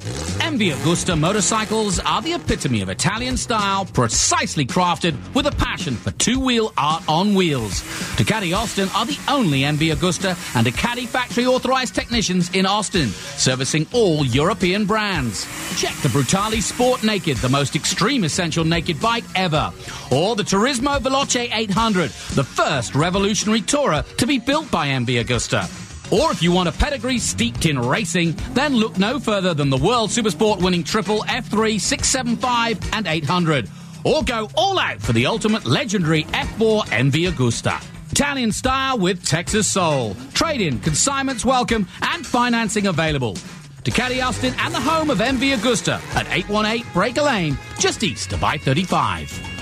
MV 0.03 0.73
Agusta 0.73 1.17
motorcycles 1.17 1.97
are 1.99 2.21
the 2.21 2.33
epitome 2.33 2.81
of 2.81 2.89
Italian 2.89 3.37
style, 3.37 3.85
precisely 3.85 4.65
crafted 4.65 5.15
with 5.33 5.47
a 5.47 5.51
passion 5.51 5.95
for 5.95 6.11
two-wheel 6.11 6.73
art 6.77 7.03
on 7.07 7.33
wheels. 7.33 7.81
Ducati 8.17 8.55
Austin 8.55 8.89
are 8.93 9.05
the 9.05 9.17
only 9.29 9.61
MV 9.61 9.95
Agusta 9.95 10.35
and 10.57 10.67
Ducati 10.67 11.07
factory 11.07 11.45
authorized 11.45 11.95
technicians 11.95 12.53
in 12.53 12.65
Austin, 12.65 13.07
servicing 13.07 13.87
all 13.93 14.25
European 14.25 14.85
brands. 14.85 15.45
Check 15.79 15.95
the 16.01 16.09
Brutale 16.09 16.61
Sport 16.61 17.03
Naked, 17.03 17.37
the 17.37 17.47
most 17.47 17.77
extreme 17.77 18.25
essential 18.25 18.65
naked 18.65 18.99
bike 18.99 19.23
ever, 19.35 19.71
or 20.11 20.35
the 20.35 20.43
Turismo 20.43 20.99
Veloce 20.99 21.49
800, 21.53 22.09
the 22.35 22.43
first 22.43 22.93
revolutionary 22.93 23.61
tourer 23.61 24.03
to 24.17 24.27
be 24.27 24.37
built 24.37 24.69
by 24.69 24.87
MV 24.89 25.23
Agusta. 25.23 25.92
Or 26.11 26.31
if 26.31 26.43
you 26.43 26.51
want 26.51 26.69
a 26.69 26.71
pedigree 26.71 27.19
steeped 27.19 27.65
in 27.65 27.79
racing, 27.79 28.35
then 28.53 28.75
look 28.75 28.97
no 28.97 29.19
further 29.19 29.53
than 29.53 29.69
the 29.69 29.77
World 29.77 30.09
Supersport 30.09 30.61
winning 30.61 30.83
triple 30.83 31.19
F3, 31.23 31.79
675, 31.79 32.79
and 32.93 33.07
800. 33.07 33.69
Or 34.03 34.23
go 34.23 34.49
all 34.55 34.79
out 34.79 35.01
for 35.01 35.13
the 35.13 35.25
ultimate 35.25 35.65
legendary 35.65 36.23
F4 36.25 36.85
MV 36.85 37.31
Agusta. 37.31 37.83
Italian 38.11 38.51
style 38.51 38.99
with 38.99 39.25
Texas 39.25 39.71
soul. 39.71 40.15
Trade 40.33 40.61
in, 40.61 40.79
consignments 40.79 41.43
welcome, 41.43 41.87
and 42.01 42.25
financing 42.25 42.87
available. 42.87 43.35
Ducati 43.83 44.23
Austin 44.23 44.53
and 44.59 44.73
the 44.73 44.79
home 44.79 45.09
of 45.09 45.17
MV 45.17 45.57
Agusta 45.57 45.95
at 46.15 46.27
818 46.29 46.85
Breaker 46.93 47.23
Lane, 47.23 47.57
just 47.79 48.03
east 48.03 48.31
of 48.33 48.43
I 48.43 48.57
35. 48.57 49.52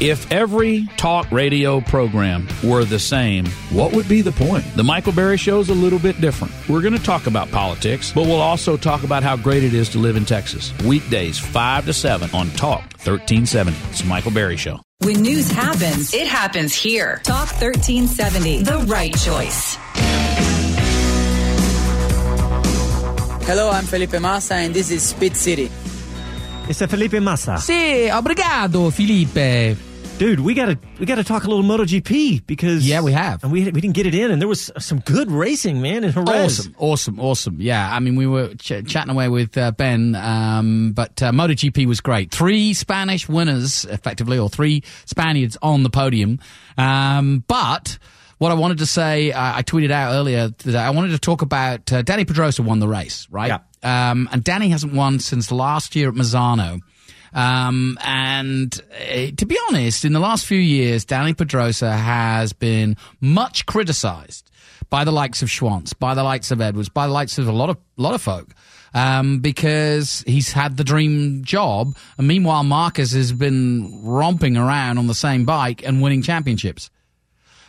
If 0.00 0.32
every 0.32 0.86
talk 0.96 1.30
radio 1.30 1.82
program 1.82 2.48
were 2.64 2.86
the 2.86 2.98
same, 2.98 3.44
what 3.68 3.92
would 3.92 4.08
be 4.08 4.22
the 4.22 4.32
point? 4.32 4.64
The 4.74 4.82
Michael 4.82 5.12
Berry 5.12 5.36
Show 5.36 5.60
is 5.60 5.68
a 5.68 5.74
little 5.74 5.98
bit 5.98 6.18
different. 6.22 6.54
We're 6.70 6.80
going 6.80 6.96
to 6.96 7.02
talk 7.02 7.26
about 7.26 7.50
politics, 7.50 8.10
but 8.10 8.22
we'll 8.22 8.40
also 8.40 8.78
talk 8.78 9.04
about 9.04 9.22
how 9.22 9.36
great 9.36 9.62
it 9.62 9.74
is 9.74 9.90
to 9.90 9.98
live 9.98 10.16
in 10.16 10.24
Texas. 10.24 10.72
Weekdays, 10.86 11.38
5 11.38 11.84
to 11.84 11.92
7 11.92 12.30
on 12.32 12.48
Talk 12.52 12.80
1370. 13.04 13.76
It's 13.90 14.00
the 14.00 14.06
Michael 14.08 14.30
Berry 14.30 14.56
Show. 14.56 14.80
When 15.00 15.20
news 15.20 15.50
happens, 15.50 16.14
it 16.14 16.26
happens 16.26 16.72
here. 16.72 17.20
Talk 17.22 17.52
1370, 17.60 18.62
the 18.62 18.78
right 18.88 19.14
choice. 19.18 19.76
Hello, 23.44 23.68
I'm 23.68 23.84
Felipe 23.84 24.18
Massa, 24.18 24.54
and 24.54 24.72
this 24.72 24.90
is 24.90 25.02
Speed 25.02 25.36
City. 25.36 25.70
It's 26.66 26.82
Felipe 26.86 27.20
Massa. 27.20 27.58
Sì, 27.58 28.08
obrigado, 28.10 28.88
Felipe. 28.90 29.89
Dude, 30.20 30.40
we 30.40 30.52
gotta 30.52 30.78
we 30.98 31.06
gotta 31.06 31.24
talk 31.24 31.44
a 31.44 31.48
little 31.48 31.64
MotoGP 31.64 32.46
because 32.46 32.86
Yeah, 32.86 33.00
we 33.00 33.12
have. 33.12 33.42
and 33.42 33.50
we 33.50 33.64
we 33.70 33.80
didn't 33.80 33.94
get 33.94 34.04
it 34.04 34.14
in, 34.14 34.30
and 34.30 34.38
there 34.38 34.48
was 34.48 34.70
some 34.78 34.98
good 35.00 35.30
racing, 35.30 35.80
man, 35.80 36.04
in 36.04 36.12
Jerez. 36.12 36.28
Awesome, 36.28 36.74
awesome, 36.76 37.20
awesome. 37.20 37.56
Yeah, 37.58 37.90
I 37.90 38.00
mean, 38.00 38.16
we 38.16 38.26
were 38.26 38.52
ch- 38.56 38.84
chatting 38.86 39.08
away 39.10 39.30
with 39.30 39.56
uh, 39.56 39.70
Ben, 39.70 40.14
um, 40.16 40.92
but 40.92 41.22
uh, 41.22 41.32
MotoGP 41.32 41.86
was 41.86 42.02
great. 42.02 42.30
Three 42.32 42.74
Spanish 42.74 43.30
winners, 43.30 43.86
effectively, 43.86 44.38
or 44.38 44.50
three 44.50 44.82
Spaniards 45.06 45.56
on 45.62 45.84
the 45.84 45.90
podium. 45.90 46.38
Um, 46.76 47.42
but 47.48 47.96
what 48.36 48.52
I 48.52 48.56
wanted 48.56 48.76
to 48.78 48.86
say, 48.86 49.32
uh, 49.32 49.56
I 49.56 49.62
tweeted 49.62 49.90
out 49.90 50.12
earlier 50.12 50.48
that 50.48 50.76
I 50.76 50.90
wanted 50.90 51.12
to 51.12 51.18
talk 51.18 51.40
about 51.40 51.90
uh, 51.94 52.02
Danny 52.02 52.26
Pedrosa 52.26 52.62
won 52.62 52.78
the 52.78 52.88
race, 52.88 53.26
right? 53.30 53.58
Um, 53.82 54.28
and 54.30 54.44
Danny 54.44 54.68
hasn't 54.68 54.92
won 54.92 55.18
since 55.18 55.50
last 55.50 55.96
year 55.96 56.10
at 56.10 56.14
Misano. 56.14 56.80
Um, 57.32 57.98
and 58.02 58.80
uh, 58.92 59.30
to 59.36 59.46
be 59.46 59.58
honest, 59.68 60.04
in 60.04 60.12
the 60.12 60.20
last 60.20 60.46
few 60.46 60.58
years, 60.58 61.04
Danny 61.04 61.34
Pedrosa 61.34 61.92
has 61.92 62.52
been 62.52 62.96
much 63.20 63.66
criticized 63.66 64.50
by 64.88 65.04
the 65.04 65.12
likes 65.12 65.42
of 65.42 65.48
Schwantz, 65.48 65.96
by 65.96 66.14
the 66.14 66.24
likes 66.24 66.50
of 66.50 66.60
Edwards, 66.60 66.88
by 66.88 67.06
the 67.06 67.12
likes 67.12 67.38
of 67.38 67.46
a 67.46 67.52
lot 67.52 67.70
of 67.70 67.78
lot 67.96 68.14
of 68.14 68.22
folk. 68.22 68.48
Um, 68.92 69.38
because 69.38 70.24
he's 70.26 70.50
had 70.50 70.76
the 70.76 70.82
dream 70.82 71.44
job, 71.44 71.96
and 72.18 72.26
meanwhile 72.26 72.64
Marquez 72.64 73.12
has 73.12 73.32
been 73.32 74.02
romping 74.02 74.56
around 74.56 74.98
on 74.98 75.06
the 75.06 75.14
same 75.14 75.44
bike 75.44 75.86
and 75.86 76.02
winning 76.02 76.22
championships. 76.22 76.90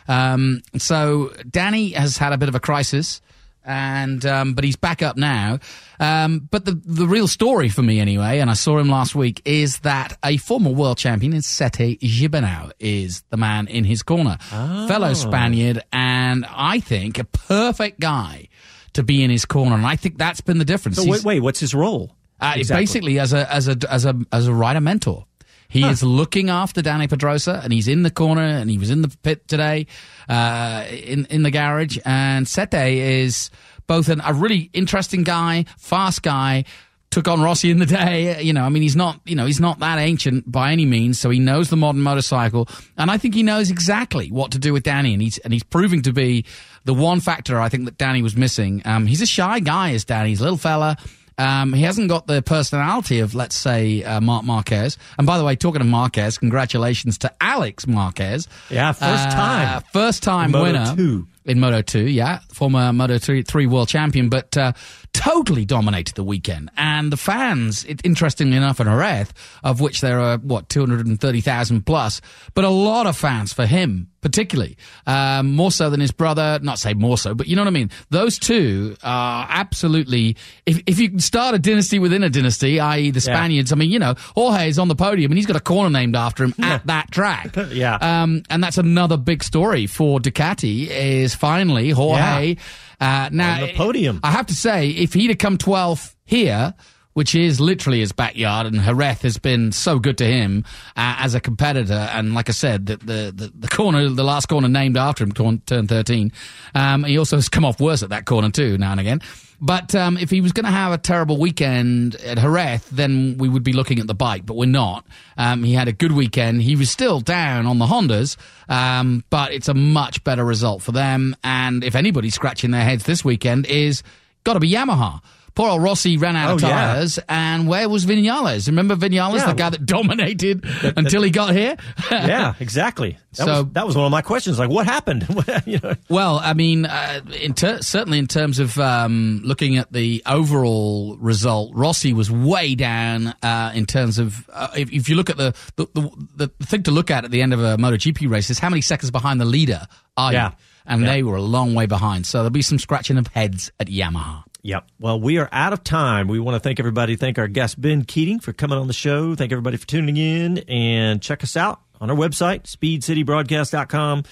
Um, 0.08 0.62
so 0.78 1.32
Danny 1.48 1.90
has 1.90 2.16
had 2.16 2.32
a 2.32 2.38
bit 2.38 2.48
of 2.48 2.56
a 2.56 2.60
crisis, 2.60 3.20
and 3.64 4.24
um, 4.26 4.54
but 4.54 4.64
he's 4.64 4.76
back 4.76 5.02
up 5.02 5.16
now. 5.16 5.58
Um, 6.00 6.48
but 6.50 6.64
the 6.64 6.80
the 6.84 7.06
real 7.06 7.28
story 7.28 7.68
for 7.68 7.82
me, 7.82 8.00
anyway, 8.00 8.38
and 8.40 8.50
I 8.50 8.54
saw 8.54 8.78
him 8.78 8.88
last 8.88 9.14
week, 9.14 9.40
is 9.44 9.78
that 9.80 10.16
a 10.24 10.36
former 10.36 10.70
world 10.70 10.98
champion 10.98 11.32
in 11.32 11.42
Sete 11.42 12.00
Gibernau 12.00 12.72
is 12.80 13.22
the 13.30 13.36
man 13.36 13.68
in 13.68 13.84
his 13.84 14.02
corner, 14.02 14.38
fellow 14.50 15.14
Spaniard, 15.14 15.82
and 15.92 16.44
I 16.48 16.80
think 16.80 17.18
a 17.18 17.24
perfect 17.24 18.00
guy 18.00 18.48
to 18.94 19.02
be 19.02 19.22
in 19.22 19.30
his 19.30 19.44
corner, 19.44 19.74
and 19.76 19.86
I 19.86 19.96
think 19.96 20.18
that's 20.18 20.40
been 20.40 20.58
the 20.58 20.64
difference. 20.64 20.96
So 20.98 21.08
wait, 21.08 21.24
wait, 21.24 21.40
what's 21.40 21.60
his 21.60 21.74
role? 21.74 22.14
uh, 22.40 22.54
Exactly. 22.56 22.82
Basically, 22.82 23.18
as 23.20 23.32
a 23.32 23.50
as 23.52 23.68
a 23.68 23.76
as 23.88 24.04
a 24.04 24.14
as 24.32 24.48
a 24.48 24.52
rider 24.54 24.80
mentor, 24.80 25.26
he 25.72 25.84
is 25.86 26.02
looking 26.02 26.50
after 26.50 26.82
Danny 26.82 27.08
Pedrosa, 27.08 27.60
and 27.64 27.72
he's 27.72 27.88
in 27.88 28.02
the 28.02 28.10
corner, 28.10 28.42
and 28.42 28.68
he 28.68 28.76
was 28.76 28.90
in 28.90 29.00
the 29.00 29.08
pit 29.22 29.48
today, 29.48 29.86
uh, 30.28 30.84
in 30.90 31.24
in 31.30 31.42
the 31.44 31.50
garage. 31.50 31.96
And 32.04 32.46
Sete 32.46 32.74
is 32.74 33.50
both 33.86 34.10
an, 34.10 34.20
a 34.22 34.34
really 34.34 34.68
interesting 34.74 35.22
guy, 35.22 35.64
fast 35.78 36.22
guy. 36.22 36.64
Took 37.10 37.28
on 37.28 37.42
Rossi 37.42 37.70
in 37.70 37.78
the 37.78 37.86
day, 37.86 38.42
you 38.42 38.52
know. 38.52 38.64
I 38.64 38.68
mean, 38.68 38.82
he's 38.82 38.96
not, 38.96 39.20
you 39.24 39.34
know, 39.34 39.44
he's 39.44 39.60
not 39.60 39.78
that 39.80 39.98
ancient 39.98 40.50
by 40.50 40.72
any 40.72 40.86
means. 40.86 41.18
So 41.18 41.28
he 41.28 41.38
knows 41.38 41.68
the 41.68 41.76
modern 41.76 42.02
motorcycle, 42.02 42.68
and 42.98 43.10
I 43.10 43.16
think 43.16 43.34
he 43.34 43.42
knows 43.42 43.70
exactly 43.70 44.28
what 44.28 44.52
to 44.52 44.58
do 44.58 44.74
with 44.74 44.82
Danny. 44.82 45.14
And 45.14 45.22
he's 45.22 45.38
and 45.38 45.54
he's 45.54 45.62
proving 45.62 46.02
to 46.02 46.12
be 46.12 46.44
the 46.84 46.94
one 46.94 47.20
factor 47.20 47.58
I 47.58 47.70
think 47.70 47.86
that 47.86 47.96
Danny 47.96 48.20
was 48.20 48.36
missing. 48.36 48.82
Um, 48.84 49.06
he's 49.06 49.22
a 49.22 49.26
shy 49.26 49.60
guy, 49.60 49.90
is 49.90 50.04
Danny. 50.04 50.30
He's 50.30 50.40
a 50.40 50.44
little 50.44 50.58
fella. 50.58 50.98
Um, 51.42 51.72
he 51.72 51.82
hasn't 51.82 52.08
got 52.08 52.26
the 52.26 52.40
personality 52.42 53.18
of, 53.20 53.34
let's 53.34 53.56
say, 53.56 54.02
uh, 54.04 54.20
Marc 54.20 54.44
Marquez. 54.44 54.96
And 55.18 55.26
by 55.26 55.38
the 55.38 55.44
way, 55.44 55.56
talking 55.56 55.80
of 55.80 55.86
Marquez, 55.86 56.38
congratulations 56.38 57.18
to 57.18 57.32
Alex 57.40 57.86
Marquez. 57.86 58.46
Yeah, 58.70 58.92
first 58.92 59.26
Uh, 59.28 59.30
time. 59.30 59.82
First 59.92 60.22
time 60.22 60.52
Moto 60.52 60.62
winner. 60.64 60.94
2. 60.96 61.26
In 61.44 61.58
Moto 61.58 61.82
2, 61.82 62.06
yeah. 62.06 62.38
Former 62.52 62.92
Moto 62.92 63.18
3, 63.18 63.42
3 63.42 63.66
world 63.66 63.88
champion, 63.88 64.28
but 64.28 64.56
uh, 64.56 64.72
totally 65.12 65.64
dominated 65.64 66.14
the 66.14 66.22
weekend. 66.22 66.70
And 66.76 67.10
the 67.10 67.16
fans, 67.16 67.82
it, 67.84 68.00
interestingly 68.04 68.56
enough, 68.56 68.78
in 68.78 68.86
Jerez, 68.86 69.28
of 69.64 69.80
which 69.80 70.00
there 70.00 70.20
are, 70.20 70.38
what, 70.38 70.68
230,000 70.68 71.84
plus, 71.84 72.20
but 72.54 72.64
a 72.64 72.68
lot 72.68 73.06
of 73.08 73.16
fans 73.16 73.52
for 73.52 73.66
him, 73.66 74.06
particularly. 74.22 74.78
Um, 75.06 75.52
more 75.54 75.70
so 75.70 75.90
than 75.90 76.00
his 76.00 76.12
brother, 76.12 76.58
not 76.62 76.78
say 76.78 76.94
more 76.94 77.18
so, 77.18 77.34
but 77.34 77.46
you 77.48 77.56
know 77.56 77.62
what 77.62 77.68
I 77.68 77.72
mean? 77.72 77.90
Those 78.08 78.38
two 78.38 78.96
are 79.02 79.46
absolutely, 79.50 80.36
if, 80.64 80.80
if 80.86 80.98
you 80.98 81.10
can 81.10 81.18
start 81.18 81.54
a 81.54 81.58
dynasty 81.58 81.98
within 81.98 82.22
a 82.22 82.30
dynasty, 82.30 82.80
i.e. 82.80 83.10
the 83.10 83.18
Yeah. 83.18 83.20
Spaniards, 83.20 83.72
I 83.72 83.76
mean, 83.76 83.90
you 83.90 83.98
know, 83.98 84.14
Jorge 84.34 84.68
is 84.68 84.78
on 84.78 84.88
the 84.88 84.94
podium 84.94 85.30
and 85.30 85.36
he's 85.38 85.46
got 85.46 85.56
a 85.56 85.60
corner 85.60 85.90
named 85.90 86.16
after 86.16 86.44
him 86.44 86.54
at 86.62 86.86
that 86.86 87.10
track. 87.10 87.54
Yeah. 87.72 87.96
Um, 87.96 88.42
and 88.50 88.62
that's 88.62 88.78
another 88.78 89.16
big 89.16 89.42
story 89.42 89.86
for 89.86 90.20
Ducati 90.20 90.88
is 90.88 91.34
finally 91.34 91.90
Jorge. 91.90 92.56
Uh, 93.00 93.28
now, 93.32 93.54
On 93.62 93.66
the 93.66 93.74
podium. 93.74 94.20
I 94.22 94.30
have 94.30 94.46
to 94.46 94.54
say, 94.54 94.88
if 94.90 95.12
he'd 95.14 95.28
have 95.28 95.38
come 95.38 95.58
12th 95.58 96.14
here, 96.24 96.74
which 97.14 97.34
is 97.34 97.60
literally 97.60 98.00
his 98.00 98.12
backyard, 98.12 98.66
and 98.66 98.80
Jerez 98.80 99.22
has 99.22 99.38
been 99.38 99.72
so 99.72 99.98
good 99.98 100.18
to 100.18 100.24
him 100.24 100.64
uh, 100.96 101.16
as 101.18 101.34
a 101.34 101.40
competitor. 101.40 102.08
And 102.12 102.34
like 102.34 102.48
I 102.48 102.52
said, 102.52 102.86
the, 102.86 102.96
the, 102.96 103.32
the, 103.34 103.52
the 103.54 103.68
corner, 103.68 104.08
the 104.08 104.24
last 104.24 104.46
corner 104.46 104.68
named 104.68 104.96
after 104.96 105.24
him, 105.24 105.32
turn- 105.32 105.62
turned 105.66 105.88
13. 105.88 106.32
Um, 106.74 107.04
he 107.04 107.18
also 107.18 107.36
has 107.36 107.48
come 107.48 107.64
off 107.64 107.80
worse 107.80 108.02
at 108.02 108.10
that 108.10 108.24
corner 108.24 108.50
too, 108.50 108.78
now 108.78 108.92
and 108.92 109.00
again. 109.00 109.20
But 109.64 109.94
um, 109.94 110.18
if 110.18 110.28
he 110.28 110.40
was 110.40 110.50
going 110.50 110.64
to 110.64 110.72
have 110.72 110.90
a 110.90 110.98
terrible 110.98 111.38
weekend 111.38 112.16
at 112.16 112.36
Jerez, 112.36 112.84
then 112.90 113.36
we 113.38 113.48
would 113.48 113.62
be 113.62 113.72
looking 113.72 114.00
at 114.00 114.08
the 114.08 114.14
bike, 114.14 114.44
but 114.44 114.56
we're 114.56 114.66
not. 114.66 115.06
Um, 115.38 115.62
he 115.62 115.72
had 115.72 115.86
a 115.86 115.92
good 115.92 116.10
weekend. 116.10 116.62
He 116.62 116.74
was 116.74 116.90
still 116.90 117.20
down 117.20 117.66
on 117.66 117.78
the 117.78 117.86
Hondas, 117.86 118.36
um, 118.68 119.22
but 119.30 119.52
it's 119.52 119.68
a 119.68 119.74
much 119.74 120.24
better 120.24 120.44
result 120.44 120.82
for 120.82 120.90
them. 120.90 121.36
And 121.44 121.84
if 121.84 121.94
anybody's 121.94 122.34
scratching 122.34 122.72
their 122.72 122.82
heads 122.82 123.04
this 123.04 123.24
weekend, 123.24 123.66
is 123.66 124.02
got 124.42 124.54
to 124.54 124.60
be 124.60 124.68
Yamaha. 124.68 125.22
Poor 125.54 125.68
old 125.68 125.82
Rossi 125.82 126.16
ran 126.16 126.34
out 126.34 126.50
of 126.52 126.64
Oh, 126.64 126.66
yeah. 126.66 126.74
tires, 126.94 127.18
and 127.28 127.68
where 127.68 127.88
was 127.88 128.06
Vinales? 128.06 128.66
Remember 128.68 128.96
Vinales, 128.96 129.36
Yeah. 129.36 129.46
the 129.48 129.54
guy 129.54 129.70
that 129.70 129.84
dominated 129.84 130.64
until 130.96 131.22
he 131.22 131.30
got 131.30 131.54
here? 131.54 131.76
yeah, 132.10 132.54
exactly. 132.58 133.18
That, 133.34 133.36
So- 133.44 133.62
was, 133.64 133.72
that 133.72 133.86
was 133.86 133.96
one 133.96 134.06
of 134.06 134.10
my 134.12 134.22
questions. 134.22 134.58
Like, 134.58 134.70
what 134.70 134.86
happened? 134.86 135.26
you 135.66 135.78
know, 135.82 135.94
Well, 136.08 136.38
I 136.38 136.54
mean, 136.54 136.86
uh, 136.86 137.20
in 137.40 137.52
ter- 137.54 137.82
certainly 137.82 138.18
in 138.18 138.26
terms 138.28 138.58
of 138.60 138.78
um, 138.78 139.42
looking 139.44 139.76
at 139.76 139.92
the 139.92 140.22
overall 140.26 141.16
result, 141.18 141.72
Rossi 141.74 142.12
was 142.12 142.30
way 142.30 142.74
down 142.74 143.28
uh, 143.42 143.72
in 143.74 143.84
terms 143.86 144.18
of 144.18 144.48
uh, 144.52 144.68
if, 144.76 144.90
if 144.92 145.08
you 145.08 145.16
look 145.16 145.28
at 145.30 145.36
the 145.36 145.54
the, 145.76 145.86
the 145.94 146.48
the 146.58 146.66
thing 146.66 146.82
to 146.84 146.90
look 146.90 147.10
at 147.10 147.24
at 147.24 147.30
the 147.30 147.42
end 147.42 147.52
of 147.52 147.60
a 147.60 147.76
MotoGP 147.76 148.28
race 148.30 148.48
is 148.50 148.58
how 148.58 148.70
many 148.70 148.80
seconds 148.80 149.10
behind 149.10 149.40
the 149.40 149.44
leader 149.44 149.82
are 150.16 150.32
Yeah. 150.32 150.48
you? 150.50 150.54
And 150.84 151.06
they 151.06 151.22
were 151.22 151.36
a 151.36 151.42
long 151.42 151.74
way 151.74 151.86
behind, 151.86 152.26
so 152.26 152.38
there'll 152.38 152.50
be 152.50 152.60
some 152.62 152.78
scratching 152.78 153.16
of 153.16 153.28
heads 153.28 153.70
at 153.78 153.86
Yamaha. 153.86 154.42
Yep. 154.62 154.86
Well, 155.00 155.20
we 155.20 155.38
are 155.38 155.48
out 155.50 155.72
of 155.72 155.82
time. 155.82 156.28
We 156.28 156.38
want 156.38 156.54
to 156.54 156.60
thank 156.60 156.78
everybody. 156.78 157.16
Thank 157.16 157.38
our 157.38 157.48
guest, 157.48 157.80
Ben 157.80 158.04
Keating, 158.04 158.38
for 158.38 158.52
coming 158.52 158.78
on 158.78 158.86
the 158.86 158.92
show. 158.92 159.34
Thank 159.34 159.50
everybody 159.52 159.76
for 159.76 159.86
tuning 159.86 160.16
in 160.16 160.58
and 160.68 161.20
check 161.20 161.42
us 161.42 161.56
out 161.56 161.80
on 162.00 162.10
our 162.10 162.16
website, 162.16 162.62
speedcitybroadcast.com. 162.64 164.24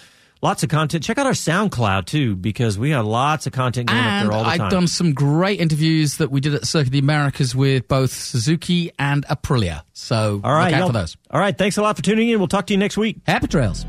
Lots 0.42 0.62
of 0.62 0.70
content. 0.70 1.04
Check 1.04 1.18
out 1.18 1.26
our 1.26 1.32
SoundCloud 1.32 2.06
too, 2.06 2.34
because 2.34 2.78
we 2.78 2.90
have 2.90 3.04
lots 3.04 3.46
of 3.46 3.52
content 3.52 3.88
going 3.88 4.00
up 4.02 4.22
there 4.22 4.32
all 4.32 4.44
the 4.44 4.50
time. 4.50 4.60
I've 4.62 4.70
done 4.70 4.86
some 4.86 5.12
great 5.12 5.60
interviews 5.60 6.16
that 6.16 6.30
we 6.30 6.40
did 6.40 6.54
at 6.54 6.66
Circuit 6.66 6.86
of 6.86 6.92
the 6.92 6.98
Americas 6.98 7.54
with 7.54 7.86
both 7.88 8.10
Suzuki 8.10 8.90
and 8.98 9.26
Aprilia. 9.26 9.82
So 9.92 10.40
all 10.42 10.54
right. 10.54 10.72
look 10.72 10.80
out 10.80 10.86
for 10.86 10.92
those. 10.94 11.16
All 11.30 11.40
right. 11.40 11.56
Thanks 11.56 11.76
a 11.76 11.82
lot 11.82 11.96
for 11.96 12.02
tuning 12.02 12.30
in. 12.30 12.38
We'll 12.38 12.48
talk 12.48 12.66
to 12.68 12.72
you 12.72 12.78
next 12.78 12.96
week. 12.96 13.18
Happy 13.26 13.48
trails. 13.48 13.84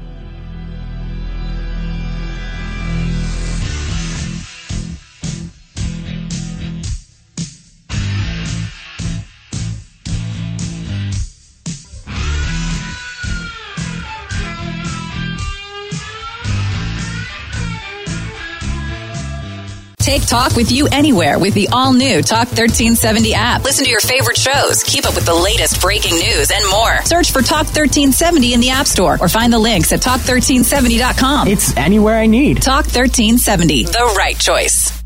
Take 20.11 20.27
talk 20.27 20.57
with 20.57 20.73
you 20.73 20.89
anywhere 20.91 21.39
with 21.39 21.53
the 21.53 21.69
all 21.69 21.93
new 21.93 22.21
Talk 22.21 22.47
1370 22.47 23.33
app. 23.33 23.63
Listen 23.63 23.85
to 23.85 23.89
your 23.89 24.01
favorite 24.01 24.35
shows, 24.35 24.83
keep 24.83 25.05
up 25.05 25.15
with 25.15 25.25
the 25.25 25.33
latest 25.33 25.79
breaking 25.79 26.15
news, 26.15 26.51
and 26.51 26.69
more. 26.69 27.01
Search 27.05 27.31
for 27.31 27.41
Talk 27.41 27.67
1370 27.67 28.53
in 28.53 28.59
the 28.59 28.71
App 28.71 28.87
Store 28.87 29.17
or 29.21 29.29
find 29.29 29.53
the 29.53 29.57
links 29.57 29.93
at 29.93 30.01
talk1370.com. 30.01 31.47
It's 31.47 31.77
anywhere 31.77 32.17
I 32.17 32.25
need. 32.25 32.61
Talk 32.61 32.87
1370, 32.87 33.85
the 33.85 34.13
right 34.17 34.37
choice. 34.37 35.01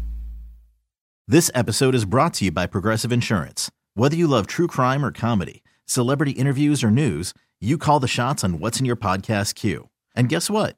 This 1.27 1.51
episode 1.53 1.93
is 1.93 2.05
brought 2.05 2.33
to 2.35 2.45
you 2.45 2.51
by 2.51 2.65
Progressive 2.65 3.11
Insurance. 3.11 3.69
Whether 3.93 4.15
you 4.15 4.25
love 4.25 4.47
true 4.47 4.65
crime 4.65 5.05
or 5.05 5.11
comedy, 5.11 5.61
celebrity 5.85 6.31
interviews 6.31 6.83
or 6.83 6.89
news, 6.89 7.31
you 7.61 7.77
call 7.77 7.99
the 7.99 8.07
shots 8.07 8.43
on 8.43 8.57
what's 8.57 8.79
in 8.79 8.87
your 8.87 8.95
podcast 8.95 9.53
queue. 9.53 9.87
And 10.15 10.29
guess 10.29 10.49
what? 10.49 10.77